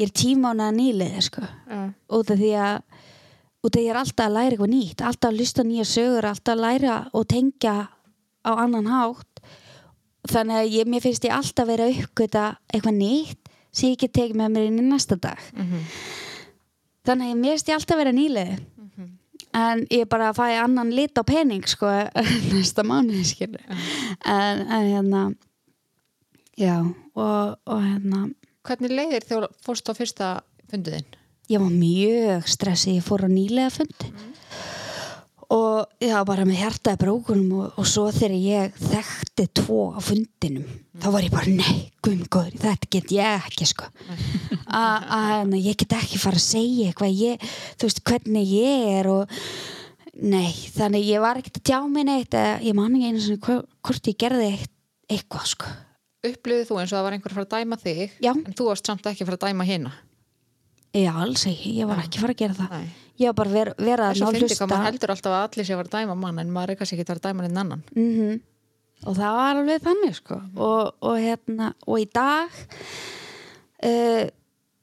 ég 0.00 0.08
er 0.08 0.14
tíu 0.16 0.38
mánuða 0.40 0.72
nýlið 0.74 1.18
sko. 1.28 1.44
Já. 1.68 1.82
út 2.16 2.32
af 2.32 2.40
því 2.40 2.52
að 2.58 2.80
út 3.62 3.68
af 3.68 3.76
því 3.76 3.84
ég 3.84 3.92
er 3.92 4.00
alltaf 4.00 4.26
að 4.26 4.34
læra 4.38 4.54
eitthvað 4.56 4.72
nýtt 4.72 5.04
alltaf 5.06 5.30
að 5.30 5.38
lysta 5.38 5.66
nýja 5.68 5.86
sögur, 5.86 6.26
alltaf 6.26 6.56
að 6.56 6.64
læra 6.64 6.96
og 7.12 7.28
tengja 7.30 7.76
á 8.42 8.50
annan 8.56 8.90
hátt 8.90 9.44
þannig 10.30 10.58
að 10.58 10.74
ég, 10.76 10.90
mér 10.90 11.04
finnst 11.04 11.24
ég 11.26 11.34
alltaf 11.34 11.68
vera 11.68 11.88
að 11.88 12.02
uppgöta 12.02 12.44
eitthvað 12.72 12.98
nýtt 12.98 13.50
sem 13.72 13.92
ég 13.92 14.02
get 14.02 14.12
tekið 14.12 14.38
með 14.38 14.52
mér 14.54 14.68
inn 14.68 14.82
í 14.82 14.86
næsta 14.86 15.16
dag. 15.16 15.40
Þannig 17.06 17.32
að 17.32 17.40
mér 17.40 17.56
veist 17.56 17.70
ég 17.70 17.78
alltaf 17.78 17.98
vera 17.98 18.12
nýlega 18.14 18.58
en 19.52 19.86
ég 19.92 20.08
bara 20.08 20.32
fæ 20.32 20.46
annan 20.62 20.92
lit 20.96 21.18
á 21.18 21.22
pening 21.28 21.66
sko 21.68 21.88
næsta 22.52 22.84
mánuði 22.88 23.24
skilur 23.28 23.60
en, 24.24 24.62
en 24.64 24.86
hérna 24.88 25.24
já 26.56 26.78
og, 26.80 27.58
og 27.66 27.82
hérna. 27.82 28.30
Hvernig 28.62 28.94
leiðir 28.94 29.26
þú 29.26 29.42
fórst 29.66 29.90
á 29.90 29.92
fyrsta 29.98 30.28
funduðinn? 30.70 31.18
ég 31.50 31.60
var 31.60 31.72
mjög 31.74 32.46
stressið, 32.48 33.00
ég 33.00 33.04
fór 33.06 33.26
á 33.26 33.30
nýlega 33.30 33.72
fund 33.74 34.06
og 35.52 35.90
já, 36.00 36.16
bara 36.26 36.46
með 36.48 36.62
hjartaði 36.62 37.00
brókunum 37.02 37.52
og, 37.60 37.76
og 37.80 37.88
svo 37.88 38.06
þegar 38.14 38.34
ég 38.38 38.78
þekkti 38.80 39.46
tvo 39.60 39.82
á 39.92 40.00
fundinum 40.04 40.64
þá 41.02 41.08
var 41.12 41.26
ég 41.26 41.34
bara, 41.34 41.52
nei, 41.52 41.92
guðmgóður 42.04 42.56
þetta 42.62 42.90
get 42.94 43.14
ég 43.16 43.46
ekki, 43.48 43.68
sko. 43.68 43.88
Að 44.82 45.56
ég 45.58 45.78
get 45.82 45.96
ekki 45.98 46.20
fara 46.22 46.40
að 46.40 46.46
segja 46.46 46.90
eitthvað, 46.90 47.16
ég, 47.18 47.46
þú 47.76 47.88
veist, 47.88 48.02
hvernig 48.08 48.52
ég 48.54 48.90
er 48.98 49.10
og 49.12 49.40
nei, 50.22 50.52
þannig 50.76 51.08
ég 51.08 51.24
var 51.24 51.40
ekkert 51.40 51.60
að 51.60 51.66
tjá 51.72 51.80
mig 51.88 52.06
neitt 52.08 52.36
eða 52.36 52.54
ég 52.64 52.78
man 52.78 52.96
ekki 52.96 53.10
einu 53.10 53.24
svona 53.26 53.58
hvort 53.82 54.12
ég 54.12 54.20
gerði 54.20 54.52
eitt, 54.54 54.72
eitthvað, 55.10 55.50
sko. 55.56 55.74
Upplifið 56.22 56.68
þú 56.68 56.78
eins 56.78 56.92
og 56.92 56.96
það 56.96 57.04
var 57.08 57.16
einhver 57.16 57.32
að 57.32 57.38
fara 57.40 57.48
að 57.48 57.54
dæma 57.58 57.78
þig 57.82 58.18
Já. 58.22 58.32
en 58.32 58.54
þú 58.54 58.68
varst 58.68 58.88
samt 58.88 59.08
ekki 59.10 59.24
að 59.24 59.32
fara 59.32 59.40
að 59.40 59.46
dæma 59.50 59.66
hina 59.66 59.94
Já, 60.92 61.12
alls 61.16 61.46
ekki, 61.48 61.72
ég 61.78 61.88
var 61.88 62.02
ekki 62.02 62.18
að 62.20 62.26
fara 62.26 62.36
að 62.36 62.42
gera 62.42 62.56
það. 62.58 62.72
Nei. 62.76 62.88
ég 63.22 63.30
var 63.30 63.36
bara 63.38 63.48
að 63.52 63.58
vera, 63.58 63.74
vera 63.78 64.08
Þess 64.12 64.22
að 64.22 64.26
að 64.26 64.32
ná 64.32 64.38
fyndi 64.38 64.56
hvað 64.56 64.72
maður 64.72 64.82
hlusta 64.82 64.86
heldur 64.90 65.12
alltaf 65.14 65.36
að 65.36 65.44
allir 65.46 65.68
sé 65.68 65.76
að 65.76 65.84
að 65.84 65.92
dæma 65.96 66.16
mann 66.20 66.42
en 66.42 66.52
maður 66.52 66.72
er 66.74 66.80
kannski 66.80 66.98
ekki 66.98 67.06
að 67.08 67.14
að 67.16 67.28
dæma 67.28 67.46
einn 67.48 67.62
annan. 67.62 67.84
Mm 67.96 68.40
og 69.02 69.18
það 69.18 69.34
var 69.38 69.56
alveg 69.56 69.82
þannig 69.82 70.14
sko. 70.18 70.38
og, 70.56 70.94
og 71.02 71.18
hérna 71.18 71.72
og 71.86 71.98
í 72.02 72.06
dag 72.12 72.60
uh, 73.82 74.24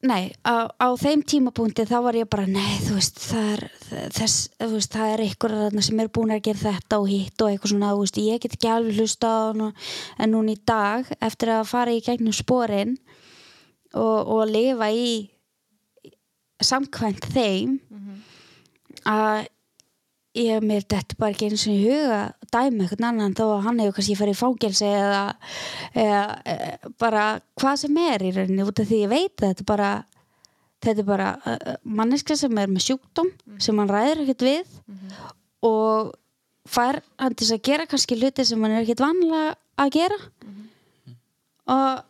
nei, 0.10 0.22
á, 0.44 0.56
á 0.68 0.88
þeim 1.00 1.24
tímapunkti 1.28 1.86
þá 1.88 1.98
var 2.06 2.20
ég 2.20 2.30
bara, 2.32 2.48
nei, 2.48 2.80
þú 2.86 2.98
veist 2.98 3.20
það 3.24 3.50
er, 3.54 3.64
þess, 4.16 4.38
veist, 4.60 4.94
það 4.96 5.14
er 5.14 5.26
ykkur 5.28 5.56
sem 5.86 6.04
er 6.04 6.12
búin 6.16 6.36
að 6.36 6.46
gera 6.50 6.76
þetta 6.76 7.02
og 7.02 7.10
hitt 7.12 7.44
og 7.44 7.52
eitthvað 7.52 7.74
svona, 7.74 7.96
veist, 8.00 8.22
ég 8.24 8.44
get 8.44 8.56
ekki 8.56 8.72
alveg 8.72 9.02
hlusta 9.02 9.32
á 9.32 9.40
hann 9.50 9.66
en 9.72 10.34
núna 10.36 10.56
í 10.56 10.62
dag 10.68 11.10
eftir 11.20 11.56
að 11.56 11.68
fara 11.72 11.96
í 11.96 12.04
gegnum 12.04 12.36
sporin 12.36 12.98
og, 13.96 14.20
og 14.28 14.48
lifa 14.52 14.92
í 14.92 15.12
samkvæmt 16.66 17.30
þeim 17.34 17.80
að 19.08 19.48
ég 20.40 20.64
mér 20.64 20.86
þetta 20.86 21.18
bara 21.20 21.34
ekki 21.34 21.50
eins 21.50 21.66
og 21.68 21.74
í 21.74 21.88
huga 21.88 22.20
að 22.20 22.52
dæma 22.54 22.86
eitthvað 22.86 23.08
annan 23.08 23.36
þó 23.38 23.44
að 23.48 23.66
hann 23.66 23.82
hefur 23.82 23.98
kannski 23.98 24.18
farið 24.20 24.36
í 24.36 24.40
fágelsi 24.40 24.90
eða, 24.90 25.24
eða 25.98 26.22
e, 26.46 26.56
bara 27.02 27.26
hvað 27.60 27.82
sem 27.84 28.00
er 28.04 28.26
í 28.26 28.32
rauninni 28.36 28.68
út 28.68 28.82
af 28.82 28.90
því 28.90 29.02
ég 29.04 29.12
veit 29.12 29.42
að 29.42 29.54
þetta 29.54 29.68
bara 29.72 29.90
þetta 30.86 31.04
er 31.04 31.08
bara 31.08 31.30
uh, 31.44 31.76
manneska 31.84 32.38
sem 32.40 32.62
er 32.62 32.72
með 32.72 32.86
sjúkdóm 32.88 33.32
sem 33.60 33.82
hann 33.82 33.92
ræður 33.92 34.24
ekkert 34.24 34.46
við 34.48 34.78
og 35.68 36.14
fær 36.70 37.02
hann 37.20 37.36
til 37.36 37.50
að 37.52 37.66
gera 37.66 37.88
kannski 37.90 38.18
hluti 38.20 38.46
sem 38.48 38.62
hann 38.64 38.78
er 38.78 38.86
ekkert 38.86 39.04
vanlega 39.04 39.58
að 39.80 39.92
gera. 39.96 40.20
Og 41.70 42.02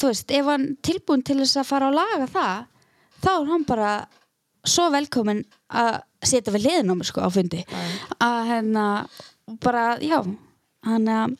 þú 0.00 0.10
veist, 0.10 0.34
ef 0.34 0.50
hann 0.50 0.66
tilbúin 0.84 1.24
til 1.26 1.38
þess 1.42 1.60
að 1.60 1.68
fara 1.68 1.90
að 1.90 1.98
laga 2.00 2.28
það 2.32 2.68
þá 3.22 3.32
er 3.34 3.50
hann 3.50 3.66
bara 3.68 3.92
svo 4.62 4.88
velkomin 4.94 5.42
að 5.74 6.00
setja 6.22 6.54
við 6.54 6.66
liðin 6.68 6.92
á 6.92 6.94
mig 6.98 7.08
sko 7.08 7.24
á 7.26 7.30
fundi. 7.34 7.62
Að 8.22 8.40
hérna 8.50 8.86
bara, 9.62 9.86
já 10.02 10.20
hann 10.86 11.08
að 11.10 11.36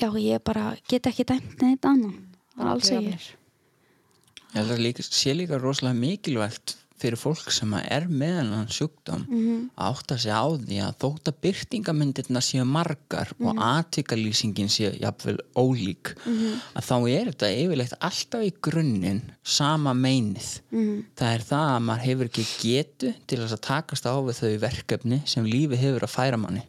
já, 0.00 0.08
ég 0.18 0.42
bara 0.46 0.74
get 0.88 1.08
ekki 1.10 1.26
dæmt 1.28 1.62
neitt 1.62 1.86
annan 1.86 2.14
bara 2.56 2.74
alls 2.74 2.90
ekki. 2.90 3.12
Jafnir. 3.12 3.30
Ég 4.50 4.58
held 4.58 4.74
að 4.74 4.84
líka, 4.84 5.04
sé 5.06 5.34
líka 5.36 5.58
rosalega 5.60 5.98
mikilvægt 5.98 6.76
fyrir 7.00 7.18
fólk 7.20 7.50
sem 7.54 7.72
er 7.80 8.06
með 8.08 8.34
hennan 8.40 8.68
sjúkdóm 8.70 9.22
að 9.74 9.86
átta 9.86 10.18
sig 10.20 10.32
á 10.32 10.44
því 10.52 10.78
að 10.84 10.96
þótt 11.02 11.30
að 11.30 11.38
byrtingamyndirna 11.46 12.42
séu 12.44 12.64
margar 12.68 13.32
og 13.40 13.60
atvikalýsingin 13.64 14.70
séu 14.72 14.92
jafnvel 15.00 15.38
ólík 15.56 16.12
að 16.26 16.86
þá 16.86 16.96
er 17.08 17.30
þetta 17.32 17.50
yfirleitt 17.62 17.96
alltaf 18.00 18.44
í 18.46 18.52
grunninn 18.62 19.22
sama 19.42 19.94
meinið. 19.96 20.50
Það 21.16 21.34
er 21.34 21.46
það 21.50 21.74
að 21.74 21.84
maður 21.88 22.06
hefur 22.08 22.30
ekki 22.30 22.46
getu 22.60 23.14
til 23.26 23.40
þess 23.42 23.56
að 23.56 23.64
takast 23.68 24.08
á 24.08 24.14
við 24.20 24.40
þau 24.40 24.58
verkefni 24.66 25.22
sem 25.26 25.46
lífi 25.48 25.80
hefur 25.80 26.06
að 26.06 26.14
færa 26.14 26.40
manni. 26.40 26.64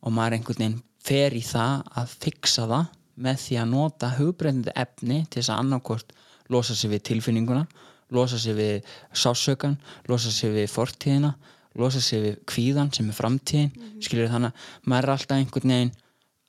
Og 0.00 0.12
maður 0.12 0.38
einhvern 0.38 0.64
veginn 0.64 0.80
fer 1.04 1.34
í 1.36 1.42
það 1.44 1.84
að 1.96 2.16
fixa 2.24 2.66
það 2.68 2.96
með 3.20 3.36
því 3.44 3.56
að 3.60 3.70
nota 3.74 4.10
hugbreyndið 4.16 4.76
efni 4.80 5.22
til 5.28 5.42
þess 5.42 5.52
að 5.52 5.62
annarkort 5.64 6.12
losa 6.50 6.74
sig 6.74 6.90
við 6.90 7.04
tilfinninguna 7.10 7.66
losa 8.14 8.38
sig 8.38 8.56
við 8.58 8.92
sásökan 9.12 9.78
losa 10.08 10.32
sig 10.34 10.52
við 10.54 10.70
fortíðina 10.72 11.34
losa 11.78 12.02
sig 12.02 12.22
við 12.24 12.38
kvíðan 12.50 12.92
sem 12.94 13.08
er 13.10 13.18
framtíðin 13.18 13.72
mm 13.74 13.98
skilur 14.00 14.30
þannig 14.32 14.54
að 14.54 14.88
maður 14.88 15.06
er 15.06 15.12
alltaf 15.12 15.36
einhvern 15.36 15.72
veginn 15.74 15.96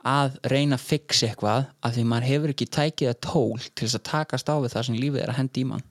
að 0.07 0.37
reyna 0.49 0.77
að 0.77 0.85
fixa 0.87 1.27
eitthvað 1.27 1.65
af 1.83 1.95
því 1.95 2.05
maður 2.09 2.29
hefur 2.29 2.53
ekki 2.53 2.67
tækið 2.77 3.09
að 3.11 3.19
tól 3.27 3.59
til 3.59 3.85
þess 3.85 3.97
að 3.99 4.05
takast 4.07 4.49
á 4.49 4.55
við 4.55 4.73
það 4.73 4.85
sem 4.87 4.99
lífið 5.01 5.21
er 5.21 5.33
að 5.33 5.39
hendi 5.41 5.61
í 5.61 5.67
mann. 5.67 5.83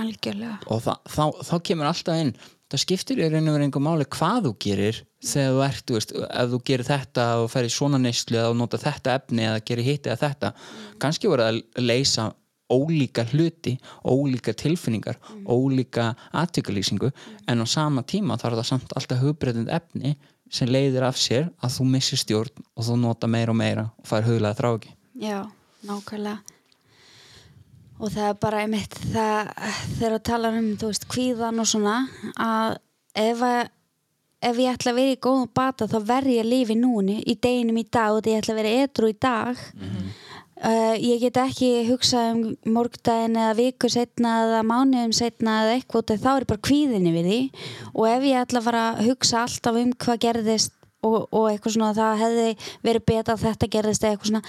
Algjörlega. 0.00 0.56
Og 0.72 0.80
þa 0.82 0.94
þá, 1.06 1.24
þá 1.44 1.54
kemur 1.68 1.90
alltaf 1.90 2.22
inn 2.22 2.32
það 2.72 2.82
skiptir 2.82 3.20
í 3.20 3.28
raun 3.30 3.48
og 3.48 3.54
verið 3.54 3.66
einhver 3.68 3.84
máli 3.84 4.06
hvað 4.16 4.48
þú 4.48 4.52
gerir 4.64 5.00
þegar 5.24 5.52
þú 5.54 5.62
ert, 5.66 5.84
þú 5.84 5.98
veist, 5.98 6.14
ef 6.24 6.50
þú 6.50 6.60
gerir 6.70 6.88
þetta 6.88 7.26
og 7.42 7.50
fer 7.52 7.68
í 7.68 7.72
svona 7.72 8.00
neyslu 8.00 8.40
eða 8.40 8.50
þú 8.50 8.56
nota 8.58 8.80
þetta 8.82 9.18
efni 9.20 9.46
eða 9.46 9.62
gerir 9.68 9.88
hitt 9.88 10.08
eða 10.08 10.20
þetta. 10.24 10.50
Kannski 11.04 11.30
voru 11.30 11.46
að 11.46 11.60
leysa 11.78 12.30
ólíka 12.72 13.24
hluti, 13.28 13.76
ólíka 14.04 14.54
tilfinningar 14.56 15.18
ólíka 15.44 16.14
aðtökulýsingu 16.32 17.10
en 17.48 17.60
á 17.60 17.66
sama 17.68 18.02
tíma 18.02 18.38
þarf 18.40 18.60
það 18.60 18.70
samt 18.70 18.96
alltaf 18.96 19.20
hugbreytend 19.20 19.68
efni 19.68 20.16
sem 20.50 20.68
leiðir 20.68 21.04
af 21.04 21.18
sér 21.20 21.50
að 21.60 21.76
þú 21.76 21.86
missir 21.92 22.20
stjórn 22.20 22.64
og 22.74 22.86
þú 22.86 22.98
nota 23.00 23.28
meira 23.28 23.52
og 23.52 23.58
meira 23.60 23.88
og 23.98 24.08
fær 24.08 24.26
huglega 24.26 24.56
þráki 24.58 24.94
Já, 25.14 25.44
nákvæmlega. 25.86 26.40
Og 28.02 28.10
það 28.10 28.26
er 28.26 28.38
bara 28.42 28.64
einmitt 28.64 28.96
það 29.12 29.52
þegar 29.98 30.16
að 30.16 30.24
tala 30.26 30.50
um 30.58 30.72
þú 30.80 30.90
veist 30.90 31.06
kvíðan 31.12 31.62
og 31.62 31.68
svona 31.70 31.94
að 32.42 32.72
ef, 33.14 33.44
að, 33.46 33.60
ef 34.50 34.58
ég 34.64 34.74
ætla 34.74 34.90
að 34.90 34.98
vera 34.98 35.14
í 35.14 35.20
góðum 35.22 35.52
bata 35.54 35.86
þá 35.90 35.98
verð 36.08 36.32
ég 36.34 36.42
að 36.42 36.50
lifa 36.50 36.74
í 36.74 36.80
núni 36.80 37.20
í 37.22 37.36
deginum 37.38 37.78
í 37.78 37.86
dag 37.86 38.16
og 38.16 38.24
því 38.24 38.34
ég 38.34 38.42
ætla 38.42 38.56
að 38.56 38.60
vera 38.62 38.74
edru 38.82 39.12
í 39.12 39.16
dag 39.22 39.62
uh, 40.64 40.94
ég 40.98 41.20
get 41.22 41.36
ekki 41.44 41.68
hugsað 41.88 42.30
um 42.32 42.72
morgdægin 42.76 43.36
eða 43.40 43.56
viku 43.58 43.90
setna 43.92 44.32
eða 44.46 44.62
mánuðum 44.66 45.12
setna 45.16 45.58
eða 45.64 45.76
eitthvað 45.78 46.14
þá 46.24 46.30
er 46.40 46.46
bara 46.52 46.64
kvíðinni 46.68 47.12
við 47.14 47.28
því. 47.30 47.40
Og 47.94 48.08
ef 48.10 48.26
ég 48.30 48.40
ætla 48.42 48.62
að 48.62 48.68
fara 48.70 48.84
að 48.94 49.02
hugsa 49.10 49.42
alltaf 49.44 49.78
um 49.82 49.92
hvað 50.04 50.20
gerðist 50.26 50.72
og, 51.04 51.28
og 51.36 51.50
eitthvað 51.50 51.74
svona 51.76 51.92
það 51.96 52.20
hefði 52.24 52.48
verið 52.88 53.06
betra 53.12 53.34
að 53.36 53.42
þetta 53.44 53.70
gerðist 53.76 54.04
eða 54.04 54.14
eitthvað 54.16 54.30
svona 54.32 54.44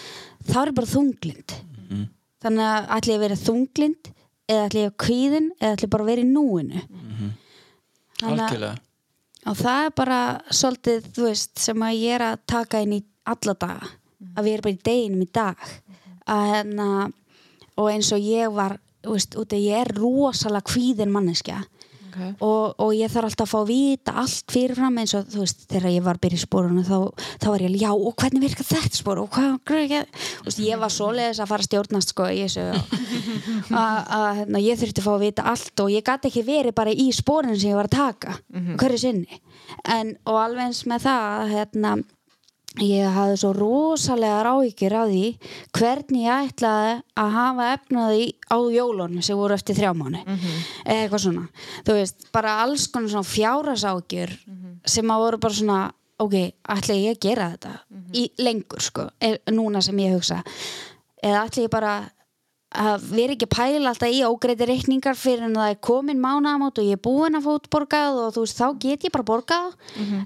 þá 0.52 0.58
er 0.66 0.72
bara 0.78 0.92
þunglind 0.96 1.56
þannig 2.46 2.66
að 2.70 2.88
ætli 2.96 3.12
ég 3.12 3.18
að 3.20 3.24
vera 3.26 3.40
þunglind 3.42 4.10
eða 4.46 4.66
ætli 4.70 4.82
ég 4.86 4.92
að 4.92 4.98
kvíðin 5.06 5.48
eða 5.60 5.74
ætli 5.76 5.88
ég 5.88 5.92
bara 5.96 6.04
að 6.06 6.10
vera 6.14 6.22
í 6.24 6.30
núinu. 6.32 6.82
Þannig 8.22 8.40
að- 8.46 8.52
og 9.52 9.56
það 9.60 9.86
er 9.86 9.92
bara 10.00 10.20
svolítið 10.50 11.08
þú 11.16 11.24
veist 11.28 11.60
sem 11.60 11.84
að 11.86 12.00
ég 12.00 12.16
er 12.16 12.24
að 12.32 12.40
taka 12.48 12.82
inn 12.86 12.94
í 12.94 13.04
alla 13.26 13.54
daga. 13.54 13.90
Að 14.36 14.44
við 14.48 14.54
erum 14.56 14.64
bara 14.66 14.74
í 14.76 14.84
deginum 14.88 15.22
í 15.22 15.28
dag 15.36 15.58
að 16.32 16.44
hérna 16.54 16.90
og 17.76 17.92
eins 17.92 18.12
og 18.16 18.24
ég 18.24 18.52
var 18.56 18.78
veist, 19.06 19.36
út 19.38 19.54
að 19.54 19.66
ég 19.68 19.84
er 19.86 19.96
rosalega 20.00 20.66
kvíðin 20.72 21.14
manneskja. 21.14 21.64
Okay. 22.16 22.32
og, 22.40 22.78
og 22.80 22.94
ég 22.96 23.12
þarf 23.12 23.28
alltaf 23.28 23.44
að 23.44 23.52
fá 23.52 23.58
að 23.60 23.72
vita 23.74 24.14
allt 24.22 24.54
fyrirfram 24.54 25.00
eins 25.02 25.12
og 25.18 25.26
þú 25.34 25.42
veist 25.42 25.66
þegar 25.68 25.92
ég 25.92 26.06
var 26.06 26.20
byrja 26.24 26.38
í 26.40 26.44
spórunum 26.46 26.86
þá, 26.88 27.26
þá 27.44 27.48
var 27.50 27.64
ég 27.66 27.76
já 27.82 27.90
og 27.92 28.14
hvernig 28.22 28.46
virkar 28.46 28.68
þetta 28.70 29.00
spór 29.02 29.20
og 29.20 29.28
hvað, 29.36 29.58
hvað, 29.68 30.14
hvað 30.46 30.62
ég 30.64 30.80
var 30.80 30.94
svoleiðis 30.96 31.42
að 31.44 31.52
fara 31.52 31.66
að 31.66 31.68
stjórnast 31.68 32.14
sko 32.14 32.30
þessu 32.30 32.64
og- 32.72 32.96
að 33.84 34.30
hérna, 34.40 34.64
ég 34.64 34.80
þurfti 34.80 35.04
að 35.04 35.10
fá 35.10 35.12
að 35.18 35.26
vita 35.26 35.48
allt 35.52 35.84
og 35.84 35.92
ég 35.92 36.08
gæti 36.08 36.32
ekki 36.32 36.46
verið 36.48 36.78
bara 36.80 36.96
í 36.96 37.10
spórinu 37.20 37.60
sem 37.60 37.74
ég 37.74 37.80
var 37.82 37.92
að 37.92 37.98
taka 38.00 38.38
hverju 38.80 39.02
sinni. 39.04 39.42
En, 39.84 40.16
og 40.24 40.40
alveg 40.40 40.70
eins 40.70 40.86
með 40.88 41.10
það 41.10 41.52
hérna 41.52 41.98
ég 42.84 43.08
hafði 43.16 43.38
svo 43.40 43.52
rosalega 43.56 44.44
ráhyggjur 44.48 44.96
á 44.96 45.04
því 45.08 45.26
hvernig 45.76 46.26
ég 46.26 46.50
ætlaði 46.50 46.96
að 47.22 47.30
hafa 47.36 47.68
efnaði 47.76 48.26
á 48.52 48.58
jólunum 48.76 49.22
sem 49.24 49.38
voru 49.38 49.54
eftir 49.56 49.76
þrjá 49.78 49.94
mánu 49.96 50.24
eða 50.86 51.04
eitthvað 51.04 51.24
svona. 51.26 51.46
Þú 51.86 51.94
veist, 52.00 52.28
bara 52.36 52.58
alls 52.64 52.88
konar 52.88 53.10
svona 53.14 53.24
fjáraságjur 53.36 54.36
sem 54.86 55.12
að 55.12 55.24
voru 55.24 55.38
bara 55.38 55.54
svona 55.54 55.80
ok, 56.18 56.36
ætla 56.72 56.96
ég 56.96 57.16
að 57.18 57.22
gera 57.28 57.50
þetta? 57.56 57.72
Í 58.16 58.32
lengur 58.40 58.82
sko, 58.82 59.10
er, 59.20 59.40
núna 59.52 59.82
sem 59.82 59.98
ég 60.00 60.14
hugsa. 60.16 60.44
Eða 61.24 61.46
ætla 61.48 61.64
ég 61.66 61.72
bara 61.74 61.96
að 62.76 63.04
vera 63.16 63.32
ekki 63.36 63.48
að 63.48 63.56
pæla 63.56 63.90
alltaf 63.90 64.12
í 64.12 64.22
ógreiti 64.28 64.66
reikningar 64.68 65.16
fyrir 65.16 65.46
en 65.48 65.56
það 65.56 65.70
er 65.72 65.80
komin 65.80 66.20
mánaðamót 66.20 66.80
og 66.82 66.88
ég 66.90 66.98
er 66.98 67.04
búin 67.04 67.36
að 67.38 67.46
fót 67.48 67.70
borgað 67.72 68.18
og 68.20 68.34
þú 68.36 68.44
veist, 68.44 68.60
þá 68.60 68.68
get 68.84 69.04
ég 69.08 69.14
bara 69.16 69.24
borgað 69.24 69.76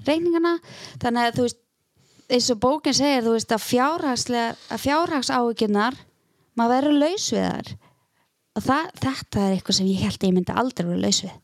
reikningana, 0.06 0.58
þannig 0.98 1.28
að 1.28 1.36
þú 1.36 1.42
veist 1.46 1.60
eins 2.30 2.48
og 2.54 2.60
bókin 2.62 2.94
segir, 2.96 3.22
þú 3.26 3.34
veist 3.36 3.52
að 3.54 3.64
fjárhagslega 3.66 4.56
að 4.70 4.82
fjárhagsáhyggjurnar 4.86 5.96
maður 6.58 6.74
verður 6.76 6.98
laus 7.00 7.28
við 7.34 7.46
þar 7.46 7.70
og 8.58 8.64
það, 8.66 8.90
þetta 9.04 9.40
er 9.46 9.54
eitthvað 9.56 9.78
sem 9.78 9.86
ég 9.90 10.00
held 10.04 10.18
að 10.20 10.28
ég 10.28 10.34
myndi 10.36 10.56
aldrei 10.62 10.86
vera 10.88 11.00
laus 11.04 11.20
við. 11.24 11.36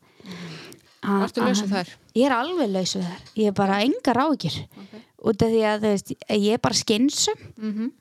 A- 1.07 1.19
Varstu 1.23 1.41
laus 1.45 1.61
við 1.61 1.67
að- 1.71 1.75
þær? 1.77 1.93
Ég 2.17 2.25
er 2.27 2.35
alveg 2.35 2.69
laus 2.73 2.95
við 2.97 3.05
þær. 3.07 3.21
Ég 3.37 3.47
er 3.47 3.55
bara 3.61 3.77
engar 3.85 4.19
ágjur 4.25 4.57
okay. 4.57 5.01
út 5.23 5.41
af 5.45 5.49
því 5.53 5.61
að 5.71 5.79
veist, 5.87 6.11
ég 6.29 6.53
er 6.53 6.57
bara 6.59 6.73
skynsum 6.75 7.37
Mhm. 7.57 7.91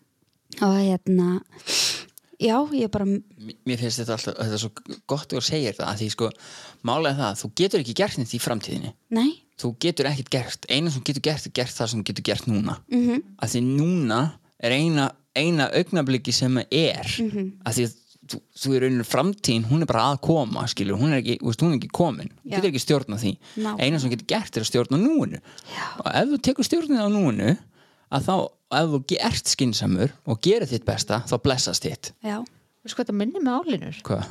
og 0.63 0.75
hérna 0.81 1.29
já, 2.41 2.57
ég 2.73 2.85
er 2.85 2.89
bara 2.89 3.05
Mér 3.07 3.79
finnst 3.79 4.01
þetta 4.03 4.17
alltaf, 4.17 4.35
þetta 4.37 4.53
er 4.53 4.59
svo 4.59 4.71
gott 5.07 5.29
að 5.33 5.39
þú 5.39 5.43
segir 5.43 5.75
það 5.77 5.87
að 5.93 5.99
því 6.03 6.11
sko, 6.11 6.31
málega 6.85 7.17
það, 7.17 7.41
þú 7.43 7.51
getur 7.55 7.81
ekki 7.81 7.95
gert 7.95 8.19
neitt 8.19 8.35
í 8.35 8.41
framtíðinni. 8.43 8.93
Nei, 9.11 9.43
þú 9.61 9.71
getur 9.81 10.07
ekkert 10.11 10.31
gert, 10.31 10.67
eina 10.69 10.91
sem 10.91 11.03
getur 11.03 11.23
gert 11.23 11.47
er 11.47 11.53
gert 11.57 11.73
það 11.77 11.89
sem 11.93 12.03
getur 12.05 12.23
gert 12.25 12.47
núna 12.47 12.79
Mhm. 12.91 13.09
-hmm. 13.09 13.23
að 13.43 13.49
því 13.55 13.61
núna 13.79 14.33
er 14.61 14.71
eina, 14.73 15.11
eina 15.37 15.71
augnabliki 15.73 16.33
sem 16.33 16.59
er 16.59 17.07
mm 17.21 17.31
-hmm. 17.31 17.53
að 17.65 17.73
því 17.75 17.87
þú, 18.27 18.41
þú 18.59 18.75
er 18.75 18.81
rauninni 18.83 19.05
framtíðin, 19.05 19.65
hún 19.71 19.81
er 19.83 19.87
bara 19.87 20.03
að 20.13 20.21
koma 20.21 20.67
skilur, 20.67 20.99
hún 20.99 21.13
er 21.13 21.23
ekki, 21.23 21.39
þú 21.39 21.47
veist, 21.47 21.61
hún 21.63 21.73
er 21.73 21.77
ekki 21.79 21.89
komin 21.93 22.29
þú 22.45 22.51
getur 22.51 22.69
ekki 22.71 22.79
stjórna 22.81 23.17
því, 23.17 23.37
Nákvæmlega. 23.57 23.83
eina 23.85 23.99
sem 23.99 24.11
getur 24.11 24.27
gert 24.27 24.57
er 24.57 24.61
að 24.63 24.67
stjórna 24.71 24.97
núinu 24.99 25.39
Já. 25.39 26.01
og 26.01 26.07
ef 26.15 26.29
þú 26.29 26.39
tekur 26.41 26.65
stjórnið 26.65 27.01
á 27.01 27.09
núinu 27.09 27.57
að 28.13 28.23
þá, 28.27 28.49
ef 28.73 28.89
þú 28.91 29.17
ert 29.21 29.47
skinsamur 29.47 30.11
og 30.27 30.41
gerir 30.43 30.67
þitt 30.67 30.85
besta, 30.85 31.23
þá 31.27 31.39
blessast 31.43 31.83
þitt 31.85 32.13
já, 32.25 32.45
Veistu 32.85 32.97
hvað 32.97 33.07
þetta 33.07 33.13
minni 33.15 33.39
með 33.41 33.61
álinur? 33.65 34.03
hvað, 34.03 34.25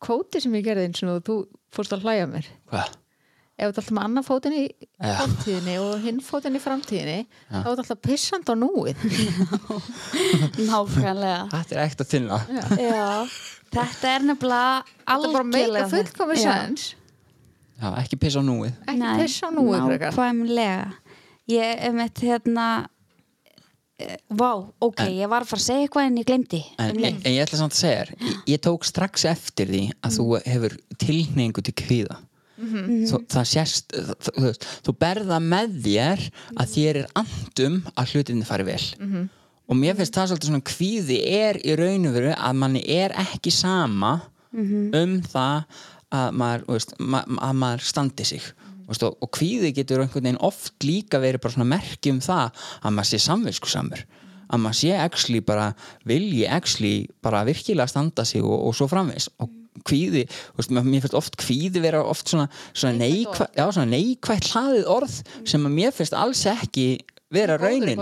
Kvóti 0.00 0.40
sem 0.40 0.52
ég 0.54 0.64
gerði 0.64 0.84
eins 0.88 1.02
og 1.02 1.22
þú 1.24 1.46
fórst 1.72 1.92
að 1.92 2.02
hlæja 2.04 2.26
mér 2.26 2.46
hvað 2.70 2.88
ef 3.54 3.68
þú 3.68 3.70
alltaf 3.70 3.90
með 3.94 4.06
annar 4.08 4.24
fótinn 4.26 4.54
í 4.56 4.62
Já. 4.66 5.12
framtíðinni 5.20 5.74
og 5.78 5.92
hinn 6.02 6.16
fótinn 6.24 6.58
í 6.58 6.62
framtíðinni 6.62 7.18
þá 7.52 7.68
er 7.70 7.82
alltaf 7.84 8.00
pissand 8.02 8.50
á 8.50 8.54
núið. 8.58 9.04
Nákvæmlega. 10.70 11.44
Þetta 11.52 11.76
er 11.76 11.82
ekkert 11.84 12.02
að 12.04 12.10
já, 12.82 13.06
þetta 13.76 14.10
er 14.10 14.26
nefnilega 14.30 14.82
þetta 14.88 15.28
er 15.28 15.36
bara 15.38 15.46
meika 15.52 15.68
algjörlega 15.68 15.92
fullkomi 15.94 16.40
Já. 16.42 16.56
Já, 17.84 17.88
ekki 18.00 18.18
pissa 18.22 18.42
á 18.42 18.44
núið. 18.46 18.74
Ekki 18.86 18.98
Nei, 19.00 19.14
pissa 19.22 19.50
á 19.50 19.50
núið 19.54 19.86
frekar. 19.86 20.12
Nákvæmlega. 20.14 20.90
Ég 21.50 21.80
er 21.86 21.94
með 21.94 22.20
hérna 22.24 22.66
eh, 24.00 24.18
vá, 24.32 24.50
ok, 24.82 25.02
ég 25.12 25.30
var 25.30 25.44
að 25.44 25.50
fara 25.52 25.62
að 25.62 25.66
segja 25.68 25.86
eitthvað 25.86 26.06
en 26.08 26.20
ég 26.22 26.28
glemdi 26.30 26.62
En, 26.80 26.94
en, 26.96 27.18
en 27.20 27.34
ég 27.34 27.42
ætla 27.44 27.60
samt 27.60 27.76
að 27.76 27.82
segja 27.82 27.98
þér 28.00 28.14
ég, 28.14 28.38
ég 28.54 28.62
tók 28.64 28.86
strax 28.88 29.26
eftir 29.28 29.68
því 29.68 29.82
að 30.00 30.16
þú 30.16 30.24
hefur 30.46 30.78
tilhneingu 31.04 31.64
til 31.66 31.74
kvíða 31.84 32.16
þú, 32.56 33.22
það 33.30 33.48
sést 33.50 33.94
þú, 33.94 34.52
þú, 34.86 34.94
berða 34.98 35.40
með 35.42 35.78
þér 35.86 36.26
að 36.54 36.74
þér 36.74 37.00
er 37.00 37.08
andum 37.14 37.80
að 37.94 38.12
hlutinni 38.14 38.46
fari 38.48 38.68
vel. 38.68 38.82
Og 39.64 39.78
mér 39.80 39.96
finnst 39.96 40.14
það 40.14 40.30
svolítið 40.30 40.50
svona 40.50 40.68
kvíði 40.68 41.18
er 41.24 41.58
í 41.64 41.74
raun 41.80 42.08
og 42.10 42.14
veru 42.18 42.34
að 42.36 42.58
manni 42.60 42.84
er 42.84 43.14
ekki 43.16 43.50
sama 43.50 44.20
um 44.54 45.16
það 45.24 45.64
að 46.14 46.36
maður, 46.38 46.66
veist, 46.68 46.94
ma 47.00 47.24
að 47.24 47.56
maður 47.62 47.86
standi 47.88 48.26
sig. 48.28 48.44
Veist, 48.86 49.02
og, 49.02 49.30
kvíði 49.32 49.72
getur 49.74 50.04
einhvern 50.04 50.28
veginn 50.28 50.42
oft 50.44 50.84
líka 50.84 51.18
verið 51.18 51.42
bara 51.42 51.56
svona 51.56 51.70
merki 51.72 52.12
um 52.12 52.20
það 52.20 52.52
að 52.82 52.94
maður 52.94 53.10
sé 53.10 53.18
samviskusamur. 53.24 54.04
Að 54.52 54.60
maður 54.60 54.78
sé 54.82 54.94
actually 55.00 55.40
bara 55.40 55.72
vilji 56.04 56.46
actually 56.46 57.08
bara 57.24 57.44
virkilega 57.48 57.88
standa 57.88 58.24
sig 58.28 58.44
og, 58.44 58.68
og 58.68 58.76
svo 58.76 58.86
framvegs 58.90 59.30
og 59.40 59.50
kvíði, 59.82 60.24
veist, 60.58 60.70
mér 60.74 61.02
finnst 61.02 61.16
oft 61.18 61.38
kvíði 61.40 61.82
vera 61.84 62.04
oft 62.06 62.30
svona, 62.30 62.46
svona, 62.72 62.94
neikvæ, 63.00 63.48
já, 63.56 63.64
svona 63.66 63.90
neikvætt 63.90 64.52
hlaðið 64.52 64.86
orð 64.94 65.16
sem 65.50 65.66
mér 65.74 65.94
finnst 65.96 66.16
alls 66.16 66.44
ekki 66.50 66.86
vera 67.32 67.56
raunin. 67.58 67.96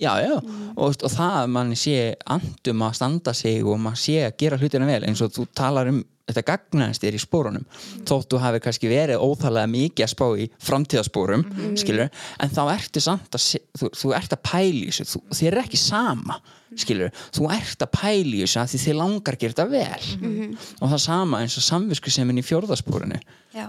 já, 0.00 0.12
já, 0.20 0.34
og, 0.76 0.84
veist, 0.90 1.02
og 1.02 1.10
það 1.10 1.36
að 1.40 1.50
mann 1.56 1.74
sé 1.78 1.96
andum 2.26 2.82
að 2.86 2.96
standa 3.00 3.34
sig 3.34 3.64
og 3.64 3.80
maður 3.82 4.02
sé 4.04 4.16
að 4.28 4.36
gera 4.44 4.58
hlutina 4.60 4.86
vel 4.86 5.04
eins 5.08 5.22
og 5.24 5.32
þú 5.34 5.46
talar 5.56 5.88
um 5.90 6.02
þetta 6.30 6.44
gagnaðist 6.46 7.02
þér 7.02 7.16
í 7.16 7.20
spórunum 7.24 7.64
þótt 8.06 8.28
þú 8.30 8.38
hafi 8.38 8.60
kannski 8.62 8.90
verið 8.90 9.18
óþálega 9.24 9.66
mikið 9.72 10.04
að 10.04 10.12
spá 10.12 10.26
í 10.38 10.46
framtíðaspórum 10.62 11.42
skilur, 11.80 12.10
en 12.38 12.52
þá 12.54 12.60
ertu 12.76 13.02
samt 13.02 13.34
að 13.34 13.46
þú, 13.80 13.90
þú 13.98 14.12
ert 14.14 14.36
að 14.36 14.42
pæli 14.46 14.84
þessu, 14.92 15.08
þú, 15.10 15.22
þér 15.40 15.56
er 15.56 15.62
ekki 15.64 15.80
sama 15.82 16.38
skilur, 16.78 17.10
þú 17.34 17.48
ert 17.50 17.82
að 17.82 17.90
pæli 17.96 18.44
þessu 18.44 18.60
að 18.62 18.70
því 18.76 18.82
þið 18.84 18.98
langar 19.00 19.34
að 19.34 19.42
gera 19.42 19.56
þetta 19.56 19.68
vel. 19.74 20.54
Og 20.78 20.92
það 20.92 21.02
sama 21.08 21.40
eins 21.42 21.56
og 21.58 21.66
samvisku 21.66 22.14
sem 22.14 22.30
er 22.30 22.38
í 22.38 22.46
fjórðaspórunu 22.46 23.18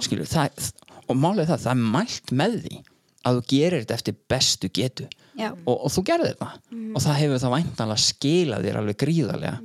skilur, 0.05 0.29
það, 0.29 0.69
og 1.07 1.17
málið 1.17 1.47
er 1.47 1.49
það, 1.55 1.63
það 1.65 1.71
er 1.71 1.85
mælt 1.97 2.31
með 2.43 2.59
því 2.67 2.83
að 3.27 3.39
þú 3.39 3.43
gerir 3.53 3.83
þetta 3.83 3.97
eftir 3.97 4.17
bestu 4.31 4.69
getu. 4.73 5.07
Og, 5.41 5.73
og 5.73 5.89
þú 5.93 6.03
gerði 6.09 6.29
þetta 6.33 6.49
og 6.91 7.01
það 7.01 7.17
hefur 7.21 7.41
það 7.41 7.53
væntanlega 7.55 8.03
skilað 8.03 8.67
þér 8.67 8.77
alveg 8.81 8.99
gríðarlega. 9.01 9.57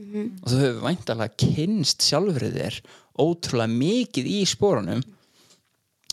Og 0.43 0.49
þú 0.53 0.61
hefur 0.63 0.83
væntanlega 0.87 1.39
kynst 1.43 2.07
sjálfur 2.07 2.49
þér 2.55 2.81
ótrúlega 3.17 3.73
mikið 3.73 4.31
í 4.31 4.41
spórunum 4.49 5.05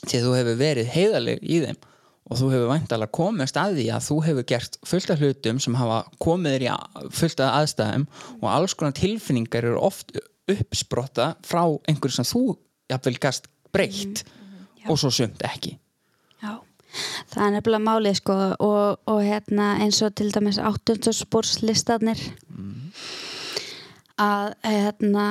því 0.04 0.20
að 0.20 0.28
þú 0.28 0.36
hefur 0.40 0.60
verið 0.60 0.94
heiðaleg 0.96 1.44
í 1.44 1.60
þeim. 1.68 1.80
Og 2.24 2.40
þú 2.40 2.50
hefur 2.54 2.72
væntanlega 2.72 3.16
komist 3.20 3.60
að 3.60 3.78
því 3.78 3.88
að 3.94 4.06
þú 4.08 4.20
hefur 4.28 4.48
gert 4.54 4.78
fullt 4.88 5.14
af 5.14 5.24
hlutum 5.24 5.62
sem 5.64 5.78
hafa 5.78 6.02
komið 6.24 6.56
þér 6.56 6.66
í 6.66 6.74
fullt 7.20 7.44
af 7.44 7.58
aðstæðum 7.62 8.08
og 8.40 8.48
alls 8.52 8.78
konar 8.80 8.96
tilfinningar 8.98 9.68
eru 9.68 9.82
oft 9.84 10.16
uppsprotta 10.50 11.34
frá 11.46 11.64
einhverju 11.88 12.18
sem 12.18 12.28
þú 12.28 12.44
jafnvel 12.92 13.20
gast 13.22 13.48
breytt 13.76 14.26
og 14.90 14.98
svo 15.00 15.12
sumt 15.14 15.44
ekki 15.48 15.78
það 17.34 17.46
er 17.46 17.56
nefnilega 17.58 17.88
málið 17.88 18.20
sko 18.20 18.38
og, 18.58 19.02
og 19.10 19.20
hérna 19.24 19.74
eins 19.84 20.02
og 20.06 20.14
til 20.18 20.30
dæmis 20.34 20.62
áttundarspórslistarnir 20.62 22.22
að 24.22 24.54
hérna 24.68 25.28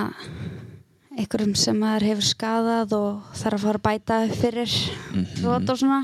einhverjum 1.13 1.53
sem 1.59 1.77
maður 1.77 2.07
hefur 2.09 2.27
skadað 2.27 2.95
og 2.97 3.35
þarf 3.37 3.59
að 3.59 3.65
fara 3.67 3.81
að 3.81 3.87
bæta 3.87 4.19
fyrir 4.33 4.77
þrótt 5.37 5.73
og 5.73 5.81
svona. 5.81 6.01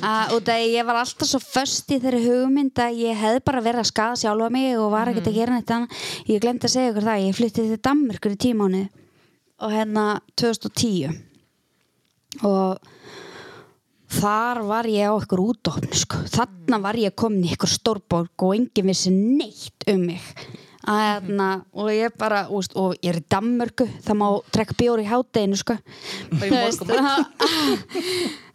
Að, 0.00 0.32
og 0.32 0.44
það 0.46 0.62
ég 0.64 0.86
var 0.88 1.00
alltaf 1.02 1.28
svo 1.28 1.40
föst 1.44 1.92
í 1.92 1.98
þeirri 2.00 2.22
hugmynd 2.24 2.80
að 2.80 3.02
ég 3.02 3.18
hefði 3.20 3.42
bara 3.44 3.64
verið 3.64 3.82
að 3.82 3.90
skada 3.90 4.20
sjálfa 4.20 4.48
mig 4.54 4.78
og 4.80 4.94
var 4.94 5.10
ekkert 5.10 5.28
að 5.28 5.36
gera 5.36 5.58
neitt 5.58 5.74
annað. 5.76 6.06
Ég 6.30 6.40
glemdi 6.40 6.68
að 6.68 6.74
segja 6.74 6.94
ykkur 6.94 7.08
það, 7.10 7.24
ég 7.26 7.36
flytti 7.36 7.66
til 7.66 7.80
Danmörkur 7.84 8.36
í 8.36 8.40
tímánu 8.46 8.82
og 9.60 9.74
hérna 9.74 10.06
2010 10.40 11.18
og 12.48 12.90
þar 14.10 14.62
var 14.68 14.88
ég 14.90 15.10
á 15.10 15.14
ykkur 15.14 15.44
útofn 15.44 15.92
sko. 15.94 16.24
þarna 16.30 16.80
var 16.82 16.98
ég 17.00 17.14
komin 17.18 17.46
í 17.46 17.54
ykkur 17.54 17.70
stórborg 17.70 18.46
og 18.46 18.56
enginn 18.56 18.90
vissi 18.90 19.12
neitt 19.14 19.86
um 19.90 20.08
mig. 20.10 20.26
Að, 20.80 21.00
hérna, 21.04 21.48
og 21.76 21.90
ég 21.92 22.14
bara 22.18 22.46
úst, 22.56 22.72
og 22.74 22.94
ég 23.04 23.12
er 23.12 23.20
í 23.20 23.26
Danmörku 23.30 23.84
það 24.00 24.16
má 24.16 24.28
trekka 24.50 24.78
bjóri 24.80 25.04
í 25.04 25.10
hátteginu 25.10 25.58
sko. 25.60 25.76
Það 26.30 26.56
er 26.56 26.72
sko 26.72 26.88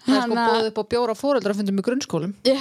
bóðið 0.06 0.68
upp 0.70 0.82
á 0.82 0.86
bjóra 0.92 1.16
fóreldra 1.18 1.54
að 1.54 1.62
fundum 1.62 1.80
í 1.82 1.86
grunnskólum. 1.86 2.34
Já, 2.46 2.58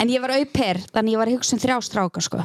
en 0.00 0.10
ég 0.12 0.20
var 0.24 0.34
auper 0.36 0.82
þannig 0.92 1.14
ég 1.14 1.22
var 1.22 1.32
hugsa 1.32 1.56
um 1.56 1.62
þrjá 1.62 1.76
stráka 1.86 2.24
sko. 2.24 2.42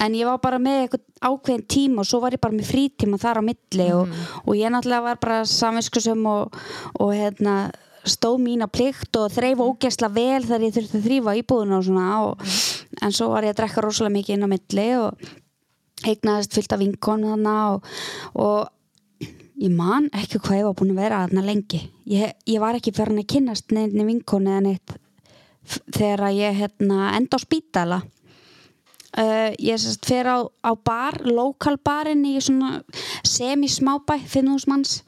En 0.00 0.16
ég 0.16 0.28
var 0.28 0.40
bara 0.44 0.60
með 0.62 0.84
eitthvað 0.84 1.04
ákveðin 1.28 1.66
tíma 1.68 2.04
og 2.04 2.08
svo 2.08 2.22
var 2.22 2.36
ég 2.36 2.42
bara 2.44 2.56
með 2.56 2.70
frítíma 2.70 3.20
þar 3.20 3.40
á 3.40 3.48
milli 3.48 3.90
og, 3.96 4.16
og 4.44 4.56
ég 4.56 4.72
náttúrulega 4.72 5.06
var 5.10 5.20
bara 5.20 5.42
samvinskusum 5.48 6.24
og, 6.30 6.56
og 6.96 7.12
hérna 7.16 7.58
stóð 8.12 8.38
mína 8.44 8.68
plikt 8.70 9.18
og 9.20 9.32
þreif 9.34 9.60
ógæsla 9.64 10.10
vel 10.14 10.40
þegar 10.44 10.64
ég 10.66 10.74
þurfti 10.76 10.98
að 10.98 11.06
þrýfa 11.08 11.36
íbúðuna 11.42 11.78
og 11.78 11.86
svona 11.86 12.08
og, 12.26 12.56
en 13.02 13.14
svo 13.14 13.30
var 13.32 13.46
ég 13.46 13.54
að 13.54 13.60
drekka 13.62 13.84
rosalega 13.84 14.16
mikið 14.16 14.36
inn 14.36 14.46
á 14.46 14.52
milli 14.54 14.88
og 14.98 15.28
eignaðist 16.08 16.54
fyllt 16.54 16.74
af 16.74 16.82
vinkonu 16.82 17.32
þarna 17.32 17.54
og, 17.74 17.88
og 18.38 19.28
ég 19.58 19.74
man 19.74 20.08
ekki 20.14 20.40
hvað 20.42 20.60
ég 20.60 20.68
var 20.68 20.78
búin 20.78 20.94
að 20.94 21.02
vera 21.02 21.22
þarna 21.24 21.46
lengi. 21.48 21.82
Ég, 22.08 22.34
ég 22.46 22.62
var 22.62 22.78
ekki 22.78 22.94
fyrir 22.94 23.12
hann 23.12 23.22
að 23.24 23.30
kynnast 23.34 23.74
nefni 23.74 24.06
vinkonu 24.12 24.54
eða 24.54 24.64
neitt 24.68 24.98
þegar 25.92 26.30
ég 26.32 26.54
hérna, 26.62 27.10
enda 27.16 27.36
á 27.36 27.38
spítala 27.42 27.98
uh, 29.16 29.50
ég 29.56 29.78
sérst 29.80 30.04
fer 30.06 30.26
á, 30.28 30.44
á 30.44 30.72
bar 30.76 31.20
lokalbarinn 31.24 32.24
í 32.28 32.36
svona 32.44 32.82
semi-smábæ, 33.24 34.18
finnús 34.28 34.66
manns. 34.68 35.02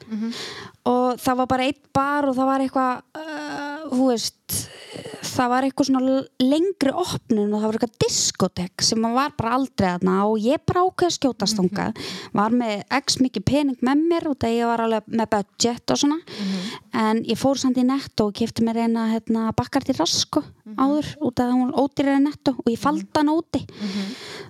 Og 0.89 1.19
það 1.21 1.37
var 1.37 1.47
bara 1.47 1.67
eitt 1.69 1.83
bar 1.93 2.25
og 2.25 2.35
það 2.35 2.49
var 2.49 2.63
eitthvað 2.65 2.93
uh, 3.21 3.70
veist 3.89 4.69
það 5.31 5.51
var 5.51 5.65
eitthvað 5.65 5.87
svona 5.87 6.15
lengri 6.41 6.91
opnun 6.91 7.53
og 7.53 7.61
það 7.61 7.65
var 7.65 7.77
eitthvað 7.77 7.93
diskotek 8.03 8.83
sem 8.85 9.05
var 9.15 9.33
bara 9.37 9.53
aldrei 9.57 9.87
aðna 9.91 10.15
og 10.27 10.41
ég 10.43 10.63
bara 10.67 10.83
ákveði 10.85 11.09
að 11.09 11.15
skjótast 11.15 11.59
þangað. 11.59 12.01
Var 12.37 12.55
með 12.61 12.83
x 12.97 13.19
mikið 13.21 13.45
pening 13.47 13.85
með 13.85 14.03
mér 14.11 14.27
og 14.31 14.37
það 14.41 14.55
ég 14.57 14.71
var 14.71 14.83
alveg 14.85 15.07
með 15.21 15.31
budget 15.35 15.93
og 15.95 16.01
svona. 16.03 16.19
En 17.03 17.23
ég 17.29 17.39
fór 17.39 17.61
samt 17.61 17.79
í 17.79 17.85
netto 17.87 18.27
og 18.29 18.35
kefti 18.37 18.65
mér 18.67 18.83
eina 18.83 19.07
hérna, 19.13 19.47
bakkar 19.57 19.87
til 19.87 19.97
rasko 19.99 20.43
áður 20.77 21.07
út 21.19 21.39
af 21.39 21.47
að 21.47 21.57
hún 21.57 21.73
ódýrar 21.75 22.19
en 22.19 22.27
netto 22.29 22.55
og 22.57 22.69
ég 22.71 22.79
faldi 22.79 23.07
hann 23.15 23.33
úti. 23.33 23.63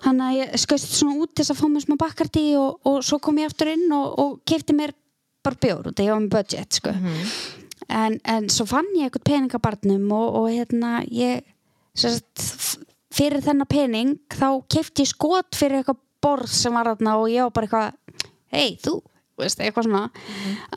Þannig 0.02 0.28
að 0.28 0.38
ég 0.40 0.60
skauðst 0.66 0.98
svona 0.98 1.18
út 1.22 1.36
þess 1.38 1.54
að 1.54 1.62
fá 1.62 1.66
mér 1.70 1.86
smá 1.86 1.98
bakkartí 2.02 2.46
og, 2.58 2.82
og 2.86 3.02
svo 3.06 3.22
kom 3.22 3.38
ég 3.42 3.52
aftur 3.52 3.74
inn 3.74 3.88
og, 3.94 4.20
og 4.20 4.38
kefti 4.46 4.76
mér 4.78 4.96
bara 5.42 5.58
bjór 5.62 5.90
út 5.92 6.00
af 6.00 6.06
ég 6.06 6.14
var 6.14 6.22
með 6.22 6.38
budget 6.38 6.82
sko. 6.82 6.94
En, 7.92 8.18
en 8.26 8.48
svo 8.52 8.66
fann 8.70 8.88
ég 8.98 9.10
eitthvað 9.10 9.28
peningabarnum 9.30 10.08
og, 10.16 10.36
og 10.42 10.48
hérna 10.52 11.02
ég 11.12 11.44
f- 11.98 12.78
fyrir 13.12 13.44
þennan 13.44 13.68
pening 13.70 14.14
þá 14.32 14.48
kefti 14.72 15.04
ég 15.06 15.12
skot 15.12 15.58
fyrir 15.58 15.82
eitthvað 15.82 16.00
borð 16.24 16.52
sem 16.54 16.74
var 16.78 16.92
þarna 16.94 17.16
og 17.20 17.30
ég 17.34 17.48
var 17.48 17.56
bara 17.56 17.68
eitthvað 17.68 18.30
hei 18.56 18.76
þú 18.84 18.98
veist, 19.42 19.62
eitthvað 19.64 19.88
svona. 19.88 20.02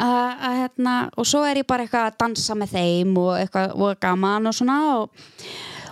Að, 0.00 0.44
að, 0.48 0.54
hérna, 0.62 0.92
og 1.20 1.26
svo 1.28 1.42
er 1.44 1.58
ég 1.60 1.66
bara 1.68 1.84
eitthvað 1.84 2.06
að 2.08 2.18
dansa 2.22 2.54
með 2.56 2.70
þeim 2.78 3.16
og 3.20 3.32
eitthvað 3.36 3.74
og 3.76 3.98
gaman 4.00 4.48
og 4.48 4.54
svona 4.56 4.76
og, 4.94 5.26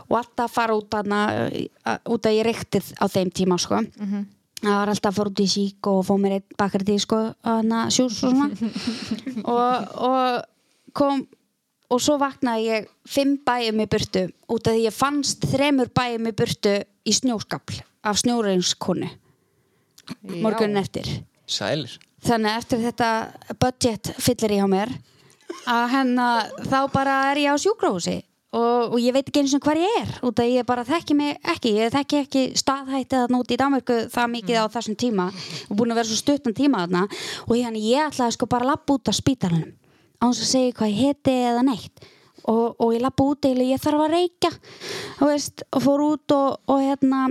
og 0.06 0.14
alltaf 0.22 0.46
að 0.46 0.54
fara 0.54 0.76
út 0.78 0.96
að, 0.96 1.58
út 2.14 2.28
að 2.30 2.38
ég 2.38 2.46
rektið 2.48 2.88
á 2.96 3.04
þeim 3.12 3.32
tíma 3.36 3.58
sko. 3.60 3.82
Það 4.62 4.76
var 4.78 4.92
alltaf 4.92 5.10
að 5.10 5.18
fara 5.18 5.32
út 5.34 5.40
í 5.42 5.48
sík 5.50 5.88
og 5.90 6.00
fá 6.06 6.12
mér 6.22 6.36
einn 6.38 6.56
bakardi 6.62 6.96
sko, 7.02 7.18
hana, 7.44 7.82
sjús 7.92 8.20
og 8.22 8.30
svona. 8.30 8.48
Og, 9.52 9.92
og 10.08 10.51
kom 10.96 11.26
og 11.92 12.00
svo 12.00 12.16
vaknaði 12.20 12.68
ég 12.68 12.88
fimm 13.08 13.36
bæjum 13.44 13.82
í 13.84 13.88
burtu 13.90 14.26
út 14.52 14.68
af 14.68 14.76
því 14.76 14.86
ég 14.86 14.96
fannst 14.96 15.44
þremur 15.52 15.92
bæjum 15.94 16.30
í 16.30 16.34
burtu 16.36 16.76
í 16.80 17.14
snjóskapl 17.16 17.82
af 18.02 18.18
snjóreynskonu 18.22 19.10
morgunin 20.42 20.80
eftir. 20.80 21.08
Sælir. 21.46 21.94
Þannig 22.22 22.52
að 22.52 22.60
eftir 22.60 22.82
þetta 22.86 23.08
budget 23.60 24.12
fyllir 24.22 24.56
ég 24.56 24.66
á 24.66 24.68
mér 24.70 24.92
að 25.68 25.88
henn 25.92 26.12
þá 26.70 26.78
bara 26.92 27.16
er 27.32 27.42
ég 27.42 27.54
á 27.54 27.60
sjúkrahúsi 27.60 28.20
og, 28.56 28.94
og 28.94 28.98
ég 29.02 29.14
veit 29.14 29.26
ekki 29.26 29.42
eins 29.42 29.54
og 29.56 29.62
hvað 29.64 29.82
ég 29.82 29.98
er 30.00 30.12
út 30.24 30.40
af 30.40 30.48
ég 30.48 30.66
bara 30.68 30.86
þekki 30.86 31.16
mig 31.18 31.36
ekki 31.52 31.74
ég 31.76 31.92
þekki 31.92 32.20
ekki 32.22 32.44
staðhættið 32.62 33.24
að 33.24 33.34
nóti 33.34 33.56
í 33.56 33.60
Danmarku 33.60 33.98
það 34.12 34.32
mikið 34.36 34.62
á 34.62 34.66
þessum 34.72 34.98
tíma 35.02 35.28
og 35.32 35.76
búin 35.76 35.92
að 35.92 36.00
vera 36.00 36.10
svo 36.10 36.20
stuttan 36.20 36.56
tíma 36.56 36.86
þarna. 36.86 37.04
Og 37.48 37.54
ég, 37.58 37.78
ég 37.82 38.06
ætlaði 38.06 38.36
sko 38.38 38.48
bara 38.50 38.68
að 38.68 38.72
lappa 38.72 38.96
út 38.96 39.10
af 39.12 39.18
spítalunum 39.18 39.74
á 40.22 40.24
þess 40.30 40.44
að 40.44 40.50
segja 40.52 40.76
hvað 40.78 40.92
ég 40.92 41.00
heti 41.02 41.34
eða 41.50 41.64
neitt. 41.66 42.04
Og, 42.42 42.74
og 42.82 42.94
ég 42.94 43.02
lappa 43.02 43.26
út 43.26 43.46
eða 43.46 43.66
ég 43.68 43.82
þarf 43.82 44.00
að 44.02 44.14
reykja 44.16 44.50
veist, 45.20 45.62
og 45.70 45.82
fór 45.84 46.00
út 46.08 46.34
og, 46.34 46.56
og 46.66 46.80
hérna 46.82 47.28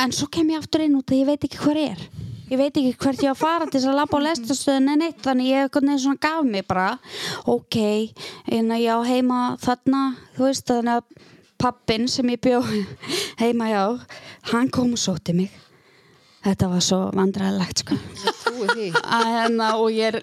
en 0.00 0.14
svo 0.16 0.30
kem 0.32 0.54
ég 0.54 0.62
aftur 0.62 0.84
inn 0.84 0.96
út 0.96 1.12
að 1.12 1.20
ég 1.20 1.28
veit 1.28 1.44
ekki 1.44 1.60
ég 1.76 1.92
er. 1.92 2.06
Ég 2.48 2.60
veit 2.60 2.76
ekki 2.76 2.96
hvert 3.00 3.22
ég 3.24 3.32
á 3.32 3.34
að 3.34 3.40
fara 3.40 3.68
til 3.68 3.78
þess 3.78 3.90
að 3.90 3.98
labba 3.98 4.20
á 4.20 4.24
lestastöðun 4.26 4.90
en 4.94 5.04
eitt 5.06 5.22
þannig 5.24 5.50
ég 5.50 5.64
eitthvað 5.64 6.00
svona 6.02 6.20
gaf 6.20 6.42
mig 6.44 6.66
bara 6.68 6.88
ok, 7.48 7.78
en 8.52 8.74
ég 8.76 8.92
á 8.92 9.00
heima 9.04 9.40
þarna, 9.64 10.02
þú 10.36 10.48
veist 10.50 10.68
þannig 10.68 11.00
að 11.00 11.30
pappin 11.64 12.08
sem 12.10 12.32
ég 12.34 12.42
bjó 12.44 12.60
heima 13.42 13.70
já, 13.72 13.84
hann 14.52 14.68
kom 14.68 14.92
og 14.92 15.00
sóti 15.00 15.36
mig 15.36 15.63
þetta 16.44 16.70
var 16.70 16.82
svo 16.84 16.98
vandræðilegt 17.16 17.84
sko. 17.84 17.98
Hérna, 18.54 19.74
og 19.80 19.92
ég, 19.94 20.20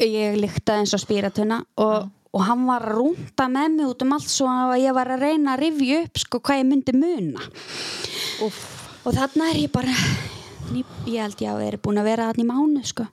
ég 0.00 0.36
líkta 0.40 0.78
eins 0.80 0.94
og 0.96 1.02
spíratuna 1.02 1.60
og, 1.80 2.08
og 2.34 2.46
hann 2.48 2.62
var 2.68 2.86
að 2.86 2.98
rúnda 2.98 3.48
með 3.52 3.74
mig 3.76 3.90
út 3.90 4.04
um 4.06 4.14
allt 4.16 4.30
svo 4.30 4.48
að 4.50 4.76
ég 4.82 4.96
var 4.96 5.12
að 5.14 5.26
reyna 5.26 5.54
að 5.54 5.64
rifja 5.66 6.04
upp 6.04 6.22
sko 6.22 6.40
hvað 6.40 6.62
ég 6.62 6.70
myndi 6.70 6.94
muna. 6.96 7.50
Úf. 8.44 8.62
og 9.04 9.14
þarna 9.14 9.50
er 9.52 9.60
ég 9.62 9.74
bara 9.74 9.92
ég 10.74 11.20
held 11.20 11.42
ég 11.44 11.50
að 11.52 11.60
veri 11.60 11.82
búin 11.82 12.00
að 12.00 12.08
vera 12.08 12.30
þannig 12.30 12.46
í 12.46 12.50
mánu 12.50 12.86
sko. 12.88 13.06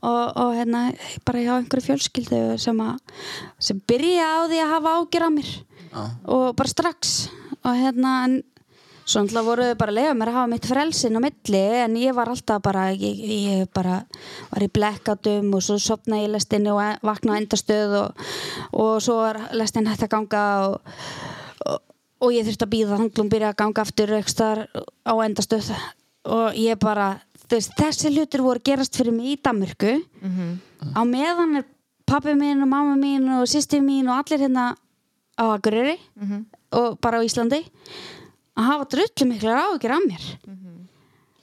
Og, 0.00 0.22
og 0.40 0.54
hérna 0.56 0.86
bara 1.28 1.42
hjá 1.44 1.50
einhverju 1.58 1.84
fjölskyldu 1.90 2.38
sem, 2.62 2.78
að, 2.80 3.02
sem 3.60 3.80
byrja 3.90 4.24
á 4.24 4.38
því 4.48 4.60
að 4.64 4.72
hafa 4.72 4.94
ágjör 4.96 5.26
á 5.28 5.30
mér. 5.34 5.50
Ah. 5.88 6.10
og 6.28 6.52
bara 6.52 6.68
strax 6.68 7.30
og 7.64 7.72
hérna 7.72 8.10
en 8.26 8.34
svo 9.08 9.22
náttúrulega 9.24 9.46
voru 9.46 9.66
þau 9.68 9.76
bara 9.80 9.92
að 9.92 9.98
lega 9.98 10.14
mér 10.14 10.30
að 10.30 10.36
hafa 10.36 10.50
mitt 10.52 10.66
frelsin 10.68 11.16
á 11.16 11.20
milli 11.24 11.62
en 11.80 11.94
ég 11.96 12.16
var 12.16 12.28
alltaf 12.28 12.62
bara 12.64 12.88
ég, 12.92 13.20
ég 13.24 13.68
bara 13.72 14.02
var 14.50 14.64
í 14.66 14.68
blekkatum 14.68 15.54
og 15.56 15.64
svo 15.64 15.78
sopnaði 15.80 16.26
ég 16.26 16.34
lestinni 16.34 16.72
og 16.74 17.06
vaknaði 17.08 17.44
endastöð 17.44 17.94
og, 18.02 18.26
og 18.72 18.98
svo 19.04 19.20
var 19.22 19.40
lestin 19.56 19.88
hægt 19.88 20.04
að 20.04 20.12
ganga 20.12 20.42
og, 20.66 20.98
og, 21.64 21.78
og 22.20 22.34
ég 22.36 22.44
þurfti 22.48 22.68
að 22.68 22.74
býða 22.74 23.00
hún 23.00 23.32
byrja 23.32 23.54
að 23.54 23.60
ganga 23.62 23.86
aftur 23.86 24.12
á 24.12 25.12
endastöð 25.24 25.72
og 26.28 26.60
ég 26.60 26.76
bara 26.82 27.14
veist, 27.48 27.72
þessi 27.78 28.12
hlutur 28.12 28.44
voru 28.44 28.64
gerast 28.64 28.98
fyrir 28.98 29.16
mig 29.16 29.32
í 29.32 29.40
Damurku 29.40 29.94
mm 29.96 30.30
-hmm. 30.36 30.52
á 30.92 31.00
meðan 31.08 31.56
er 31.62 31.64
pappi 32.04 32.36
mín 32.36 32.62
og 32.62 32.68
mamma 32.68 32.96
mín 32.96 33.24
og 33.40 33.48
sýsti 33.48 33.80
mín 33.80 34.08
og 34.08 34.20
allir 34.20 34.44
hérna 34.44 34.76
á 35.40 35.44
Akureyri 35.54 35.96
mm 36.16 36.28
-hmm. 36.28 36.44
og 36.70 36.98
bara 37.00 37.20
á 37.20 37.24
Íslandi 37.24 37.64
að 38.58 38.68
hafa 38.72 38.88
drullu 38.94 39.28
miklu 39.30 39.54
ágjör 39.54 39.94
af 39.94 40.04
mér. 40.04 40.24
Mm 40.46 40.54
-hmm. 40.54 40.76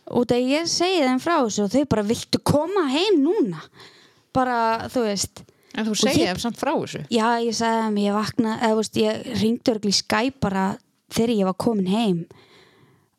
og 0.05 0.27
þegar 0.27 0.51
ég 0.51 0.67
segi 0.67 1.01
þeim 1.07 1.21
frá 1.23 1.35
þessu 1.41 1.63
og 1.63 1.71
þau 1.71 1.85
bara 1.85 2.09
viltu 2.11 2.39
koma 2.43 2.87
heim 2.91 3.21
núna? 3.23 3.61
Bara 4.33 4.89
þú 4.89 5.07
veist. 5.07 5.43
En 5.75 5.85
þú 5.85 5.95
segið 5.95 6.27
þeim 6.27 6.39
samt 6.39 6.59
frá 6.59 6.73
þessu? 6.75 7.05
Já, 7.09 7.27
ég 7.39 7.55
sagði 7.55 7.81
þeim, 7.81 7.97
ég 7.97 8.13
vakna, 8.13 8.59
eða 8.61 8.75
veist, 8.75 8.95
ég 8.95 9.41
ringdi 9.41 9.71
örgli 9.71 9.89
í 9.89 10.01
Skype 10.03 10.39
bara 10.39 10.77
þegar 11.09 11.35
ég 11.35 11.45
var 11.45 11.57
komin 11.57 11.87
heim. 11.87 12.25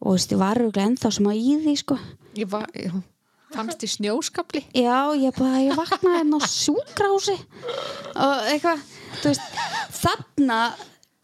Og 0.01 0.07
þú 0.07 0.13
veist, 0.13 0.33
ég 0.33 0.39
var 0.39 0.57
auðvitað 0.57 0.87
ennþá 0.87 1.11
sem 1.13 1.27
að 1.27 1.37
í 1.37 1.59
því 1.65 1.77
sko. 1.77 1.99
Ég 2.37 2.49
var, 2.49 2.67
ég 2.75 2.93
fannst 3.55 3.85
í 3.85 3.91
snjóskapli 3.91 4.63
já, 4.75 5.15
ég, 5.17 5.35
bara, 5.37 5.61
ég 5.63 5.77
vaknaði 5.79 6.23
enn 6.23 6.35
á 6.37 6.41
sjúkrási 6.51 7.37
og 8.17 8.51
eitthvað 8.51 8.83
veist, 9.23 9.61
þarna 9.97 10.59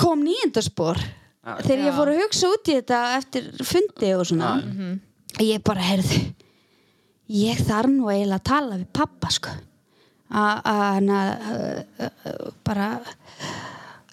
kom 0.01 0.23
nýjendarspor 0.25 1.01
þegar 1.43 1.79
já. 1.79 1.87
ég 1.87 1.97
fór 1.99 2.13
að 2.13 2.23
hugsa 2.23 2.53
út 2.53 2.71
í 2.71 2.79
þetta 2.79 3.03
eftir 3.17 3.51
fundi 3.67 4.15
og 4.15 4.25
svona 4.29 4.53
ah, 4.55 4.63
-hmm. 4.63 5.01
ég 5.43 5.63
bara, 5.67 5.81
heyrðu 5.81 6.23
ég 7.33 7.61
þarf 7.67 7.91
nú 7.91 8.11
eiginlega 8.11 8.41
að 8.41 8.49
tala 8.53 8.79
við 8.79 8.89
pappa 8.93 9.31
sko 9.31 9.51
að 10.33 11.11
bara 12.65 12.89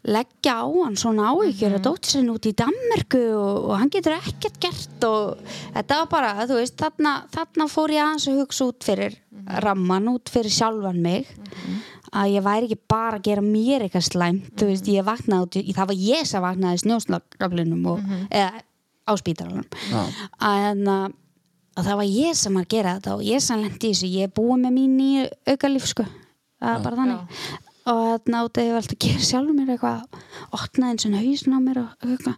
leggja 0.07 0.55
á 0.63 0.67
hann 0.67 0.95
svona 0.99 1.29
áhyggjur 1.33 1.75
og 1.75 1.79
mhm. 1.79 1.85
dóttir 1.85 2.13
sinni 2.13 2.31
út 2.31 2.47
í 2.47 2.55
Dammerku 2.55 3.21
og, 3.35 3.57
og 3.69 3.73
hann 3.81 3.91
getur 3.91 4.15
ekkert 4.15 4.59
gert 4.63 5.05
og 5.07 5.41
þetta 5.75 5.99
var 6.01 6.09
bara, 6.11 6.31
þú 6.47 6.59
veist, 6.61 6.77
þarna, 6.79 7.15
þarna 7.33 7.67
fór 7.71 7.93
ég 7.93 8.03
aðeins 8.05 8.27
að 8.31 8.39
hugsa 8.39 8.69
út 8.71 8.87
fyrir 8.87 9.17
mm 9.17 9.41
-hmm. 9.43 9.59
ramman, 9.65 10.07
út 10.15 10.31
fyrir 10.31 10.51
sjálfan 10.51 11.01
mig 11.01 11.27
mm 11.27 11.43
-hmm. 11.43 11.77
Að 12.11 12.33
ég 12.33 12.43
væri 12.45 12.69
ekki 12.69 12.79
bara 12.89 13.19
að 13.19 13.25
gera 13.29 13.45
mér 13.45 13.85
eitthvað 13.85 14.05
slæmt, 14.07 14.41
mm 14.41 14.49
-hmm. 14.49 14.57
þú 14.59 14.65
veist, 14.65 14.85
mhm. 14.85 14.95
ég 14.95 15.05
vaknaði 15.05 15.43
út 15.45 15.55
í, 15.55 15.73
það 15.73 15.87
var 15.87 15.95
ég 15.95 16.25
sem 16.25 16.41
vaknaði 16.41 16.75
í 16.75 16.83
snjóslagaflinum 16.83 17.79
mhm. 17.79 18.27
eða 18.29 18.51
á 19.09 19.13
spítalunum 19.17 19.65
að, 20.39 21.13
að 21.75 21.83
það 21.85 21.95
var 22.01 22.05
ég 22.09 22.35
sem 22.35 22.57
að 22.57 22.69
gera 22.69 22.95
þetta 22.97 23.15
og 23.15 23.23
ég 23.23 23.41
sem 23.41 23.61
lendi 23.61 23.89
í 23.89 23.93
þessu, 23.93 24.07
ég 24.07 24.29
er 24.29 24.35
búið 24.35 24.61
með 24.63 24.75
mín 24.77 24.99
í 24.99 25.11
aukalíf 25.49 25.85
sko, 25.89 26.05
það 26.59 26.75
er 26.75 26.83
bara 26.83 26.95
þannig 26.95 27.19
og 27.89 28.01
þarna 28.05 28.43
út 28.45 28.59
að 28.59 28.67
ég 28.67 28.73
var 28.75 28.83
alltaf 28.83 28.97
að 28.97 29.05
gera 29.07 29.25
sjálfur 29.29 29.57
mér 29.57 29.73
eitthvað 29.73 30.01
opnaði 30.59 30.91
eins 30.91 31.05
og 31.07 31.17
hausin 31.17 31.57
á 31.57 31.59
mér 31.63 31.81
og 31.81 32.05
eitthvað 32.05 32.35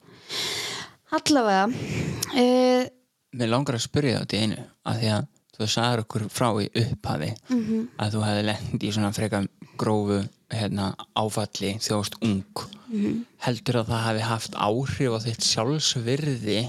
allavega 1.17 1.65
uh, 1.67 2.89
Mér 3.32 3.47
langar 3.47 3.78
að 3.78 3.86
spyrja 3.86 4.22
þetta 4.22 4.36
í 4.38 4.45
einu 4.45 4.63
að 4.88 5.01
því 5.01 5.11
að 5.15 5.28
þú 5.55 5.67
sagður 5.72 6.03
okkur 6.05 6.26
frá 6.32 6.47
í 6.59 6.67
upphafi 6.82 7.30
mm 7.32 7.61
-hmm. 7.61 7.84
að 7.97 8.15
þú 8.15 8.24
hefði 8.28 8.45
lendið 8.49 8.88
í 8.88 8.93
svona 8.95 9.11
freka 9.15 9.41
grófu 9.80 10.22
hérna, 10.51 10.91
áfalli 11.15 11.78
þjóðst 11.80 12.17
ung 12.22 12.43
mm 12.43 13.01
-hmm. 13.01 13.19
heldur 13.45 13.82
að 13.82 13.91
það 13.91 14.05
hefði 14.07 14.24
haft 14.28 14.55
áhrif 14.55 15.15
á 15.15 15.19
þitt 15.26 15.47
sjálfsvirði 15.47 16.61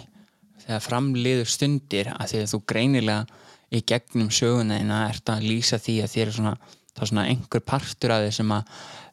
þegar 0.62 0.84
framliður 0.86 1.48
stundir 1.50 2.12
að 2.14 2.28
því 2.30 2.42
að 2.42 2.52
þú 2.52 2.60
greinilega 2.66 3.26
í 3.72 3.80
gegnum 3.80 4.30
söguna 4.30 4.78
en 4.78 4.90
að 4.94 5.08
ert 5.08 5.32
að 5.32 5.46
lýsa 5.48 5.78
því 5.78 5.96
að 6.02 6.12
þér 6.14 6.26
er 6.26 6.32
svona 6.36 6.56
þá 6.92 7.04
svona 7.08 7.28
einhver 7.28 7.64
partur 7.64 8.12
af 8.12 8.24
þig 8.26 8.34
sem 8.36 8.50
að 8.52 8.64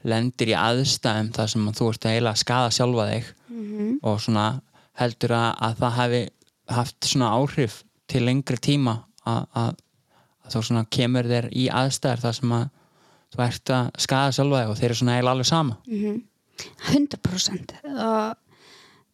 lendir 0.10 0.52
í 0.52 0.56
aðstæðum 0.56 1.32
þar 1.36 1.52
sem 1.54 1.68
að 1.68 1.78
þú 1.80 1.92
ert 1.92 2.06
að 2.06 2.16
heila 2.16 2.34
að 2.34 2.42
skada 2.44 2.72
sjálfa 2.76 3.06
þig 3.12 3.30
mm 3.50 3.64
-hmm. 3.66 3.94
og 4.04 4.22
svona 4.22 4.48
heldur 5.00 5.32
að, 5.32 5.52
að 5.66 5.78
það 5.80 5.98
hefði 6.00 6.24
haft 6.70 7.06
svona 7.06 7.30
áhrif 7.36 7.84
til 8.08 8.26
lengri 8.26 8.58
tíma 8.58 8.96
að, 9.26 9.46
að, 9.54 9.72
að 10.44 10.52
þú 10.54 10.64
svona 10.68 10.86
kemur 10.98 11.30
þér 11.32 11.50
í 11.52 11.70
aðstæðar 11.70 12.24
þar 12.26 12.36
sem 12.36 12.52
að 12.52 12.68
þú 13.34 13.44
ert 13.46 13.74
að 13.76 13.90
skada 14.06 14.36
sjálfa 14.36 14.64
þig 14.64 14.72
og 14.72 14.80
þeir 14.80 14.90
eru 14.90 15.00
svona 15.02 15.18
heila 15.18 15.32
alveg 15.36 15.50
sama 15.50 15.78
mm 15.88 16.00
-hmm. 16.00 16.22
100% 16.92 17.76
og 17.86 18.36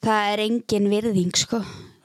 það 0.06 0.32
er 0.34 0.40
engin 0.40 0.90
virðing 0.90 1.36
sko 1.36 1.62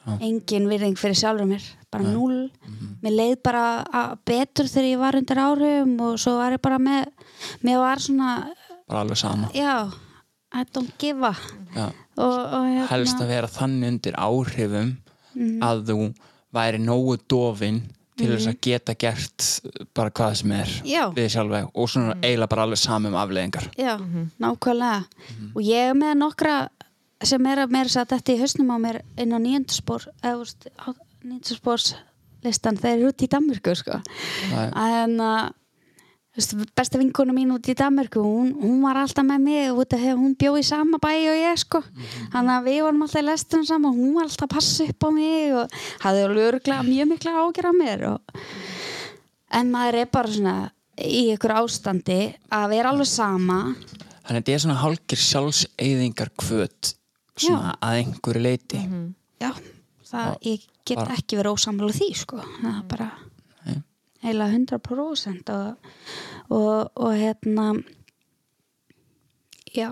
Já. 0.06 0.16
engin 0.20 0.68
virðing 0.68 0.96
fyrir 0.98 1.16
sjálfur 1.16 1.46
mér 1.46 1.64
bara 1.90 2.04
Nei. 2.04 2.12
null 2.12 2.50
mm 2.50 2.74
-hmm. 2.74 2.94
mér 3.02 3.16
leið 3.20 3.42
bara 3.42 4.16
betur 4.24 4.66
þegar 4.66 4.88
ég 4.88 4.98
var 4.98 5.16
undir 5.16 5.38
áhrifum 5.38 6.00
og 6.00 6.18
svo 6.18 6.36
var 6.36 6.52
ég 6.52 6.60
bara 6.62 6.78
með 6.78 7.04
mér 7.62 7.78
var 7.78 7.98
svona 7.98 8.54
bara 8.88 9.00
alveg 9.00 9.16
sama 9.16 9.48
já, 9.54 9.92
I 10.52 10.64
don't 10.74 10.92
give 10.98 11.26
a 11.26 11.34
og, 12.16 12.38
og 12.54 12.64
hérna... 12.66 12.86
helst 12.86 13.20
að 13.20 13.28
vera 13.28 13.46
þannig 13.46 13.88
undir 13.88 14.14
áhrifum 14.14 14.96
mm 15.34 15.46
-hmm. 15.46 15.62
að 15.62 15.84
þú 15.88 16.14
væri 16.52 16.78
nógu 16.78 17.16
dofin 17.28 17.82
til 18.20 18.28
þess 18.28 18.46
mm 18.46 18.52
-hmm. 18.52 18.56
að 18.56 18.66
geta 18.68 18.94
gert 18.94 19.46
bara 19.96 20.10
hvað 20.10 20.34
sem 20.40 20.52
er 20.52 20.74
já. 20.84 21.04
við 21.16 21.28
sjálf 21.34 21.70
og 21.74 21.88
svona 21.88 22.14
mhm. 22.14 22.24
eiginlega 22.24 22.52
bara 22.54 22.62
alveg 22.62 22.78
samum 22.78 23.14
afleðingar 23.14 23.70
já, 23.76 23.94
mhm. 23.98 24.30
nákvæmlega 24.38 25.00
mhm. 25.00 25.50
og 25.54 25.62
ég 25.62 25.90
er 25.90 25.94
með 25.94 26.14
nokkra 26.14 26.68
sem 27.22 27.46
er 27.46 27.58
að 27.58 27.72
mér 27.74 27.88
satt 27.88 28.12
þetta 28.14 28.32
í 28.32 28.40
hausnum 28.40 28.72
á 28.72 28.76
mér 28.80 29.00
inn 29.20 29.32
á 29.36 29.38
nýjöndarspor 29.38 30.08
eða 30.22 30.94
nýtsasporslistan 31.24 32.78
þeir 32.80 32.94
eru 32.96 33.08
út 33.12 33.22
í 33.22 33.28
Danmörku 33.28 33.74
sko. 33.76 34.00
en 34.50 35.20
uh, 35.20 35.50
besta 36.76 36.98
vinkonu 36.98 37.34
mín 37.34 37.50
út 37.50 37.66
í 37.66 37.74
Danmörku 37.74 38.22
hún, 38.22 38.52
hún 38.54 38.82
var 38.84 39.00
alltaf 39.00 39.26
með 39.26 39.40
mig 39.42 40.10
hún 40.14 40.36
bjó 40.38 40.54
í 40.58 40.62
sama 40.62 41.00
bæi 41.02 41.26
og 41.26 41.38
ég 41.38 41.58
sko. 41.58 41.80
mm 41.80 42.02
-hmm. 42.02 42.30
þannig 42.32 42.54
að 42.54 42.66
við 42.68 42.82
varum 42.82 43.02
alltaf 43.02 43.22
í 43.22 43.26
lestunum 43.26 43.66
saman 43.66 43.96
hún 43.96 44.14
var 44.14 44.24
alltaf 44.24 44.46
að 44.46 44.54
passa 44.54 44.84
upp 44.84 45.04
á 45.04 45.10
mig 45.10 45.54
og 45.54 45.68
hafði 46.00 46.22
alveg 46.22 46.70
mjög 46.86 47.08
mikla 47.08 47.30
ágjör 47.30 47.66
á 47.66 47.72
mér 47.74 48.00
og 48.14 48.20
en 49.50 49.70
maður 49.70 49.94
er 49.94 50.06
bara 50.06 50.28
svona 50.28 50.70
í 50.98 51.32
ykkur 51.34 51.50
ástandi 51.50 52.34
að 52.50 52.68
vera 52.68 52.90
alveg 52.90 53.06
sama 53.06 53.74
þannig 54.24 54.30
að 54.30 54.36
þetta 54.36 54.52
er 54.52 54.62
svona 54.62 54.82
hálkir 54.82 55.18
sjálfseyðingar 55.18 56.30
kvöt 56.36 56.94
svona 57.36 57.74
að 57.80 57.96
einhverju 57.98 58.42
leiti 58.42 58.80
já, 59.40 59.50
það, 60.06 60.36
ég 60.46 60.60
get 60.86 61.10
ekki 61.16 61.38
verið 61.40 61.56
ósamlega 61.56 61.98
því 61.98 62.10
sko, 62.14 62.40
það 62.60 62.76
er 62.76 62.86
bara. 62.90 63.10
Heila 64.24 64.50
100% 64.52 65.52
og, 65.54 65.90
og, 66.48 66.90
og 66.94 67.12
hérna 67.16 67.72
já. 69.74 69.90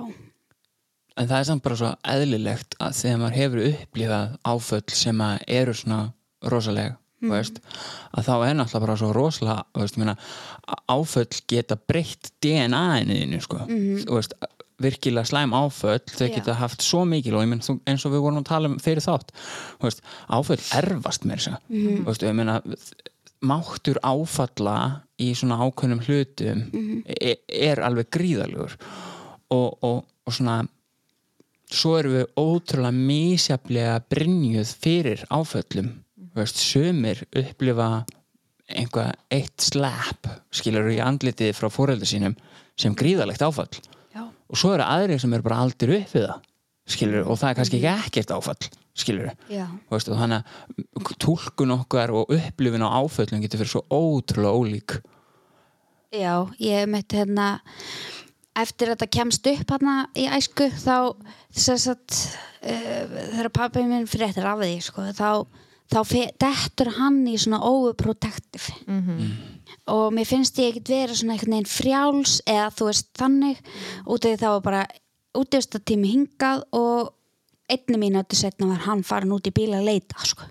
En 1.18 1.26
það 1.26 1.38
er 1.40 1.48
samt 1.48 1.64
bara 1.64 1.78
svo 1.80 1.90
eðlilegt 2.06 2.76
að 2.78 2.96
þegar 3.00 3.20
maður 3.22 3.38
hefur 3.40 3.64
upplifað 3.72 4.36
áföll 4.46 4.94
sem 4.94 5.22
eru 5.46 5.74
svona 5.74 6.00
rosaleg 6.46 6.94
mm. 7.22 7.32
veist, 7.32 7.58
að 8.14 8.28
þá 8.28 8.34
er 8.36 8.54
náttúrulega 8.58 8.84
bara 8.84 8.98
svo 9.00 9.10
rosalega 9.16 9.82
veist, 9.82 9.98
meina, 9.98 10.14
áföll 10.90 11.42
geta 11.50 11.78
breytt 11.90 12.32
DNA-inu 12.44 13.42
sko. 13.42 13.64
þú 13.66 14.14
veist, 14.14 14.36
virkilega 14.78 15.26
slæm 15.26 15.54
áföll 15.58 16.04
þau 16.06 16.28
geta 16.30 16.54
haft 16.54 16.84
svo 16.86 17.02
mikil 17.08 17.34
og 17.34 17.48
þú- 17.66 17.80
eins 17.90 18.04
og 18.06 18.14
við 18.14 18.22
vorum 18.22 18.42
að 18.44 18.50
tala 18.52 18.70
um 18.70 18.78
fyrir 18.78 19.02
þátt 19.02 19.34
veist, 19.82 20.04
áföll 20.30 20.60
erfast 20.78 21.26
mér 21.26 21.42
ég 22.30 22.36
meina 22.38 22.60
máttur 23.44 24.00
áfalla 24.02 25.04
í 25.20 25.30
svona 25.36 25.60
ákveðnum 25.62 26.02
hlutum 26.06 26.64
er, 27.04 27.38
er 27.46 27.82
alveg 27.86 28.10
gríðalegur 28.14 28.74
og, 29.54 29.78
og, 29.84 30.04
og 30.26 30.34
svona 30.34 30.60
svo 31.68 31.96
erum 31.98 32.16
við 32.16 32.28
ótrúlega 32.40 32.94
misjaflega 32.96 33.96
brynjuð 34.08 34.70
fyrir 34.82 35.24
áföllum. 35.28 35.90
Þú 36.18 36.40
veist, 36.40 36.62
sumir 36.62 37.24
upplifa 37.36 37.88
einhvað 38.68 39.14
eitt 39.32 39.64
slap 39.64 40.28
skilur 40.54 40.90
í 40.92 40.98
andlitið 41.02 41.54
frá 41.56 41.70
fóreldur 41.72 42.08
sínum 42.08 42.36
sem 42.78 42.94
gríðalegt 42.96 43.42
áfall 43.44 43.70
já, 44.12 44.24
og 44.24 44.60
svo 44.60 44.74
eru 44.76 44.84
aðrir 44.84 45.22
sem 45.22 45.32
eru 45.34 45.46
bara 45.46 45.62
aldir 45.64 45.94
upp 45.96 46.12
við 46.14 46.26
það 46.28 46.44
skilur, 46.88 47.24
og 47.24 47.40
það 47.40 47.50
er 47.50 47.58
kannski 47.58 47.80
ekki 47.80 47.94
ekkert 47.94 48.34
áfall 48.36 48.68
skilur, 49.02 49.32
já, 49.52 49.66
veist, 49.92 50.10
og 50.10 50.20
þannig 50.20 50.42
að 50.42 51.14
túlkun 51.22 51.74
okkar 51.78 52.12
og 52.14 52.32
upplifin 52.34 52.84
á 52.84 52.90
áföllum 53.00 53.42
getur 53.44 53.62
fyrir 53.62 53.72
svo 53.74 53.84
ótrúlega 53.88 54.56
ólík. 54.58 54.98
Já 56.14 56.48
ég 56.56 56.88
mitt 56.88 57.12
hérna 57.12 57.58
eftir 58.58 58.88
að 58.88 58.96
þetta 58.96 59.14
kemst 59.18 59.48
upp 59.50 59.72
hérna 59.74 59.96
í 60.18 60.26
æsku 60.38 60.68
þá 60.72 61.14
þess 61.54 61.90
að 61.92 62.18
uh, 62.64 63.16
þegar 63.34 63.50
pappi 63.54 63.84
minn 63.86 64.08
fréttir 64.10 64.48
af 64.48 64.62
því 64.62 64.72
sko, 64.84 65.04
þá, 65.14 65.30
þá 65.92 66.00
dettur 66.40 66.92
hann 66.96 67.20
í 67.28 67.36
svona 67.38 67.60
overprotective. 67.68 68.72
Og 69.88 70.08
mér 70.16 70.28
finnst 70.28 70.58
ég 70.60 70.72
ekkert 70.72 70.90
vera 70.92 71.14
svona 71.16 71.36
einhvern 71.36 71.58
veginn 71.58 71.70
frjáls 71.70 72.40
eða 72.48 72.70
þú 72.76 72.88
veist 72.90 73.12
þannig. 73.20 73.60
Út 74.06 74.24
af 74.24 74.32
því 74.32 74.40
það 74.40 74.56
var 74.56 74.64
bara 74.66 74.82
útivistatími 75.38 76.12
hingað 76.12 76.64
og 76.72 77.14
einni 77.68 77.98
mínúti 78.00 78.36
setna 78.38 78.66
var 78.70 78.84
hann 78.86 79.02
farin 79.04 79.32
út 79.36 79.46
í 79.48 79.52
bíla 79.54 79.78
að 79.80 79.88
leita 79.90 80.24
sko. 80.24 80.42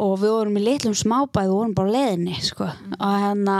og 0.00 0.18
við 0.20 0.30
vorum 0.32 0.56
í 0.56 0.64
litlum 0.64 0.94
smábæð 0.96 1.50
og 1.50 1.56
vorum 1.58 1.74
bara 1.74 1.88
á 1.92 1.94
leiðinni 1.96 2.36
sko. 2.42 2.64
og 3.00 3.14
hérna 3.24 3.56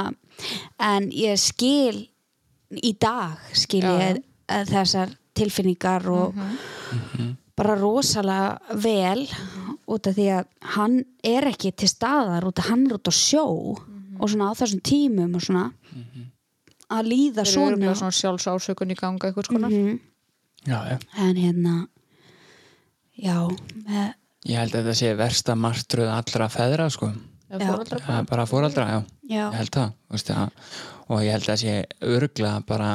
en 0.79 1.11
ég 1.11 1.37
skil 1.41 2.09
í 2.71 2.93
dag 3.01 3.39
skil 3.53 3.83
ég 3.85 4.21
eh, 4.49 4.65
þessar 4.69 5.13
tilfinningar 5.35 6.07
og 6.11 6.35
bara 7.57 7.75
rosalega 7.77 8.59
vel 8.81 9.27
út 9.91 10.07
af 10.07 10.15
því 10.17 10.27
að 10.39 10.47
hann 10.77 11.01
er 11.27 11.49
ekki 11.51 11.73
til 11.77 11.89
staðar 11.91 12.47
út 12.49 12.59
af 12.63 12.69
hann 12.71 12.87
er 12.87 12.97
út 12.99 13.09
á 13.11 13.15
sjó 13.15 13.45
og 14.21 14.29
svona 14.29 14.53
á 14.53 14.59
þessum 14.59 14.81
tímum 14.85 15.35
og 15.37 15.43
svona 15.45 15.67
að 16.91 17.07
líða 17.13 17.45
svona, 17.47 17.95
svona 17.95 18.15
sjálfsásökun 18.17 18.91
í 18.95 18.97
ganga 18.99 19.29
eitthvað 19.29 19.47
skonar 19.49 19.71
Mhm. 19.71 19.99
já, 20.67 20.79
já. 20.91 20.99
en 21.17 21.37
hérna 21.37 21.75
já 23.21 23.37
með, 23.87 24.13
ég 24.49 24.61
held 24.61 24.75
að 24.75 24.81
þetta 24.81 24.97
sé 25.01 25.15
versta 25.19 25.57
martröð 25.59 26.13
allra 26.15 26.49
feðra 26.53 26.89
sko. 26.93 27.13
Já. 27.51 28.23
bara 28.31 28.47
fóraldra, 28.47 28.87
já 28.87 29.01
já, 29.27 29.41
ég 29.49 29.57
held 29.59 29.75
það, 29.75 29.93
veist, 30.15 30.31
að, 30.31 30.71
og 31.11 31.25
ég 31.25 31.35
held 31.35 31.49
að 31.51 31.61
sé 31.65 31.75
örgla 32.07 32.53
bara 32.67 32.93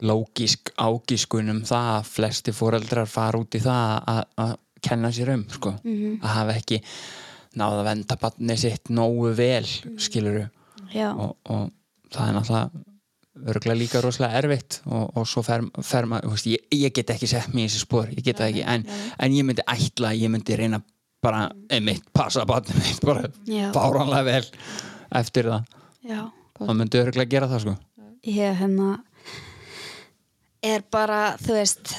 lógisk 0.00 0.72
ágískunum 0.78 1.64
það 1.68 1.88
að 1.96 2.10
flesti 2.14 2.54
fóreldrar 2.54 3.10
fara 3.10 3.40
út 3.42 3.56
í 3.58 3.60
það 3.62 3.96
að, 4.14 4.20
að 4.44 4.52
kenna 4.88 5.10
sér 5.12 5.32
um 5.34 5.42
sko. 5.50 5.74
Mhm. 5.82 6.20
að 6.22 6.36
hafa 6.36 6.58
ekki 6.60 6.80
náða 7.58 7.80
að 7.80 7.88
venda 7.90 8.16
barni 8.20 8.56
sitt 8.60 8.92
nógu 8.94 9.32
vel 9.36 9.66
skiluru 9.98 10.44
já, 10.94 11.10
og, 11.10 11.36
og 11.50 11.70
það 12.14 12.28
er 12.28 12.36
náttúrulega 12.36 12.84
örgulega 13.46 13.78
líka 13.78 14.00
rosalega 14.02 14.40
erfitt 14.42 14.80
og, 14.86 15.10
og 15.16 15.26
svo 15.28 15.42
fer, 15.46 15.64
fer 15.84 16.08
maður, 16.10 16.32
veist, 16.34 16.48
ég, 16.50 16.64
ég 16.74 16.94
get 16.96 17.12
ekki 17.14 17.28
sett 17.30 17.52
mér 17.54 17.66
í 17.66 17.68
þessi 17.68 17.84
spór, 17.84 18.10
ég 18.14 18.24
get 18.26 18.40
það 18.40 18.52
ekki. 18.52 18.64
En, 18.74 18.86
en 19.18 19.36
ég 19.36 19.46
myndi 19.46 19.64
ætla, 19.68 20.12
ég 20.18 20.32
myndi 20.32 20.58
reyna 20.58 20.80
bara 21.24 21.48
einmitt, 21.74 22.04
passa 22.14 22.44
barnið 22.48 22.78
mitt 22.82 23.06
bara 23.06 23.24
Já. 23.48 23.68
fáránlega 23.74 24.26
vel 24.28 24.44
eftir 25.18 25.48
það, 25.50 25.72
já. 26.06 26.20
Þá 26.58 26.70
myndi 26.74 27.00
örgulega 27.02 27.30
gera 27.36 27.48
það 27.50 27.64
sko. 27.64 27.74
Ég 28.26 28.58
hérna 28.58 28.92
er 30.66 30.82
bara, 30.90 31.36
þú 31.38 31.54
veist 31.54 31.92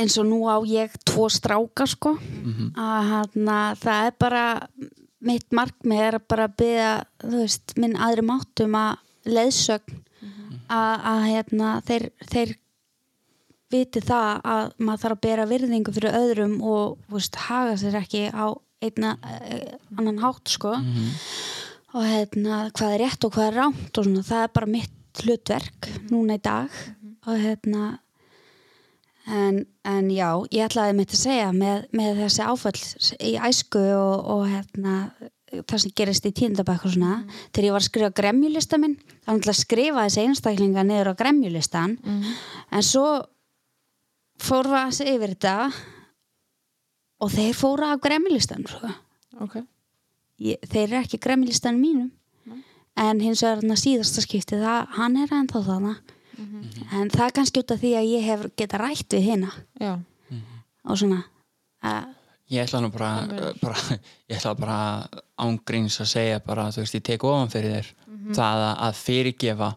eins 0.00 0.16
og 0.20 0.28
nú 0.28 0.44
á 0.48 0.56
ég 0.68 0.92
tvo 1.08 1.28
stráka 1.32 1.86
sko. 1.88 2.14
Að 2.76 3.10
hérna, 3.10 3.58
það 3.80 4.08
er 4.08 4.16
bara 4.20 4.44
mitt 5.20 5.52
markmið 5.52 6.04
er 6.06 6.16
að 6.16 6.28
bara 6.32 6.46
byggja 6.48 6.92
þú 7.24 7.42
veist, 7.42 7.74
minn 7.80 7.96
aðri 8.00 8.24
máttum 8.24 8.76
að 8.78 9.00
leiðsögn 9.28 9.98
að, 10.70 11.22
hérna, 11.28 11.70
þeir, 11.86 12.08
þeir 12.30 12.52
viti 13.70 14.02
það 14.02 14.40
að 14.52 14.72
maður 14.78 15.02
þarf 15.04 15.16
að 15.16 15.24
bera 15.26 15.48
virðingu 15.50 15.94
fyrir 15.94 16.18
öðrum 16.20 16.56
og 16.66 16.98
veist, 17.12 17.38
haga 17.48 17.76
sér 17.80 17.98
ekki 18.00 18.26
á 18.30 18.46
einna, 18.80 19.16
eh, 19.46 19.76
annan 19.98 20.22
hátt 20.22 20.48
sko. 20.48 20.74
Og 21.90 22.06
hérna, 22.06 22.70
hvað 22.70 22.94
er 22.94 23.02
rétt 23.04 23.26
og 23.26 23.34
hvað 23.34 23.48
er 23.50 23.58
rámt 23.58 23.98
og 23.98 24.06
svona, 24.06 24.22
það 24.22 24.44
er 24.44 24.54
bara 24.54 24.70
mitt 24.70 25.22
hlutverk 25.24 25.90
núna 26.10 26.38
í 26.38 26.42
dag. 26.42 26.70
Og 27.26 27.36
hérna 27.36 27.98
en, 29.26 29.66
en 29.84 30.10
já, 30.10 30.30
ég 30.50 30.66
ætlaði 30.66 30.96
mitt 30.96 31.14
að 31.14 31.22
segja 31.24 31.50
með, 31.54 31.84
með 31.92 32.22
þessi 32.24 32.46
áföll 32.46 32.80
í 33.26 33.34
æsku 33.50 33.82
og, 33.94 34.30
og 34.34 34.46
hérna 34.48 34.94
það 35.50 35.82
sem 35.82 35.94
gerist 35.96 36.26
í 36.28 36.32
tíundabæk 36.36 36.84
og 36.86 36.94
svona 36.94 37.14
þegar 37.50 37.66
ég 37.66 37.74
var 37.74 37.82
að 37.82 37.88
skrifa 37.88 38.10
gremjulista 38.20 38.78
minn 38.78 38.96
þá 39.24 39.30
var 39.32 39.52
að 39.52 39.58
skrifa 39.60 40.04
þessi 40.06 40.24
einstaklinga 40.26 40.84
niður 40.86 41.12
á 41.12 41.20
gremjulistan 41.20 41.96
en 42.06 42.86
svo 42.86 43.06
fór 44.40 44.70
við 44.70 44.78
að 44.80 44.94
segja 44.98 45.16
yfir 45.18 45.34
þetta 45.34 45.56
og 47.20 47.32
þeir 47.34 47.56
fóru 47.56 47.88
af 47.88 48.00
gremjulistan 48.00 48.64
sko. 48.68 48.90
Ok, 49.40 49.58
ég, 50.40 50.60
þeir 50.70 50.86
eru 50.86 51.00
ekki 51.02 51.20
gremmilistan 51.20 51.80
mínum. 51.80 52.10
En 53.00 53.20
hins 53.22 53.40
vegar 53.44 53.60
þarna 53.60 53.76
síðasta 53.80 54.20
skipti 54.24 54.58
það, 54.60 54.88
hann 54.98 55.16
er 55.20 55.30
ennþá 55.32 55.62
þarna. 55.64 55.92
En 56.96 57.10
það 57.12 57.26
er 57.26 57.34
kannski 57.36 57.62
út 57.62 57.72
af 57.72 57.80
því 57.80 57.92
að 57.96 58.08
ég 58.10 58.24
hef 58.26 58.46
geta 58.58 58.80
rætt 58.80 59.14
við 59.14 59.28
hina. 59.28 59.52
Já. 59.80 59.92
Og 60.84 60.98
svona 60.98 61.22
að, 61.84 62.10
Ég 62.50 62.64
ætla 62.64 62.80
nú 62.82 62.90
bara, 62.90 63.10
bara 63.60 63.78
ég 64.30 64.36
ætla 64.36 64.54
bara 64.58 64.78
ángríns 65.40 66.00
að 66.02 66.12
segja 66.16 66.42
bara, 66.44 66.68
þú 66.74 66.84
veist, 66.84 66.98
ég 66.98 67.06
tek 67.06 67.26
ofan 67.26 67.52
fyrir 67.52 67.76
þér. 67.78 67.90
Það 68.36 68.66
að, 68.66 68.76
að 68.86 69.00
fyrirgefa 69.00 69.70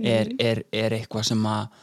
er, 0.00 0.32
er, 0.40 0.62
er 0.72 0.96
eitthvað 0.96 1.26
sem 1.30 1.46
að 1.50 1.80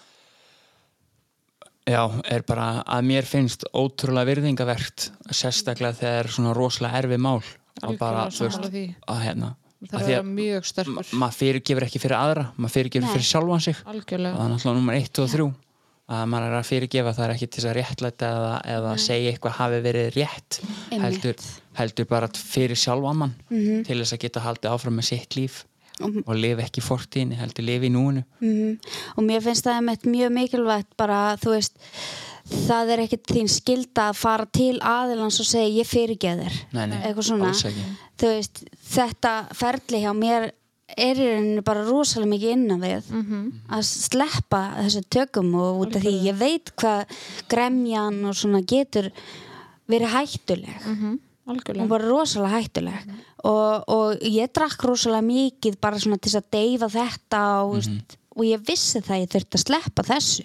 já, 1.88 2.02
er 2.26 2.44
bara 2.48 2.68
að 2.84 3.06
mér 3.12 3.28
finnst 3.28 3.68
ótrúlega 3.76 4.32
virðingavert 4.32 5.12
sérstaklega 5.30 6.00
þegar 6.02 6.20
er 6.26 6.34
svona 6.36 6.56
rosalega 6.58 7.04
erfið 7.04 7.24
mál 7.28 7.38
og 7.38 8.00
bara, 8.00 8.28
þú 8.34 8.48
veist, 8.48 8.68
að 9.08 9.24
hérna 9.24 9.54
það 9.86 10.00
að 10.00 10.08
er 10.08 10.16
að 10.16 10.24
að 10.24 10.30
mjög 10.34 10.68
sterkur. 10.72 11.10
maður 11.22 11.38
fyrirgefur 11.38 11.86
ekki 11.86 12.02
fyrir 12.02 12.18
aðra 12.18 12.46
maður 12.58 12.74
fyrirgefur 12.74 13.14
fyrir 13.14 13.28
sjálfan 13.28 13.64
sig. 13.68 13.82
Og 13.84 13.94
algjörlega 13.94 14.38
það 14.38 14.46
er 14.46 14.54
náttúrulega 14.54 14.80
nummer 14.80 14.98
1 14.98 15.22
og 15.22 15.34
3 15.36 15.48
að 16.08 16.26
maður 16.32 16.54
er 16.54 16.58
að 16.62 16.68
fyrirgefa 16.70 17.12
það 17.18 17.26
er 17.26 17.34
ekki 17.36 17.48
til 17.52 17.62
þess 17.62 17.70
að 17.72 17.78
réttlæta 17.82 18.28
eða, 18.32 18.52
eða 18.78 18.92
segja 19.04 19.32
eitthvað 19.34 19.58
hafi 19.58 19.80
verið 19.84 20.12
rétt 20.16 20.60
heldur, 20.92 21.42
heldur 21.82 22.06
bara 22.12 22.30
fyrir 22.34 22.80
sjálfan 22.80 23.18
mann 23.24 23.34
Mhm. 23.50 23.84
til 23.88 23.98
þess 24.00 24.14
að 24.16 24.24
geta 24.24 24.40
haldið 24.46 24.72
áfram 24.72 24.96
með 25.02 25.10
sitt 25.12 25.36
líf 25.36 25.66
og 26.00 26.36
lifa 26.38 26.62
ekki 26.62 26.78
í 26.80 26.86
fortíðinni, 26.86 27.36
heldur 27.40 27.66
lifa 27.66 27.86
í 27.88 27.90
núinu. 27.90 28.22
Mm, 28.40 28.78
og 29.18 29.24
mér 29.26 29.42
finnst 29.42 29.66
það 29.66 29.80
mjög 30.06 30.32
mikilvægt 30.36 30.92
bara, 30.96 31.36
þú 31.42 31.56
veist 31.56 31.74
það 32.68 32.92
er 32.94 33.02
ekkert 33.04 33.26
þín 33.34 33.50
skilda 33.52 34.10
að 34.12 34.20
fara 34.22 34.46
til 34.46 34.78
aðilans 34.80 35.40
og 35.42 35.48
segja 35.50 35.82
ég 35.82 35.90
fyrirgeð 35.90 36.44
þér. 36.46 36.60
Nei, 36.72 36.86
nei, 36.86 36.98
eitthvað 37.02 37.28
svona. 37.28 37.52
veist, 38.38 38.64
þetta 38.94 39.34
ferli 39.58 40.04
hjá 40.06 40.14
mér 40.16 40.52
er 40.96 41.20
í 41.20 41.28
rauninni 41.28 41.64
bara 41.68 41.84
rosalega 41.88 42.32
mikið 42.32 42.54
innan 42.56 42.84
við 42.84 43.10
að 43.68 43.84
sleppa 43.90 44.62
þessu 44.80 45.04
tökum 45.10 45.56
og 45.60 45.82
út 45.84 45.98
af 46.00 46.06
því 46.06 46.14
ég 46.30 46.38
veit 46.40 46.72
hvað 46.80 47.18
gremjan 47.52 48.22
og 48.26 48.38
svona 48.38 48.62
getur 48.62 49.10
verið 49.88 50.14
hættuleg. 50.14 50.86
Hún 50.86 51.18
algjörlega. 51.48 51.90
Var 51.92 52.06
rosalega 52.08 52.62
hættuleg. 52.62 53.12
Og, 53.48 53.84
og 53.88 54.24
ég 54.24 54.52
drakk 54.52 54.84
rosalega 54.84 55.24
mikið 55.28 55.78
bara 55.80 56.00
svona 56.00 56.18
til 56.20 56.34
að 56.36 56.50
deyfa 56.52 56.90
þetta 56.92 57.44
og, 57.64 57.78
mm 57.84 58.18
og 58.38 58.46
ég 58.46 58.62
vissi 58.62 59.02
það 59.02 59.16
að 59.16 59.24
ég 59.24 59.32
þurfti 59.34 59.58
að 59.58 59.64
sleppa 59.64 60.04
þessu. 60.06 60.44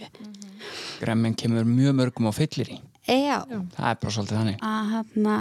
Gremmin 1.03 1.35
kemur 1.37 1.67
mjög 1.69 1.99
mörgum 1.99 2.31
á 2.31 2.33
fyllir 2.33 2.71
í. 2.73 2.79
Já, 3.05 3.43
það 3.75 3.89
er 3.91 3.99
bara 4.01 4.15
svolítið 4.15 4.39
þannig. 4.39 4.63
Að 4.63 4.93
hérna 4.95 5.37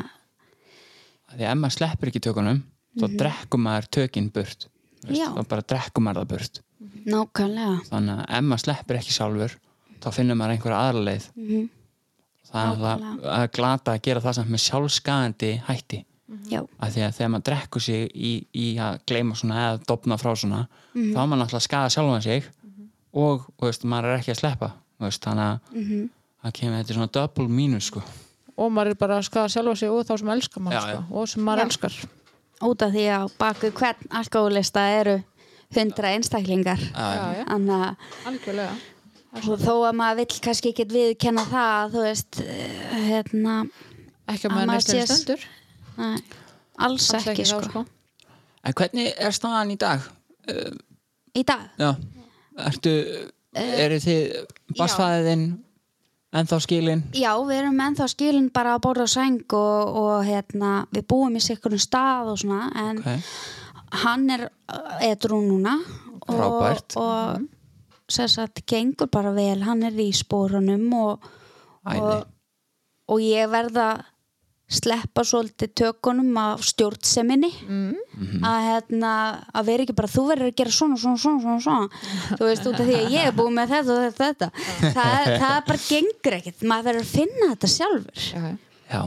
því 1.31 1.47
að 1.47 1.59
maður 1.61 1.75
sleppur 1.77 2.11
ekki 2.11 2.23
tökunum 2.25 2.59
þá 2.99 3.05
drekkum 3.21 3.63
maður 3.63 3.87
tökin 3.95 4.27
burt. 4.33 4.65
Veist. 4.65 4.70
Þá 5.07 5.41
bara 5.49 5.65
drekkum 5.73 6.07
maður 6.07 6.21
það 6.23 6.31
burt. 6.33 6.61
Nákvæmlega. 7.05 7.75
Þannig 7.89 8.21
að 8.21 8.37
ef 8.37 8.47
maður 8.47 8.63
sleppur 8.65 8.99
ekki 9.01 9.15
sjálfur 9.17 9.57
þá 10.01 10.09
finnur 10.15 10.37
maður 10.39 10.55
einhverja 10.55 10.83
aðra 10.87 11.05
leið. 11.09 11.27
Mhm. 11.35 11.69
það 12.51 12.81
er 12.83 13.03
að 13.31 13.51
glata 13.55 13.93
að 13.95 14.01
gera 14.03 14.19
það 14.21 14.33
samt 14.35 14.49
með 14.51 14.63
sjálfskæðandi 14.65 15.51
hætti. 15.69 16.05
Já, 16.47 16.61
að 16.79 16.93
því 16.95 17.01
að 17.05 17.15
þegar 17.17 17.29
maður 17.31 17.45
drekkur 17.49 17.83
sig 17.83 18.11
í, 18.15 18.31
í 18.55 18.65
að 18.79 18.99
gleyma 19.07 19.35
svona 19.35 19.57
eða 19.65 19.79
dopna 19.87 20.17
frá 20.19 20.31
svona 20.39 20.61
þá 20.95 21.17
er 21.19 21.27
maður 21.27 21.41
náttúrulega 21.41 21.59
að 21.59 21.65
skada 21.65 21.91
sjálfan 21.91 22.23
sig 22.23 22.45
og 23.11 23.45
þú 23.59 23.67
veist, 23.67 23.83
maður 23.91 24.13
er 24.13 24.21
ekki 24.21 24.31
að 24.31 24.39
sleppa 24.39 24.69
veist, 25.03 25.25
þannig 25.25 25.49
að 25.51 25.59
það 26.45 26.55
kemur 26.59 26.77
þetta 26.79 26.93
er 26.93 26.99
svona 26.99 27.11
double 27.17 27.47
mínus 27.51 27.89
sko. 27.91 28.03
og 28.55 28.71
maður 28.71 28.93
er 28.93 28.99
bara 29.03 29.19
að 29.19 29.27
skaða 29.27 29.51
sjálfa 29.57 29.75
sig 29.81 29.91
og 29.91 30.07
þá 30.07 30.13
sem 30.21 30.33
elskar 30.37 30.63
mann 30.63 30.77
Já, 30.77 30.81
sko, 30.85 31.03
og 31.11 31.27
sem 31.33 31.43
maður 31.43 31.63
Já. 31.63 31.67
elskar 31.67 31.99
út 32.67 32.81
af 32.85 32.91
því 32.93 33.05
að 33.15 33.31
baku 33.41 33.71
hvern 33.77 34.07
alkoholista 34.21 34.83
eru 34.99 35.17
hundra 35.75 36.11
einstaklingar. 36.15 36.81
Þannig 36.95 38.49
að 39.31 39.61
þó 39.63 39.73
að 39.87 39.95
maður 39.95 40.17
vill 40.21 40.39
kannski 40.43 40.73
ekki 40.73 40.85
viðkenna 40.91 41.45
það 41.47 41.93
þú 41.95 42.01
veist 42.05 42.41
eh, 42.43 42.95
hérna, 43.07 43.55
ekki 44.27 44.49
að 44.49 44.57
Að 44.57 44.65
maður 44.71 44.85
sé- 44.87 45.05
stendur. 45.07 45.45
Nei, 45.97 46.17
alls, 46.81 47.07
Alls 47.13 47.27
ekki, 47.31 47.45
þá, 47.47 47.61
sko. 47.69 47.85
en 48.67 48.73
hvernig 48.81 49.13
er 49.17 49.35
staðan 49.35 49.71
í 49.71 49.77
dag? 49.79 50.03
í 51.37 51.43
dag? 51.47 51.63
Já, 51.79 51.91
ertu 52.67 52.93
eru 53.55 53.99
þið 54.03 54.21
basfæðin 54.79 55.45
ennþá 56.31 56.59
skilin? 56.63 57.01
Já, 57.17 57.33
við 57.43 57.57
erum 57.61 57.79
ennþá 57.83 58.07
skilin 58.11 58.49
bara 58.53 58.75
að 58.77 58.83
borða 58.85 59.07
á 59.07 59.13
sæng 59.15 59.41
og, 59.57 59.95
og 60.01 60.13
hérna, 60.27 60.85
við 60.95 61.07
búum 61.11 61.35
í 61.35 61.41
sikkurum 61.43 61.81
stað 61.81 62.33
og 62.33 62.39
svona 62.43 62.69
en 62.87 63.01
Okay. 63.01 63.19
hann 64.03 64.29
er 64.31 64.45
edrú 65.03 65.41
núna 65.43 65.73
Frábært. 66.27 66.95
og, 66.95 67.41
og 67.41 68.11
sem 68.11 68.27
sagt, 68.27 68.63
gengur 68.67 69.07
bara 69.11 69.31
vel 69.35 69.61
hann 69.63 69.83
er 69.83 69.91
í 69.99 70.11
spórunum 70.15 70.87
og, 70.95 71.27
og 73.07 73.19
ég 73.23 73.49
verða 73.51 73.89
sleppa 74.71 75.23
svolítið 75.27 75.73
tökunum 75.81 76.37
af 76.39 76.61
stjórnseminni 76.63 77.49
Mhm. 77.67 78.43
að, 78.43 78.59
hérna, 78.69 79.11
að 79.53 79.65
vera 79.67 79.83
ekki 79.83 79.95
bara 79.97 80.07
þú 80.11 80.23
verður 80.31 80.47
að 80.51 80.55
gera 80.61 80.71
svona, 80.71 80.97
svona, 80.97 81.17
svona, 81.17 81.41
svona, 81.41 81.61
svona. 81.61 81.89
þú 82.37 82.45
veist 82.47 82.67
út 82.71 82.79
af 82.79 82.85
því 82.87 82.95
að 83.01 83.09
ég 83.11 83.27
er 83.27 83.35
búin 83.35 83.53
með 83.57 83.73
þetta 83.75 83.91
og 83.91 84.01
þetta, 84.05 84.27
þetta. 84.31 84.93
Það, 84.95 85.27
er- 85.27 85.39
það 85.43 85.65
bara 85.67 85.83
gengur 85.89 86.37
ekkert 86.39 86.61
maður 86.71 86.87
verður 86.91 87.03
að 87.05 87.13
finna 87.17 87.49
þetta 87.55 87.71
sjálfur 87.75 88.23
Já, 88.31 88.57
Já, 88.91 89.01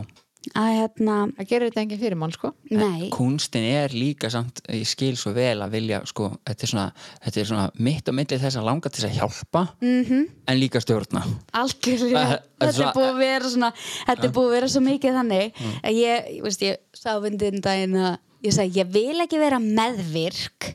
að 0.54 0.70
hérna, 0.78 1.16
það 1.38 1.48
gerir 1.50 1.70
þetta 1.70 1.82
enginn 1.84 2.00
fyrir 2.02 2.18
mann 2.20 2.34
sko. 2.34 2.50
Nei. 2.70 3.08
Kunstin 3.14 3.64
er 3.64 3.94
líka 3.94 4.30
samt, 4.32 4.60
ég 4.68 4.86
skil 4.88 5.14
svo 5.16 5.32
vel 5.36 5.56
að 5.64 5.76
vilja 5.78 6.00
sko, 6.10 6.30
þetta 6.44 6.66
er 6.66 6.72
svona, 6.72 6.86
þetta 7.24 7.40
er 7.40 7.48
svona 7.50 7.66
mitt 7.78 8.08
á 8.08 8.12
milli 8.12 8.40
þess 8.42 8.58
að 8.60 8.68
langa 8.68 8.88
til 8.92 9.02
þess 9.04 9.10
að 9.10 9.18
hjálpa 9.20 9.62
-hmm. 9.80 10.28
en 10.46 10.60
líka 10.60 10.80
stjórna. 10.84 11.24
Algjörlega, 11.52 12.24
Það- 12.24 12.38
þetta 12.60 12.68
er 12.68 12.72
þetta 12.72 12.88
er 12.88 12.94
búið 12.98 13.10
að 13.10 13.18
vera 13.18 13.50
svona 13.50 13.72
þetta 14.06 14.24
er 14.24 14.32
búið 14.36 14.46
að 14.48 14.54
vera 14.58 14.68
svo 14.68 14.80
mikið 14.80 15.18
þannig 15.18 15.52
að 15.82 15.92
ég, 15.92 16.30
ég 16.36 16.42
veist, 16.42 16.62
ég 16.62 16.76
sá 16.94 17.10
vindin 17.20 17.60
daginn 17.60 17.96
að 17.96 18.16
ég 18.44 18.54
sagði, 18.54 18.80
ég 18.82 18.94
vil 18.94 19.24
ekki 19.24 19.40
vera 19.40 19.60
meðvirk 19.62 20.74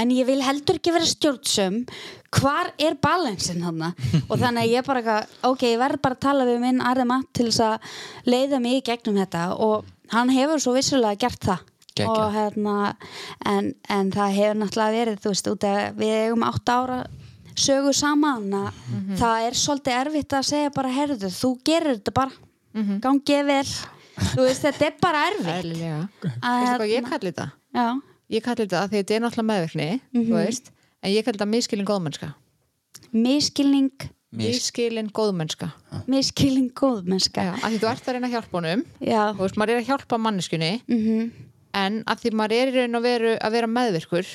en 0.00 0.12
ég 0.14 0.26
vil 0.28 0.40
heldur 0.44 0.78
ekki 0.78 0.94
vera 0.94 1.08
stjórnsum 1.08 1.82
hvar 2.32 2.70
er 2.80 2.96
balansin 3.02 3.64
hann 3.66 3.82
og 4.30 4.36
þannig 4.40 4.64
að 4.64 4.72
ég 4.72 4.86
bara, 4.86 5.18
ok, 5.46 5.66
ég 5.74 5.80
verð 5.80 6.00
bara 6.04 6.16
að 6.18 6.24
tala 6.26 6.46
við 6.48 6.62
minn 6.62 6.80
Arði 6.84 7.08
Matt 7.08 7.28
til 7.36 7.48
þess 7.50 7.64
að 7.66 7.90
leiða 8.32 8.62
mig 8.62 8.78
í 8.80 8.86
gegnum 8.86 9.20
þetta. 9.20 9.44
Og 9.60 9.84
hann 10.14 10.32
hefur 10.32 10.62
svo 10.62 10.74
vissulega 10.76 11.20
gert 11.26 11.50
það. 11.50 11.68
Og 12.08 12.22
hérna 12.32 12.76
en, 13.44 13.74
en 13.92 14.12
það 14.14 14.36
hefur 14.38 14.60
náttúrulega 14.62 14.96
verið 14.96 15.18
þú 15.20 15.32
veist, 15.34 15.50
út 15.52 15.66
að 15.68 15.80
við 16.00 16.14
eigum 16.22 16.46
átt 16.48 16.72
ára 16.72 17.02
sögu 17.52 17.92
saman 17.92 18.46
að 18.56 18.78
það 19.20 19.46
er 19.48 19.58
svolítið 19.60 19.98
erfitt 19.98 20.36
að 20.38 20.46
segja 20.48 20.70
bara 20.72 20.92
herðu, 20.94 21.28
þú 21.28 21.50
gerir 21.68 21.98
þetta 21.98 22.14
bara. 22.16 22.32
Gangið 23.04 23.42
vel 23.50 23.66
veist, 24.36 24.64
þetta 24.64 24.88
er 24.88 24.96
bara 25.02 25.26
erfitt. 25.30 25.82
Að 26.42 26.64
hvað 26.66 26.88
ég 26.88 26.96
hérna- 26.96 27.12
kalli 27.12 27.32
þetta? 27.32 27.50
já, 27.74 27.86
Ég 28.32 28.42
kalli 28.42 28.64
þetta 28.64 28.80
að 28.80 28.88
því 28.88 29.00
þetta 29.02 29.14
er 29.14 29.22
náttúrulega 29.22 29.50
meðvirkni 29.50 29.88
þú 30.14 30.34
veist, 30.38 30.72
en 31.02 31.12
ég 31.12 31.24
kalli 31.24 31.38
þetta 31.38 31.52
miskilin 31.52 31.88
góðmennska. 31.88 32.34
Miskilning 33.12 34.08
Mis- 34.32 34.56
miskilin 34.56 35.10
góðmennska. 35.12 35.68
Miskilning 36.08 36.70
góðmennska. 36.72 37.42
Já, 37.44 37.52
að 37.60 37.74
því 37.74 37.80
þú 37.82 37.88
ert 37.90 38.06
að 38.08 38.14
reyna 38.16 38.28
að 38.30 38.36
hjálpa 38.38 38.56
honum. 38.56 38.84
Já, 39.04 39.22
þú 39.34 39.42
veist, 39.44 39.58
maður 39.60 39.74
er 39.74 39.82
að 39.82 39.90
hjálpa 39.90 40.18
manneskunni 40.18 40.70
mhm. 40.88 41.26
en 41.74 41.98
að 42.08 42.22
því 42.22 42.32
maður 42.40 42.56
er 42.56 42.72
í 42.72 42.78
raun 42.78 42.96
og 42.96 43.04
veru 43.04 43.34
að 43.36 43.52
vera 43.58 43.68
meðvirkur 43.68 44.32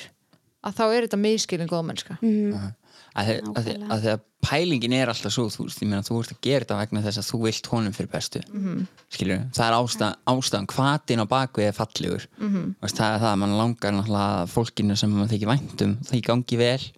að 0.66 0.78
þá 0.78 0.84
er 0.88 1.06
þetta 1.06 1.20
miskilin 1.22 1.70
góðmennska 1.70 2.18
mhm, 2.20 2.72
að 3.18 3.28
því 3.28 3.36
að, 3.38 3.62
því- 3.68 3.76
að 3.88 4.02
því 4.02 4.12
að 4.14 4.24
pælingin 4.44 4.94
er 4.94 5.10
alltaf 5.10 5.34
svo 5.34 5.46
þú 5.50 5.66
veist, 5.66 5.80
ég 5.82 5.90
meina 5.90 6.06
þú 6.06 6.20
ert 6.22 6.32
að 6.34 6.40
gera 6.46 6.64
þetta 6.64 6.78
vegna 6.78 7.02
þess 7.02 7.20
að 7.20 7.28
þú 7.28 7.40
vilt 7.42 7.70
honum 7.72 7.94
fyrir 7.96 8.10
bestu. 8.12 8.42
-hmm. 8.46 8.84
skilur, 9.10 9.40
það 9.56 9.66
er 9.66 9.76
ástæðan, 9.78 10.18
ástæðan 10.32 10.68
hvatin 10.74 11.22
á 11.22 11.26
bakvið 11.26 11.66
er 11.66 11.78
fallegur. 11.78 12.28
-hmm. 12.38 12.74
veist, 12.80 12.96
það 12.96 13.14
er 13.14 13.20
það 13.22 13.32
að 13.32 13.40
mann 13.42 13.58
langar 13.58 13.92
náttúrulega 13.92 14.42
að 14.42 14.52
fólkinu 14.54 14.96
sem 14.96 15.10
maður 15.10 15.32
þykir 15.32 15.52
væntum 15.52 15.98
það 16.04 16.22
gangi 16.22 16.56
vel. 16.56 16.92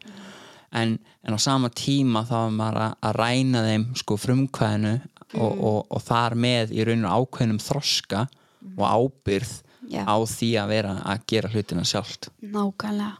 En, 0.73 0.99
en 1.25 1.35
á 1.35 1.39
sama 1.39 1.69
tíma 1.69 2.23
þá 2.29 2.47
er 2.47 2.51
maður 2.51 2.81
að, 2.81 2.95
að 3.03 3.17
ræna 3.17 3.63
þeim 3.65 3.87
sko 3.97 4.17
frumkvæðinu 4.17 5.01
og, 5.35 5.53
og, 5.65 5.87
og 5.91 6.03
þar 6.03 6.35
með 6.35 6.71
í 6.73 6.85
rauninu 6.85 7.09
ákveðnum 7.09 7.59
þroska 7.59 8.29
og 8.77 8.87
ábyrð 8.87 9.63
Já. 9.91 10.05
á 10.07 10.15
því 10.23 10.51
að 10.61 10.69
vera 10.69 10.93
að 11.03 11.19
gera 11.27 11.49
hlutina 11.49 11.85
sjálft. 11.85 12.29
Nákvæmlega 12.43 13.17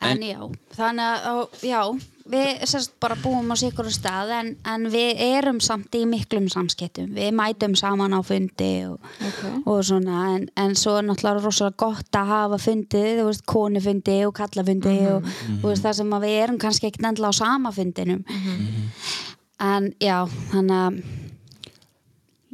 en, 0.00 0.22
já, 0.22 0.38
þannig 0.76 1.26
að 1.28 1.40
já, 1.66 1.80
við 2.28 2.60
sérst 2.70 2.92
bara 3.02 3.16
búum 3.18 3.48
á 3.50 3.56
sikur 3.58 3.88
stað 3.90 4.30
en, 4.36 4.50
en 4.68 4.86
við 4.92 5.22
erum 5.24 5.58
samt 5.64 5.94
í 5.98 6.04
miklum 6.06 6.46
samskiptum. 6.52 7.08
Við 7.16 7.32
mætum 7.34 7.74
saman 7.78 8.14
á 8.14 8.20
fundi 8.22 8.70
og, 8.86 8.98
Ok. 9.26 9.40
og 9.66 9.80
svona 9.88 10.20
en, 10.36 10.44
en 10.60 10.76
svo 10.78 10.98
er 11.00 11.08
náttúrulega 11.08 11.42
rosalega 11.42 11.80
gott 11.82 12.20
að 12.20 12.30
hafa 12.34 12.60
fundi 12.62 13.02
þú 13.18 13.26
veist, 13.30 13.46
konufundi 13.48 14.18
og 14.28 14.36
kallafundi 14.38 14.96
og 15.16 15.26
þú 15.62 15.64
veist, 15.72 15.82
það 15.86 15.98
sem 16.02 16.18
við 16.26 16.36
erum 16.44 16.60
kannski 16.62 16.90
ekkert 16.92 17.08
endilega 17.10 17.34
á 17.34 17.40
sama 17.40 17.72
fundinum. 17.74 18.22
En 19.58 19.90
já, 19.98 20.20
þannig 20.52 20.78
að 20.84 21.00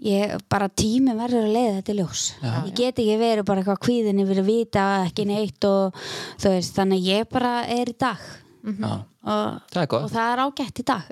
ég 0.04 0.34
bara 0.52 0.68
tími 0.68 1.14
verður 1.16 1.46
að 1.48 1.54
leiða 1.56 1.74
þetta 1.78 1.96
ljós. 1.98 2.22
Ég 2.44 2.70
get 2.76 3.00
ekki 3.02 3.16
verið 3.20 3.46
bara 3.48 3.62
eitthvað 3.62 3.82
kvíðin 3.86 4.22
yfir 4.24 4.42
að 4.42 4.48
vita 4.50 4.84
ekki 5.06 5.26
neitt 5.30 5.66
og 5.68 5.96
þú 6.42 6.52
veist, 6.54 6.74
þannig 6.76 7.06
ég 7.08 7.28
bara 7.32 7.54
er 7.72 7.92
í 7.92 7.96
dag. 8.04 8.26
Já, 8.64 8.92
og, 8.94 9.56
það 9.72 9.96
og 9.98 10.10
það 10.12 10.30
er 10.34 10.42
ágætt 10.44 10.80
í 10.80 10.84
dag. 10.88 11.08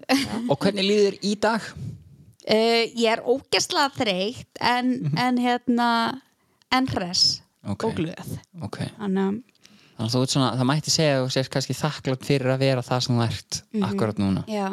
Og 0.48 0.58
hvernig 0.60 0.86
líður 0.88 1.16
í 1.20 1.34
dag? 1.40 1.70
uh, 2.48 2.82
ég 3.02 3.08
er 3.12 3.24
ógæslega 3.28 3.92
þreytt 3.96 4.60
en, 4.60 4.92
en 5.20 5.40
hérna 5.40 5.88
en 6.72 6.88
hress 6.88 7.40
Ok. 7.62 7.84
og 7.86 7.96
glöð. 8.00 8.36
Ok, 8.64 8.80
þannig 8.98 9.42
að 10.02 10.56
það 10.58 10.66
mætti 10.66 10.90
segja 10.90 11.18
að 11.18 11.26
þú 11.26 11.32
sést 11.36 11.52
kannski 11.52 11.76
þakklátt 11.78 12.24
fyrir 12.26 12.50
að 12.54 12.62
vera 12.64 12.82
það 12.82 13.02
sem 13.04 13.18
þú 13.18 13.24
ert 13.28 13.58
akkurat 13.86 14.18
núna. 14.18 14.42
Já, 14.50 14.66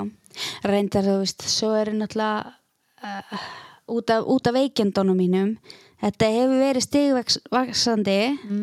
reyndar 0.66 1.06
þú 1.06 1.18
veist, 1.22 1.46
svo 1.52 1.74
er 1.78 1.92
náttúrulega 1.94 2.56
uh, 3.04 3.44
út, 3.90 4.10
af, 4.14 4.24
út 4.26 4.48
af 4.48 4.54
veikindunum 4.56 5.18
mínum. 5.20 5.54
Þetta 6.00 6.30
hefur 6.32 6.60
verið 6.64 6.86
stigvaksandi 6.86 8.20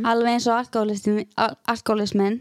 alveg 0.08 0.36
eins 0.38 0.46
og 0.48 0.54
alkoholismin, 0.62 1.26
al- 1.36 1.56
alkoholismin 1.68 2.38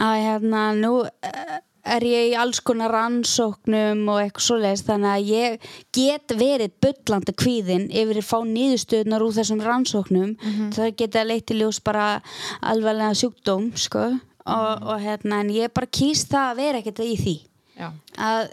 að 0.00 0.16
hérna 0.24 0.62
nú 0.74 0.90
uh, 1.04 1.58
er 1.90 2.04
ég 2.04 2.32
í 2.32 2.34
alls 2.36 2.58
konar 2.66 2.90
rannsóknum 2.92 4.02
og 4.12 4.18
eitthvað 4.20 4.44
svoleiðis 4.44 4.82
þannig 4.88 5.10
að 5.14 5.30
ég 5.30 5.68
get 5.96 6.34
verið 6.36 6.74
bullandi 6.82 7.32
kvíðin 7.40 7.86
yfir 7.90 8.20
að 8.20 8.26
fá 8.28 8.38
nýðustöðnar 8.50 9.24
úr 9.24 9.32
þessum 9.38 9.62
rannsóknum. 9.64 10.34
Það 10.76 10.90
geta 11.00 11.24
leitt 11.24 11.50
í 11.54 11.56
ljós 11.60 11.80
bara 11.82 12.20
alvarlega 12.60 13.14
sjúkdóm 13.16 13.70
sko. 13.80 14.04
Og, 14.50 14.82
og 14.90 15.00
hérna 15.00 15.40
en 15.44 15.50
ég 15.54 15.72
bara 15.72 15.86
kýst 15.86 16.30
það 16.32 16.50
að 16.50 16.56
vera 16.60 16.78
ekkert 16.82 17.00
í 17.06 17.16
því. 17.22 17.36
Já. 17.80 17.88
að 18.18 18.48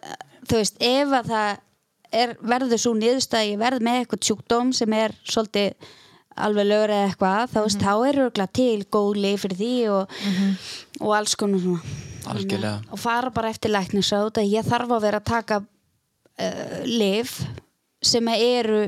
þú 0.48 0.56
veist 0.62 0.78
ef 0.80 1.10
að 1.18 1.26
það 1.34 1.58
er, 2.12 2.36
verður 2.42 2.82
svo 2.82 2.94
niðurstað 2.98 3.48
ég 3.52 3.62
verð 3.62 3.86
með 3.86 4.02
eitthvað 4.02 4.28
sjúkdóm 4.30 4.74
sem 4.76 4.94
er 4.98 5.16
svolítið 5.28 5.88
alveg 6.38 6.68
lögur 6.70 6.94
eða 6.94 7.08
eitthvað 7.08 7.54
þá, 7.54 7.58
veist, 7.66 7.82
þá 7.82 7.94
er 7.96 8.20
örgulega 8.26 8.54
til 8.60 8.84
góð 8.94 9.22
leið 9.24 9.40
fyrir 9.44 9.60
því 9.62 9.72
og, 9.94 10.20
og 11.02 11.16
alls 11.18 11.34
konar 11.40 11.64
svona. 11.64 11.96
Algjörlega. 12.28 12.82
og 12.92 13.00
fara 13.00 13.32
bara 13.32 13.50
eftir 13.54 13.72
læknisráð 13.72 14.42
að 14.42 14.52
ég 14.52 14.68
þarf 14.68 14.94
að 14.98 15.04
vera 15.06 15.22
að 15.22 15.30
taka 15.30 15.60
uh, 15.64 16.80
lif 16.84 17.38
sem 18.04 18.28
eru 18.34 18.82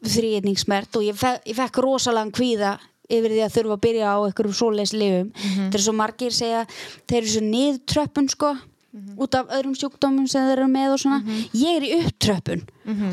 þrýðningsmert 0.00 0.96
og 0.98 1.04
ég, 1.06 1.18
fe 1.18 1.36
ég 1.46 1.56
fekk 1.58 1.78
rosalega 1.84 2.34
kvíða 2.34 2.72
yfir 3.10 3.34
því 3.34 3.44
að 3.44 3.54
þurfa 3.56 3.76
að 3.76 3.84
byrja 3.84 4.10
á 4.10 4.18
einhverjum 4.24 4.56
svoleiðis 4.56 4.96
lifum 4.96 5.30
þetta 5.36 5.78
er 5.78 5.84
svo 5.84 5.94
margir 5.98 6.34
segja 6.34 6.64
þeir 7.10 7.20
eru 7.20 7.32
svo 7.34 7.44
niðurtröppun 7.46 8.30
sko 8.32 8.52
út 9.20 9.34
af 9.38 9.46
öðrum 9.54 9.74
sjúkdómum 9.78 10.26
sem 10.28 10.46
þeir 10.48 10.58
eru 10.58 10.68
með 10.72 10.94
og 10.96 11.00
svona. 11.04 11.20
Ég 11.54 11.76
er 11.78 11.86
í 11.86 11.92
upptröppun 12.04 12.62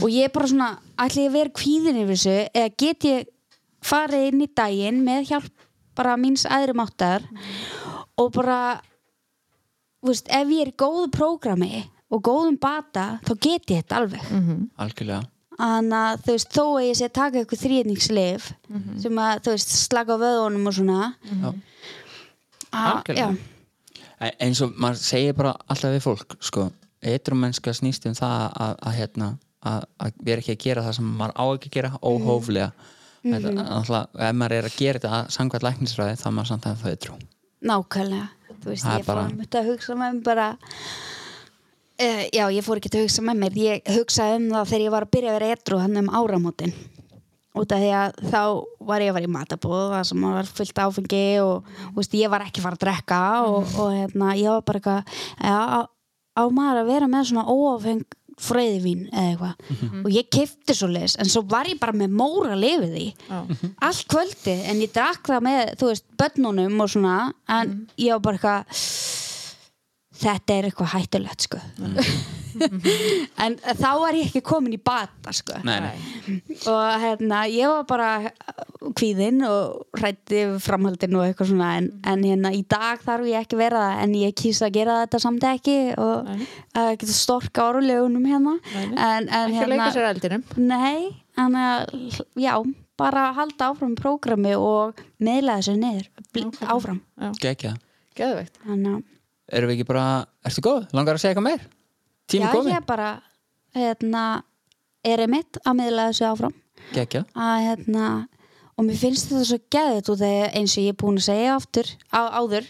og 0.01 0.07
ég 0.09 0.23
er 0.25 0.33
bara 0.33 0.47
svona 0.47 0.69
ætli 0.97 1.23
ég 1.25 1.29
að 1.29 1.37
vera 1.37 1.55
kvíðin 1.61 1.99
yfir 2.03 2.15
þessu 2.15 2.37
eða 2.53 2.73
get 2.77 3.03
ég 3.05 3.27
farið 3.85 4.27
inn 4.31 4.41
í 4.41 4.49
daginn 4.57 5.03
með 5.05 5.27
hjálp 5.31 5.53
bara 5.97 6.17
míns 6.17 6.45
aðri 6.45 6.73
máttar 6.77 7.23
og 8.17 8.31
bara 8.33 8.81
veist, 10.05 10.27
ef 10.29 10.47
ég 10.49 10.61
er 10.65 10.71
í 10.71 10.77
góðu 10.77 11.09
prógrami 11.13 11.83
og 12.09 12.21
góðum 12.23 12.57
bata 12.61 13.19
þá 13.25 13.33
get 13.41 13.69
ég 13.73 13.81
þetta 13.83 13.97
alveg. 14.01 14.23
Algjörlega. 14.77 15.23
Þannig 15.57 15.97
að 15.97 16.19
þú 16.25 16.33
veist, 16.35 16.51
þó 16.53 16.63
að 16.77 16.83
ég 16.85 16.97
sé 16.99 17.05
að 17.07 17.13
taka 17.17 17.39
eitthvað 17.41 17.61
þrýðningslif 17.65 18.49
sem 19.01 19.17
að 19.23 19.39
þú 19.45 19.53
veist, 19.55 19.71
slaka 19.87 20.17
á 20.17 20.21
vöðunum 20.21 20.67
og 20.69 20.75
svona. 20.77 21.13
Já. 21.25 21.47
að, 22.71 22.91
Algjörlega. 22.91 23.29
Eins 24.19 24.61
og 24.65 24.75
maður 24.81 25.01
segir 25.03 25.35
bara 25.37 25.55
alltaf 25.67 25.93
við 25.93 26.03
fólk 26.05 26.37
sko, 26.43 26.67
eitrum 27.05 27.41
mennska 27.43 27.73
snýst 27.77 28.07
um 28.09 28.15
það 28.17 28.45
að, 28.47 28.75
að, 28.81 28.95
hérna, 28.97 29.31
að, 29.61 29.87
að 30.01 30.21
vera 30.29 30.43
ekki 30.43 30.55
að 30.55 30.63
gera 30.65 30.85
það 30.87 30.97
sem 30.99 31.11
maður 31.19 31.35
á 31.37 31.45
ekki 31.53 31.71
að 31.71 31.75
gera 31.77 31.91
óhóflega. 32.01 32.71
Þetta, 33.27 33.51
alltaf, 33.75 34.09
ef 34.23 34.35
maður 34.39 34.57
er 34.57 34.69
að 34.69 34.77
gera 34.79 35.01
þetta 35.01 35.21
samkvæmt 35.35 35.65
læknisræði 35.67 36.19
þá 36.21 36.27
er 36.29 36.35
maður 36.37 36.51
samt 36.53 36.67
að 36.69 36.83
það 36.85 36.99
trú 37.05 37.17
nákvæmlega. 37.67 38.27
Þú 38.57 38.69
veist, 38.71 38.85
er 38.85 38.99
ég 38.99 39.05
fór 39.05 39.13
bara- 39.13 39.61
að 39.61 39.69
hugsa 39.71 39.95
með 39.97 40.13
mér 40.13 40.23
bara 40.25 40.47
uh, 42.01 42.23
já, 42.33 42.43
ég 42.53 42.65
fór 42.65 42.79
ekki 42.79 42.91
að 42.93 43.05
hugsa 43.05 43.23
með 43.25 43.41
mér 43.43 43.57
ég 43.61 43.91
hugsaði 43.97 44.37
um 44.39 44.47
það 44.53 44.69
þegar 44.71 44.85
ég 44.85 44.93
var 44.95 45.07
að 45.07 45.13
byrja 45.15 45.31
að 45.31 45.37
vera 45.37 45.57
etru 45.57 45.79
hann 45.81 46.01
um 46.01 46.11
áramótin 46.13 46.73
út 47.61 47.73
af 47.75 47.81
því 47.83 47.91
að 48.01 48.21
þá 48.31 48.41
var 48.91 49.03
ég 49.05 49.11
að 49.11 49.17
vera 49.19 49.29
í 49.29 49.33
matabóð 49.37 49.87
það 49.95 50.05
sem 50.11 50.27
var 50.27 50.51
fullt 50.59 50.81
áfengi 50.83 51.23
og 51.43 51.71
þú 51.81 51.95
veist, 51.99 52.15
ég 52.21 52.31
var 52.33 52.45
ekki 52.45 52.61
að 52.61 52.67
fara 52.67 52.79
að 52.79 52.83
drekka 52.85 53.19
og, 53.47 53.73
og 53.81 53.91
hérna, 53.95 54.31
ég 54.39 54.53
var 54.53 54.63
bara 54.69 54.81
eitthvað 54.81 55.01
já, 55.41 55.57
á, 55.57 55.79
á 56.37 56.43
maður 56.53 56.81
að 56.83 56.91
vera 56.93 57.11
með 57.11 57.29
svona 57.31 57.47
óáfeng 57.51 58.05
freyðivín 58.37 59.07
eða 59.09 59.29
eitthvað? 59.31 60.01
Og 60.05 60.09
ég 60.13 60.27
kefti 60.29 60.75
svo 60.77 60.87
leis 60.93 61.15
en 61.17 61.25
svo 61.25 61.41
var 61.49 61.65
ég 61.65 61.79
bara 61.81 61.95
með 61.97 62.11
móra 62.19 62.53
lifið 62.53 62.91
því. 62.93 63.05
Já. 63.31 63.39
allt 63.87 64.03
kvöldi 64.13 64.53
en 64.69 64.81
ég 64.83 64.91
drakk 64.93 65.25
það 65.31 65.45
með 65.47 65.71
þú 65.79 65.89
veist, 65.89 66.05
börnunum 66.21 66.83
og 66.85 66.91
svona 66.93 67.15
en 67.49 67.73
ég 67.97 68.13
var 68.13 68.21
bara 68.27 68.37
eitthvað 68.37 68.83
þetta 70.21 70.53
er 70.59 70.69
eitthvað 70.69 70.93
hættulegt 70.93 71.47
sko 71.47 71.63
en 73.43 73.57
þá 73.63 73.89
var 74.01 74.17
ég 74.17 74.29
ekki 74.29 74.41
komin 74.45 74.75
í 74.75 74.79
bata 74.81 75.33
sko 75.35 75.59
nei, 75.67 75.77
nei. 75.83 76.39
og 76.69 77.03
hérna 77.03 77.43
ég 77.51 77.71
var 77.71 77.85
bara 77.89 78.09
kvíðinn 78.97 79.41
og 79.47 79.99
rætti 79.99 80.43
framhaldinu 80.63 81.19
og 81.21 81.27
eitthvað 81.27 81.51
svona 81.51 81.69
en, 81.79 81.89
en 82.07 82.23
hérna 82.25 82.51
í 82.55 82.63
dag 82.69 83.01
þarf 83.03 83.27
ég 83.29 83.43
ekki 83.45 83.59
vera 83.59 83.83
það 83.87 84.03
en 84.05 84.15
ég 84.21 84.35
kýsa 84.41 84.67
að 84.69 84.75
gera 84.79 84.97
þetta 85.03 85.21
samt 85.23 85.47
ekki 85.49 85.77
og 85.97 86.31
að 86.77 86.91
geta 87.01 87.15
storka 87.17 87.67
árulegunum 87.69 88.27
hérna 88.29 88.57
en, 88.73 88.97
en 88.97 89.29
ekki 89.31 89.63
að 89.65 89.73
leika 89.73 89.89
sér 89.95 90.09
eldinum 90.11 90.45
Nei, 90.57 91.09
þannig 91.37 91.67
að 91.73 92.21
já, 92.41 92.53
bara 92.97 93.27
halda 93.37 93.71
áfram 93.71 93.93
í 93.93 93.99
prógrami 93.99 94.55
og 94.57 95.01
meðla 95.23 95.59
þessu 95.59 95.75
niður 95.77 96.07
Nákvæmlega. 96.37 96.71
áfram 96.73 97.01
Gekja. 97.43 97.75
geðveikt 98.17 98.61
þannig 98.65 98.97
að 98.97 99.05
erum 99.57 99.69
við 99.71 99.77
ekki 99.77 99.87
bara, 99.87 100.05
ertu 100.47 100.63
góð? 100.65 100.87
langar 100.97 101.15
að 101.17 101.23
segja 101.23 101.35
eitthvað 101.35 101.49
meir? 101.51 101.67
Tími 102.29 102.45
já, 102.45 102.51
komið? 102.53 102.73
ég 102.75 102.87
bara 102.87 103.11
hérna, 103.77 104.23
er 105.05 105.23
einmitt 105.25 105.59
að 105.63 105.77
meðla 105.81 106.09
þessu 106.11 106.27
áfram. 106.31 106.57
Gekja. 106.93 107.25
að 107.35 107.63
hérna 107.65 108.07
og 108.77 108.85
mér 108.85 108.99
finnst 109.01 109.31
þetta 109.31 109.57
svo 110.05 110.15
þegar 110.15 110.53
eins 110.55 110.75
og 110.77 110.85
ég 110.85 110.93
er 110.93 110.99
búin 111.01 111.17
að 111.17 111.25
segja 111.25 111.55
aftur 111.57 111.89
á, 112.13 112.21
áður 112.37 112.67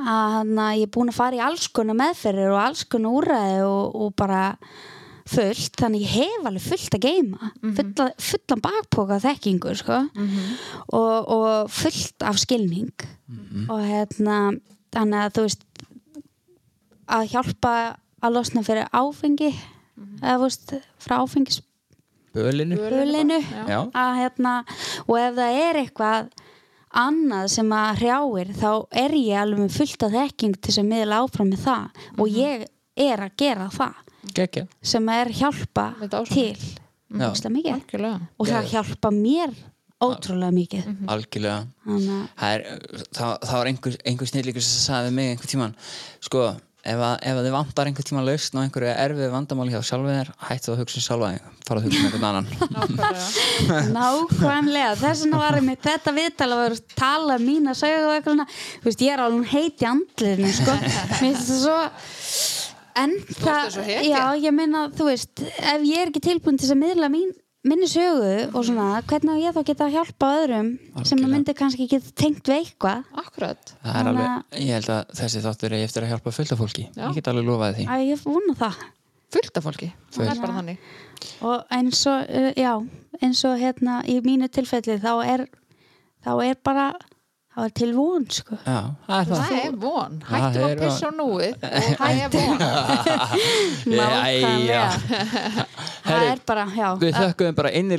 að 0.00 0.32
hérna, 0.38 0.66
ég 0.78 0.88
er 0.88 0.92
búin 0.96 1.12
að 1.12 1.18
fara 1.20 1.38
í 1.38 1.44
alls 1.44 1.68
konar 1.68 1.98
meðferðir 2.00 2.54
og 2.54 2.60
alls 2.62 2.84
konar 2.88 3.18
úræði 3.20 3.62
og, 3.68 3.98
og 4.00 4.14
bara 4.16 4.42
fullt, 5.28 5.76
þannig 5.80 6.04
ég 6.04 6.14
hef 6.18 6.48
alveg 6.48 6.64
fullt 6.64 6.96
að 6.96 7.04
geima 7.04 7.50
fulla, 7.60 8.08
fullan 8.20 8.64
bakpoka 8.64 9.16
af 9.16 9.24
þekkingu 9.24 9.74
sko. 9.80 10.00
Og, 10.92 11.30
og 11.36 11.70
fullt 11.72 12.24
af 12.28 12.40
skilning. 12.42 13.06
Og 13.72 13.80
hérna 13.80 14.38
þannig 14.94 15.20
að 15.22 15.36
þú 15.36 15.46
veist 15.46 15.64
að 17.14 17.28
hjálpa 17.32 17.74
að 18.24 18.36
losna 18.38 18.64
fyrir 18.66 18.90
áfengi 18.94 19.52
eða 20.22 20.38
þú 20.38 20.42
veist, 20.46 20.74
frá 21.02 21.20
áfengis 21.20 21.60
Bölinu. 22.34 22.74
Bölinu. 22.74 23.36
Hérna 23.94 24.54
og 25.06 25.18
ef 25.20 25.36
það 25.36 25.58
er 25.60 25.76
eitthvað 25.84 26.32
annað 26.94 27.50
sem 27.52 27.74
að 27.74 28.00
hrjáir 28.00 28.50
þá 28.58 28.70
er 29.04 29.14
ég 29.18 29.38
alveg 29.38 29.62
með 29.62 29.76
fullt 29.76 30.06
af 30.06 30.14
þekking 30.14 30.56
til 30.58 30.70
þess 30.70 30.82
að 30.82 30.88
miðla 30.90 31.20
áfram 31.22 31.52
með 31.52 31.62
það. 31.68 32.00
Og 32.18 32.32
ég 32.34 32.64
er 33.04 33.22
að 33.22 33.36
gera 33.38 33.68
það. 33.74 34.00
Gekja. 34.34 34.64
sem 34.82 35.08
er 35.12 35.30
hjálpa 35.36 35.86
til. 36.32 36.56
Já. 37.14 37.28
ógeðslega 37.28 37.54
mikið. 37.54 37.72
Algjörlega. 37.76 38.28
Og 38.40 38.48
það 38.48 38.68
hjálpa 38.72 39.10
mér 39.14 39.56
ótrúlega 40.02 40.54
mikið. 40.54 40.86
Algjörlega. 41.12 41.58
Þannig 41.84 42.14
að 42.14 42.22
það, 42.40 42.54
er, 42.54 43.02
það, 43.18 43.34
það 43.44 43.58
var 43.58 43.70
einhver, 43.70 43.98
einhver 44.10 44.30
snillíkur 44.30 44.64
sem 44.64 44.86
sagði 44.88 45.10
við 45.10 45.18
mig 45.18 45.34
einhver 45.34 45.52
tíman 45.52 45.76
sko, 46.24 46.46
ef, 46.84 47.00
að, 47.00 47.14
ef 47.24 47.38
að 47.38 47.46
þið 47.46 47.54
vantar 47.54 47.90
einhver 47.90 48.06
tíman 48.08 48.26
lausn 48.28 48.58
og 48.58 48.64
einhverju 48.66 48.90
erfið 49.04 49.32
vandamáli 49.34 49.74
hjá 49.74 49.80
sjálfið 49.88 50.18
þér 50.18 50.32
hættu 50.48 50.72
að 50.72 50.82
hugsa 50.82 51.00
um 51.00 51.06
sjálfa 51.06 51.30
þig. 51.34 51.52
Fara 51.64 51.80
að 51.80 51.86
hugsa 51.88 52.00
um 52.00 52.08
einhvern 52.08 52.28
annan. 52.30 52.46
Nákvæmlega. 52.76 53.86
Nákvæmlega, 53.94 54.90
þess 55.02 55.24
vegna 55.24 55.40
var 55.44 55.58
einmitt 55.60 55.86
þetta 55.88 56.16
viðtal 56.18 56.50
að 56.50 56.62
vera 56.64 56.78
að 56.80 56.98
tala 56.98 57.38
um 57.38 57.48
mína 57.48 57.76
sögu 57.78 58.10
og 58.10 58.16
eitthvað 58.18 58.36
svona, 58.36 58.48
þú 58.82 58.90
veist, 58.90 59.06
ég 59.06 59.16
er 59.16 59.24
alveg 59.24 59.54
heit 59.54 59.86
í 59.86 59.90
andliðinu, 59.94 60.52
sko. 60.60 60.76
Svo 61.54 61.78
en 62.94 63.14
það, 63.40 63.78
já, 64.06 64.20
ég 64.38 64.54
meina, 64.54 64.86
þú 64.94 65.08
veist 65.08 65.42
ef 65.42 65.82
ég 65.86 65.98
er 65.98 66.10
ekki 66.12 66.22
tilbúin 66.22 66.58
til 66.58 66.68
þess 66.68 66.76
að 66.76 66.82
miðla 66.84 67.10
mín, 67.12 67.32
minni 67.64 67.86
sögu 67.88 68.32
og 68.52 68.64
svona, 68.66 68.88
hvernig 69.08 69.40
ég 69.40 69.54
þá 69.56 69.60
geta 69.70 69.86
að 69.86 69.94
hjálpa 69.96 70.30
öðrum 70.42 70.68
sem 70.74 71.00
Algjörlega. 71.00 71.24
að 71.24 71.32
myndi 71.32 71.54
kannski 71.58 71.86
geta 71.88 72.12
tengt 72.20 72.50
við 72.50 72.58
eitthvað? 72.58 73.06
Akkurat. 73.22 73.72
Það 73.84 74.10
alveg, 74.10 74.58
ég 74.60 74.74
held 74.78 74.90
að 74.94 75.14
þessi 75.20 75.42
þáttur 75.46 75.72
er 75.76 75.86
eftir 75.86 76.04
að 76.04 76.12
hjálpa 76.12 76.34
fullt 76.36 76.52
af 76.52 76.60
fólki. 76.60 76.84
Já. 76.92 77.06
ég 77.08 77.16
get 77.18 77.30
alveg 77.32 77.48
lofaði 77.48 77.78
því. 77.80 77.86
Að 77.94 78.04
ég 78.10 78.26
vona 78.28 78.56
það. 78.60 78.84
Fullt 79.34 79.58
af 79.58 79.66
fólki. 79.66 79.90
Það 80.14 80.30
er 80.34 80.42
bara 80.44 80.58
þannig. 80.60 80.92
Og 81.40 81.74
eins 81.78 82.04
og, 82.10 82.28
uh, 82.28 82.50
já, 82.60 82.72
eins 83.22 83.44
og 83.48 83.56
hérna 83.58 83.98
í 84.06 84.18
mínu 84.24 84.50
tilfelli 84.52 84.98
þá 85.00 85.12
er 85.24 85.46
þá 86.24 86.32
er 86.44 86.60
bara 86.64 86.92
þá 87.54 87.60
er 87.64 87.72
til 87.78 87.90
von, 87.94 88.24
sko. 88.34 88.56
Já, 88.66 88.78
það 89.06 89.18
er 89.20 89.26
það 89.30 89.42
það. 89.44 89.58
er 89.64 89.74
von, 89.84 90.12
Það 90.24 90.40
hættum 90.44 90.64
að 90.66 90.72
pissa 90.82 91.06
á 91.06 91.12
núið 91.14 91.54
og 91.54 91.84
það 92.00 92.10
er 92.18 92.28
von. 92.34 92.58
Nákvæmlega. 93.94 94.86
Það 96.04 96.20
er 96.32 96.38
bara, 96.50 96.64
já. 96.76 96.88
við 97.00 97.12
þökkum 97.20 97.54
bara 97.54 97.70
innilega 97.70 97.92